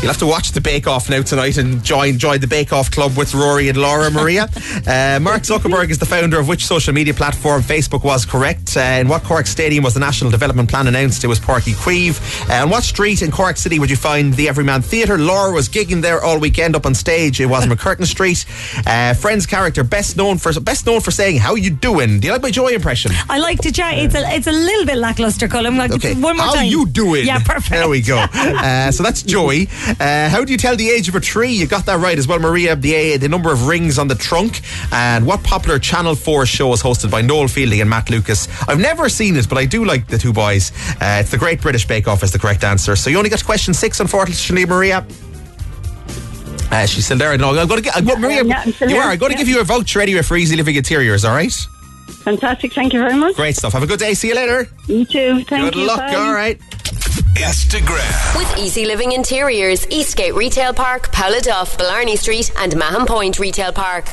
You'll 0.00 0.12
have 0.12 0.18
to 0.20 0.26
watch 0.26 0.52
the 0.52 0.60
Bake 0.60 0.86
Off 0.86 1.10
now 1.10 1.22
tonight 1.22 1.56
and 1.58 1.82
join 1.82 2.18
join 2.18 2.38
the 2.40 2.46
Bake 2.46 2.72
Off 2.72 2.88
Club 2.88 3.16
with 3.16 3.34
Rory 3.34 3.68
and 3.68 3.76
Laura 3.76 4.10
Maria. 4.12 4.44
uh, 4.86 5.18
Mark 5.20 5.42
Zuckerberg 5.42 5.90
is 5.90 5.98
the 5.98 6.06
founder 6.06 6.38
of 6.38 6.46
which 6.46 6.64
social 6.64 6.94
media 6.94 7.12
platform? 7.12 7.62
Facebook 7.62 8.04
was 8.04 8.24
correct. 8.24 8.76
Uh, 8.76 8.80
in 8.80 9.08
what 9.08 9.24
Cork 9.24 9.46
Stadium 9.48 9.82
was 9.82 9.94
the 9.94 10.00
National 10.00 10.30
Development 10.30 10.68
Plan 10.70 10.86
announced? 10.86 11.24
It 11.24 11.26
was 11.26 11.40
Páirc 11.40 11.62
Uí 11.62 11.74
Chaoimh. 11.74 12.48
Uh, 12.48 12.62
on 12.62 12.70
what 12.70 12.84
street 12.84 13.22
in 13.22 13.32
Cork 13.32 13.56
City 13.56 13.80
would 13.80 13.90
you 13.90 13.96
find 13.96 14.32
the 14.34 14.48
Everyman 14.48 14.82
Theatre? 14.82 15.18
Laura 15.18 15.52
was 15.52 15.68
gigging 15.68 16.00
there 16.00 16.22
all 16.22 16.38
weekend 16.38 16.76
up 16.76 16.86
on 16.86 16.94
stage. 16.94 17.40
It 17.40 17.46
was 17.46 17.66
MacCurtain 17.66 18.06
Street. 18.06 18.46
Uh, 18.86 19.14
Friends 19.14 19.46
character 19.46 19.82
best 19.82 20.16
known 20.16 20.38
for 20.38 20.52
best 20.60 20.86
known 20.86 21.00
for 21.00 21.10
saying 21.10 21.38
"How 21.38 21.56
you 21.56 21.70
doing?" 21.70 22.20
Do 22.20 22.28
you 22.28 22.32
like 22.32 22.42
my 22.42 22.52
Joey 22.52 22.74
impression? 22.74 23.10
I 23.28 23.38
like 23.38 23.58
to 23.62 23.72
chat. 23.72 23.98
It's 23.98 24.14
a 24.14 24.22
it's 24.32 24.46
a 24.46 24.52
little 24.52 24.86
bit 24.86 24.96
lackluster, 24.96 25.48
Colm. 25.48 25.76
Like 25.76 25.90
Okay. 25.90 26.14
one 26.14 26.36
more 26.36 26.46
How 26.46 26.54
time. 26.54 26.66
you 26.66 26.86
doing? 26.86 27.26
Yeah, 27.26 27.40
perfect. 27.40 27.70
There 27.70 27.88
we 27.88 28.00
go. 28.00 28.24
Uh, 28.68 28.90
so 28.92 29.02
that's 29.02 29.22
Joey. 29.22 29.68
Uh, 30.00 30.28
how 30.28 30.44
do 30.44 30.52
you 30.52 30.58
tell 30.58 30.76
the 30.76 30.88
age 30.90 31.08
of 31.08 31.14
a 31.14 31.20
tree? 31.20 31.50
You 31.52 31.66
got 31.66 31.86
that 31.86 31.98
right 31.98 32.18
as 32.18 32.26
well, 32.28 32.38
Maria. 32.38 32.76
The 32.76 33.16
the 33.16 33.28
number 33.28 33.52
of 33.52 33.66
rings 33.66 33.98
on 33.98 34.08
the 34.08 34.14
trunk, 34.14 34.60
and 34.92 35.26
what 35.26 35.42
popular 35.42 35.78
Channel 35.78 36.14
Four 36.14 36.46
show 36.46 36.72
is 36.72 36.82
hosted 36.82 37.10
by 37.10 37.22
Noel 37.22 37.48
Fielding 37.48 37.80
and 37.80 37.88
Matt 37.88 38.10
Lucas? 38.10 38.48
I've 38.68 38.78
never 38.80 39.08
seen 39.08 39.36
it, 39.36 39.48
but 39.48 39.56
I 39.58 39.64
do 39.66 39.84
like 39.84 40.06
the 40.08 40.18
two 40.18 40.32
boys. 40.32 40.72
Uh, 41.00 41.18
it's 41.20 41.30
the 41.30 41.38
Great 41.38 41.60
British 41.60 41.86
Bake 41.86 42.06
Off 42.08 42.22
is 42.22 42.32
the 42.32 42.38
correct 42.38 42.64
answer. 42.64 42.96
So 42.96 43.08
you 43.10 43.16
only 43.18 43.30
got 43.30 43.44
question 43.44 43.72
six, 43.74 44.00
unfortunately, 44.00 44.66
Maria. 44.66 45.06
Uh, 46.70 46.84
she's 46.84 47.06
still 47.06 47.16
there. 47.16 47.36
No, 47.38 47.56
I'm 47.58 47.66
going 47.66 47.82
to 47.82 47.84
get 47.84 47.96
I'm 47.96 48.04
Maria. 48.20 48.44
yeah, 48.44 48.64
you 48.86 48.96
are. 48.98 49.10
I'm 49.12 49.18
going 49.18 49.32
to 49.32 49.38
Yeah. 49.38 49.38
give 49.38 49.48
you 49.48 49.60
a 49.60 49.64
voucher 49.64 50.00
anyway 50.02 50.20
for 50.22 50.36
Easy 50.36 50.54
Living 50.54 50.76
Interiors. 50.76 51.24
All 51.24 51.34
right. 51.34 51.52
Fantastic. 52.24 52.74
Thank 52.74 52.92
you 52.92 52.98
very 53.00 53.14
much. 53.16 53.36
Great 53.36 53.56
stuff. 53.56 53.72
Have 53.72 53.82
a 53.82 53.86
good 53.86 53.98
day. 53.98 54.12
See 54.12 54.28
you 54.28 54.34
later. 54.34 54.68
You 54.86 55.06
too. 55.06 55.44
Thank 55.44 55.64
good 55.64 55.76
you. 55.76 55.86
luck. 55.86 55.98
Bye. 55.98 56.14
All 56.14 56.34
right. 56.34 56.60
Instagram. 57.38 58.36
With 58.36 58.58
Easy 58.58 58.84
Living 58.84 59.12
Interiors, 59.12 59.86
Eastgate 59.90 60.34
Retail 60.34 60.74
Park, 60.74 61.12
Pouladuff, 61.12 61.78
Blarney 61.78 62.16
Street, 62.16 62.50
and 62.58 62.76
Mahon 62.76 63.06
Point 63.06 63.38
Retail 63.38 63.72
Park. 63.72 64.06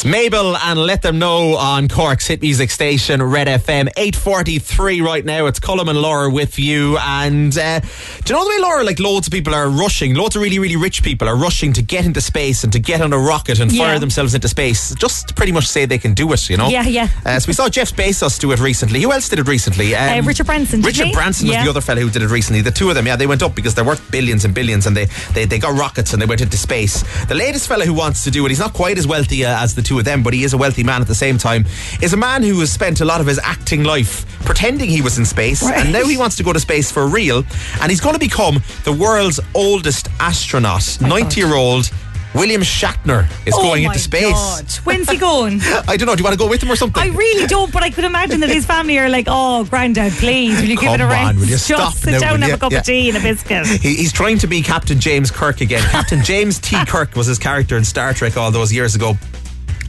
It's 0.00 0.06
Mabel 0.06 0.56
and 0.56 0.78
let 0.78 1.02
them 1.02 1.18
know 1.18 1.56
on 1.56 1.86
Cork's 1.86 2.26
hit 2.26 2.40
music 2.40 2.70
station 2.70 3.22
Red 3.22 3.48
FM 3.48 3.90
843 3.98 5.02
right 5.02 5.22
now. 5.22 5.44
It's 5.44 5.60
Colm 5.60 5.90
and 5.90 6.00
Laura 6.00 6.30
with 6.30 6.58
you. 6.58 6.96
And 6.96 7.52
uh, 7.58 7.80
do 7.80 8.32
you 8.32 8.34
know 8.34 8.44
the 8.44 8.48
way, 8.48 8.58
Laura? 8.62 8.82
Like 8.82 8.98
loads 8.98 9.26
of 9.26 9.32
people 9.34 9.54
are 9.54 9.68
rushing, 9.68 10.14
loads 10.14 10.36
of 10.36 10.40
really, 10.42 10.58
really 10.58 10.76
rich 10.76 11.02
people 11.02 11.28
are 11.28 11.36
rushing 11.36 11.74
to 11.74 11.82
get 11.82 12.06
into 12.06 12.22
space 12.22 12.64
and 12.64 12.72
to 12.72 12.78
get 12.78 13.02
on 13.02 13.12
a 13.12 13.18
rocket 13.18 13.60
and 13.60 13.70
Yeah. 13.70 13.88
fire 13.88 13.98
themselves 13.98 14.34
into 14.34 14.48
space 14.48 14.94
just 14.94 15.28
to 15.28 15.34
pretty 15.34 15.52
much 15.52 15.66
say 15.66 15.84
they 15.84 15.98
can 15.98 16.14
do 16.14 16.32
it, 16.32 16.48
you 16.48 16.56
know? 16.56 16.68
Yeah, 16.70 16.84
yeah. 16.86 17.08
Uh, 17.26 17.38
so 17.38 17.48
we 17.48 17.52
saw 17.52 17.68
Jeff 17.68 17.94
Bezos 17.94 18.40
do 18.40 18.52
it 18.52 18.58
recently. 18.60 19.02
Who 19.02 19.12
else 19.12 19.28
did 19.28 19.38
it 19.38 19.48
recently? 19.48 19.94
Um, 19.94 20.20
Uh, 20.24 20.26
Richard 20.26 20.46
Branson, 20.46 20.80
Richard? 20.80 21.12
Branson 21.12 21.46
was 21.48 21.56
Yeah. 21.56 21.64
the 21.64 21.68
other 21.68 21.82
fellow 21.82 22.00
who 22.00 22.08
did 22.08 22.22
it 22.22 22.28
recently. 22.30 22.62
The 22.62 22.70
two 22.70 22.88
of 22.88 22.94
them, 22.94 23.06
yeah, 23.06 23.16
they 23.16 23.26
went 23.26 23.42
up 23.42 23.54
because 23.54 23.74
they're 23.74 23.84
worth 23.84 24.10
billions 24.10 24.46
and 24.46 24.54
billions 24.54 24.86
and 24.86 24.96
they, 24.96 25.08
they, 25.34 25.44
they 25.44 25.58
got 25.58 25.78
rockets 25.78 26.14
and 26.14 26.22
they 26.22 26.26
went 26.26 26.40
into 26.40 26.56
space. 26.56 27.04
The 27.26 27.34
latest 27.34 27.68
fellow 27.68 27.84
who 27.84 27.92
wants 27.92 28.24
to 28.24 28.30
do 28.30 28.46
it, 28.46 28.48
he's 28.48 28.58
not 28.58 28.72
quite 28.72 28.96
as 28.96 29.06
wealthy 29.06 29.44
uh, 29.44 29.62
as 29.62 29.74
the 29.74 29.82
two 29.82 29.89
of 29.98 30.04
them, 30.04 30.22
but 30.22 30.32
he 30.34 30.44
is 30.44 30.52
a 30.52 30.58
wealthy 30.58 30.82
man 30.84 31.00
at 31.00 31.08
the 31.08 31.14
same 31.14 31.38
time, 31.38 31.64
is 32.00 32.12
a 32.12 32.16
man 32.16 32.42
who 32.42 32.58
has 32.60 32.70
spent 32.72 33.00
a 33.00 33.04
lot 33.04 33.20
of 33.20 33.26
his 33.26 33.38
acting 33.42 33.84
life 33.84 34.24
pretending 34.44 34.88
he 34.88 35.02
was 35.02 35.18
in 35.18 35.24
space 35.24 35.62
Right. 35.62 35.78
and 35.78 35.92
now 35.92 36.04
he 36.06 36.16
wants 36.16 36.36
to 36.36 36.42
go 36.42 36.52
to 36.52 36.60
space 36.60 36.90
for 36.90 37.06
real 37.06 37.44
and 37.80 37.90
he's 37.90 38.00
going 38.00 38.14
to 38.14 38.18
become 38.20 38.62
the 38.84 38.92
world's 38.92 39.40
oldest 39.54 40.08
astronaut. 40.18 40.98
90 41.00 41.40
year 41.40 41.54
old 41.54 41.90
William 42.32 42.62
Shatner 42.62 43.28
is 43.44 43.54
oh 43.56 43.62
going 43.62 43.82
into 43.82 43.98
space. 43.98 44.30
God. 44.32 44.70
When's 44.84 45.10
he 45.10 45.16
going? 45.16 45.60
I 45.88 45.96
don't 45.96 46.06
know. 46.06 46.14
Do 46.14 46.20
you 46.20 46.24
want 46.24 46.34
to 46.34 46.38
go 46.38 46.48
with 46.48 46.62
him 46.62 46.70
or 46.70 46.76
something? 46.76 47.02
I 47.02 47.08
really 47.08 47.44
don't, 47.48 47.72
but 47.72 47.82
I 47.82 47.90
could 47.90 48.04
imagine 48.04 48.38
that 48.40 48.50
his 48.50 48.64
family 48.64 48.96
are 49.00 49.08
like, 49.08 49.24
"Oh, 49.26 49.64
granddad, 49.64 50.12
please, 50.12 50.60
will 50.60 50.68
you 50.68 50.76
give 50.76 50.92
it 50.92 51.00
a 51.00 51.08
Come 51.08 51.10
on, 51.10 51.10
rest? 51.10 51.34
will 51.40 51.44
you 51.46 51.50
Just 51.66 52.02
sit 52.02 52.12
now, 52.12 52.18
down 52.20 52.34
and 52.34 52.42
have 52.44 52.50
you? 52.50 52.54
a 52.54 52.58
cup 52.58 52.70
Yeah. 52.72 52.78
of 52.78 52.84
tea 52.84 53.08
and 53.08 53.18
a 53.18 53.20
biscuit." 53.20 53.66
He, 53.82 53.96
he's 53.96 54.12
trying 54.12 54.38
to 54.38 54.46
be 54.46 54.62
Captain 54.62 55.00
James 55.00 55.32
Kirk 55.32 55.60
again. 55.60 55.82
Captain 55.90 56.22
James 56.22 56.60
T. 56.60 56.76
Kirk 56.86 57.16
was 57.16 57.26
his 57.26 57.38
character 57.40 57.76
in 57.76 57.82
Star 57.84 58.14
Trek 58.14 58.36
all 58.36 58.52
those 58.52 58.72
years 58.72 58.94
ago. 58.94 59.18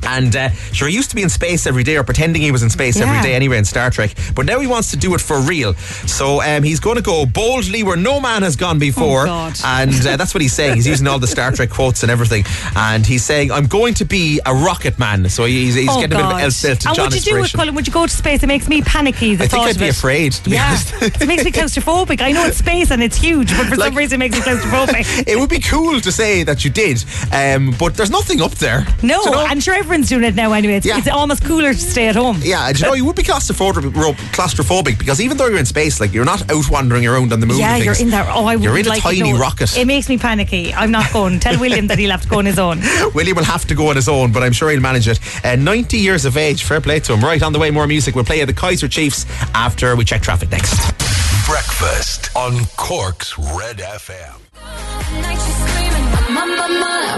And 0.03 0.35
uh, 0.35 0.49
sure, 0.73 0.87
he 0.87 0.95
used 0.95 1.09
to 1.11 1.15
be 1.15 1.21
in 1.23 1.29
space 1.29 1.65
every 1.67 1.83
day, 1.83 1.97
or 1.97 2.03
pretending 2.03 2.41
he 2.41 2.51
was 2.51 2.63
in 2.63 2.69
space 2.69 2.99
every 2.99 3.15
Yeah. 3.15 3.23
day 3.23 3.33
anyway 3.35 3.57
in 3.57 3.65
Star 3.65 3.89
Trek. 3.89 4.15
But 4.35 4.45
now 4.45 4.59
he 4.59 4.67
wants 4.67 4.91
to 4.91 4.97
do 4.97 5.13
it 5.15 5.21
for 5.21 5.39
real. 5.39 5.73
So 6.07 6.41
um, 6.41 6.63
he's 6.63 6.79
going 6.79 6.97
to 6.97 7.01
go 7.01 7.25
boldly 7.25 7.83
where 7.83 7.97
no 7.97 8.19
man 8.19 8.41
has 8.43 8.55
gone 8.55 8.79
before. 8.79 9.23
Oh, 9.23 9.25
God. 9.25 9.55
And 9.65 9.93
uh, 10.07 10.17
that's 10.17 10.33
what 10.33 10.41
he's 10.41 10.53
saying. 10.53 10.75
He's 10.75 10.87
using 10.87 11.07
all 11.07 11.19
the 11.19 11.27
Star 11.27 11.51
Trek 11.51 11.69
quotes 11.69 12.03
and 12.03 12.11
everything. 12.11 12.43
And 12.75 13.05
he's 13.05 13.23
saying, 13.23 13.51
I'm 13.51 13.67
going 13.67 13.93
to 13.95 14.05
be 14.05 14.39
a 14.45 14.53
rocket 14.53 14.97
man. 14.99 15.29
So 15.29 15.45
he's, 15.45 15.75
he's 15.75 15.89
oh 15.89 16.01
getting 16.01 16.17
God. 16.17 16.31
a 16.31 16.35
bit 16.35 16.47
of 16.47 16.65
El- 16.65 16.69
Elton 16.71 16.87
and 16.87 16.95
John 16.95 17.05
would 17.05 17.15
you 17.15 17.21
do 17.21 17.37
it. 17.43 17.51
Colm? 17.51 17.75
Would 17.75 17.87
you 17.87 17.93
go 17.93 18.05
to 18.05 18.13
space? 18.13 18.43
It 18.43 18.47
makes 18.47 18.67
me 18.67 18.81
panicky. 18.81 19.35
The 19.35 19.45
I 19.45 19.47
think 19.47 19.63
I'd 19.63 19.79
be 19.79 19.85
it. 19.85 19.91
afraid, 19.97 20.31
to 20.33 20.43
be 20.49 20.51
yeah, 20.51 20.67
honest. 20.67 21.21
it 21.21 21.27
makes 21.27 21.43
me 21.43 21.51
claustrophobic. 21.51 22.21
I 22.21 22.31
know 22.31 22.45
it's 22.45 22.57
space 22.57 22.91
and 22.91 23.01
it's 23.03 23.17
huge, 23.17 23.49
but 23.55 23.67
for 23.67 23.75
Like- 23.77 23.89
some 23.89 23.97
reason 23.97 24.21
it 24.21 24.29
makes 24.31 24.35
me 24.35 24.41
claustrophobic. 24.41 25.27
it 25.27 25.37
would 25.39 25.49
be 25.49 25.59
cool 25.59 25.99
to 26.01 26.11
say 26.11 26.43
that 26.43 26.63
you 26.65 26.69
did, 26.71 27.03
um, 27.31 27.73
but 27.79 27.95
there's 27.95 28.09
nothing 28.11 28.41
up 28.41 28.51
there. 28.51 28.85
No, 29.03 29.21
you 29.23 29.31
know? 29.31 29.39
I'm 29.45 29.59
sure 29.59 29.75
everyone's 29.91 30.09
doing 30.09 30.23
it 30.23 30.35
now 30.35 30.53
anyway. 30.53 30.75
It's, 30.75 30.85
Yeah. 30.85 30.97
it's 30.99 31.07
almost 31.09 31.43
cooler 31.43 31.73
to 31.73 31.79
stay 31.79 32.07
at 32.07 32.15
home. 32.15 32.39
Yeah, 32.41 32.71
do 32.71 32.79
you 32.79 32.85
know, 32.85 32.93
you 32.93 33.03
would 33.05 33.15
be 33.17 33.23
claustrophobic 33.23 34.97
because 34.97 35.19
even 35.19 35.35
though 35.35 35.47
you're 35.47 35.59
in 35.59 35.65
space, 35.65 35.99
like 35.99 36.13
you're 36.13 36.23
not 36.25 36.49
out 36.49 36.69
wandering 36.69 37.05
around 37.05 37.33
on 37.33 37.41
the 37.41 37.45
moon. 37.45 37.59
Yeah, 37.59 37.75
you're 37.75 37.99
in 37.99 38.09
there. 38.09 38.25
Oh, 38.29 38.45
I 38.45 38.55
would 38.55 38.63
You're 38.63 38.77
in 38.77 38.85
a 38.85 38.89
like 38.89 39.03
tiny 39.03 39.19
to 39.19 39.33
go. 39.33 39.37
rocket. 39.37 39.77
It 39.77 39.85
makes 39.87 40.07
me 40.07 40.17
panicky. 40.17 40.73
I'm 40.73 40.91
not 40.91 41.11
going. 41.11 41.39
Tell 41.41 41.59
William 41.59 41.87
that 41.87 41.99
he'll 41.99 42.11
have 42.11 42.21
to 42.21 42.29
go 42.29 42.39
on 42.39 42.45
his 42.45 42.57
own. 42.57 42.79
William 43.13 43.35
will 43.35 43.43
have 43.43 43.65
to 43.67 43.75
go 43.75 43.89
on 43.89 43.97
his 43.97 44.07
own, 44.07 44.31
but 44.31 44.43
I'm 44.43 44.53
sure 44.53 44.69
he'll 44.71 44.79
manage 44.79 45.09
it. 45.09 45.19
Uh, 45.43 45.57
90 45.57 45.97
years 45.97 46.23
of 46.23 46.37
age, 46.37 46.63
fair 46.63 46.79
play 46.79 47.01
to 47.01 47.13
him. 47.13 47.19
Right 47.21 47.43
on 47.43 47.51
the 47.51 47.59
way, 47.59 47.69
more 47.69 47.85
music. 47.87 48.15
We'll 48.15 48.23
play 48.23 48.39
at 48.41 48.47
the 48.47 48.53
Kaiser 48.53 48.87
Chiefs 48.87 49.25
after 49.53 49.93
we 49.97 50.05
check 50.05 50.21
traffic 50.21 50.51
next. 50.51 50.71
Breakfast 51.47 52.29
on 52.35 52.63
Cork's 52.77 53.37
Red 53.37 53.79
FM. 53.79 55.80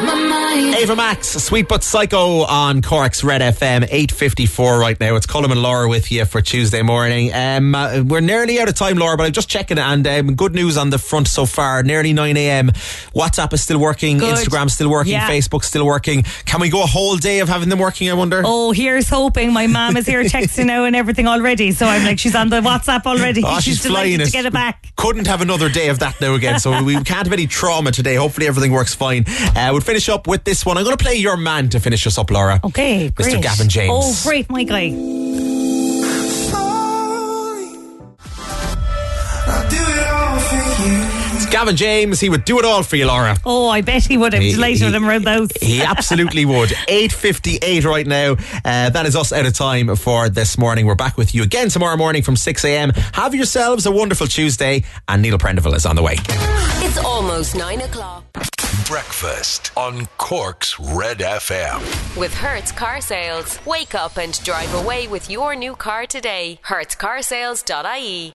Ava 0.07 0.95
Max, 0.97 1.29
Sweet 1.29 1.69
But 1.69 1.81
Psycho 1.81 2.41
on 2.43 2.81
Cork's 2.81 3.23
Red 3.23 3.39
FM, 3.41 3.87
8.54 3.89 4.77
right 4.79 4.99
now. 4.99 5.15
It's 5.15 5.25
Colm 5.25 5.49
and 5.49 5.61
Laura 5.61 5.87
with 5.87 6.11
you 6.11 6.25
for 6.25 6.41
Tuesday 6.41 6.81
morning. 6.81 7.33
Um, 7.33 7.73
uh, 7.73 8.03
we're 8.05 8.19
nearly 8.19 8.59
out 8.59 8.67
of 8.67 8.75
time, 8.75 8.97
Laura, 8.97 9.15
but 9.15 9.23
I'm 9.23 9.31
just 9.31 9.49
checking 9.49 9.77
and 9.79 10.05
um, 10.05 10.35
good 10.35 10.53
news 10.53 10.77
on 10.77 10.89
the 10.89 10.97
front 10.97 11.27
so 11.29 11.45
far. 11.45 11.83
Nearly 11.83 12.13
9am. 12.13 12.71
WhatsApp 13.15 13.53
is 13.53 13.63
still 13.63 13.79
working, 13.79 14.17
Good. 14.17 14.35
Instagram's 14.35 14.73
still 14.73 14.89
working, 14.89 15.13
Yeah. 15.13 15.29
Facebook's 15.29 15.67
still 15.67 15.85
working. 15.85 16.23
Can 16.45 16.59
we 16.59 16.69
go 16.69 16.83
a 16.83 16.87
whole 16.87 17.15
day 17.15 17.39
of 17.39 17.47
having 17.47 17.69
them 17.69 17.79
working, 17.79 18.09
I 18.09 18.13
wonder? 18.13 18.41
Oh, 18.45 18.71
here's 18.73 19.07
hoping. 19.07 19.53
My 19.53 19.67
mom 19.67 19.95
is 19.95 20.05
here 20.05 20.23
texting 20.23 20.65
now 20.65 20.83
and 20.83 20.97
everything 20.97 21.27
already. 21.27 21.71
So 21.71 21.85
I'm 21.85 22.03
like, 22.03 22.19
she's 22.19 22.35
on 22.35 22.49
the 22.49 22.59
WhatsApp 22.59 23.05
already. 23.05 23.41
Oh, 23.45 23.59
she's, 23.61 23.79
flying 23.85 24.17
delighted 24.17 24.21
it. 24.21 24.25
to 24.25 24.31
get 24.31 24.45
it 24.45 24.53
back. 24.53 24.85
Couldn't 24.97 25.27
have 25.27 25.41
another 25.41 25.69
day 25.69 25.87
of 25.87 25.99
that 25.99 26.19
now 26.19 26.33
again. 26.33 26.59
So 26.59 26.83
we 26.83 26.93
can't 26.95 27.25
have 27.27 27.33
any 27.33 27.47
trauma 27.47 27.91
today. 27.91 28.15
Hopefully 28.15 28.47
everything 28.47 28.71
works 28.73 28.93
fine. 28.93 29.23
Uh, 29.55 29.69
we'll 29.71 29.81
finish 29.93 30.09
up 30.09 30.25
with 30.25 30.43
this 30.43 30.65
one. 30.65 30.75
I'm 30.75 30.83
going 30.83 30.97
to 30.97 31.03
play 31.03 31.17
your 31.17 31.37
man 31.37 31.69
to 31.69 31.79
finish 31.79 32.07
us 32.07 32.17
up, 32.17 32.31
Laura. 32.31 32.59
Okay, 32.63 33.09
great. 33.09 33.35
Mr. 33.35 33.43
Gavin 33.43 33.69
James. 33.69 33.91
Oh, 33.93 34.19
great, 34.27 34.49
my 34.49 34.63
guy. 34.63 34.89
Gavin 41.53 41.75
James. 41.75 42.19
He 42.19 42.29
would 42.29 42.45
do 42.45 42.57
it 42.57 42.65
all 42.65 42.81
for 42.81 42.95
you, 42.95 43.05
Laura. 43.05 43.37
Oh, 43.45 43.69
I 43.69 43.81
bet 43.81 44.03
he 44.05 44.17
would. 44.17 44.33
I'm 44.33 44.41
He- 44.41 44.53
delighted 44.53 44.79
he- 44.79 44.85
with 44.85 44.95
him 44.95 45.05
around 45.07 45.23
the 45.25 45.31
house. 45.33 45.49
He 45.61 45.83
absolutely 45.83 46.45
would. 46.45 46.69
8.58 46.87 47.85
right 47.85 48.07
now. 48.07 48.31
Uh, 48.65 48.89
that 48.89 49.05
is 49.05 49.15
us 49.15 49.31
out 49.31 49.45
of 49.45 49.53
time 49.53 49.95
for 49.95 50.29
this 50.29 50.57
morning. 50.57 50.87
We're 50.87 50.95
back 50.95 51.15
with 51.15 51.35
you 51.35 51.43
again 51.43 51.69
tomorrow 51.69 51.95
morning 51.95 52.23
from 52.23 52.33
6am. 52.35 52.95
Have 53.13 53.35
yourselves 53.35 53.85
a 53.85 53.91
wonderful 53.91 54.25
Tuesday. 54.25 54.83
And 55.07 55.21
Neil 55.21 55.37
Prendeville 55.37 55.75
is 55.75 55.85
on 55.85 55.95
the 55.95 56.01
way. 56.01 56.15
It's 56.17 56.97
almost 56.97 57.55
9 57.55 57.81
o'clock. 57.81 58.23
Breakfast 58.87 59.71
on 59.77 60.07
Cork's 60.17 60.79
Red 60.79 61.19
FM. 61.19 62.17
With 62.17 62.33
Hertz 62.33 62.71
Car 62.71 62.99
Sales. 62.99 63.59
Wake 63.65 63.93
up 63.93 64.17
and 64.17 64.43
drive 64.43 64.73
away 64.73 65.07
with 65.07 65.29
your 65.29 65.55
new 65.55 65.75
car 65.75 66.07
today. 66.07 66.59
HertzCarsales.ie. 66.65 68.31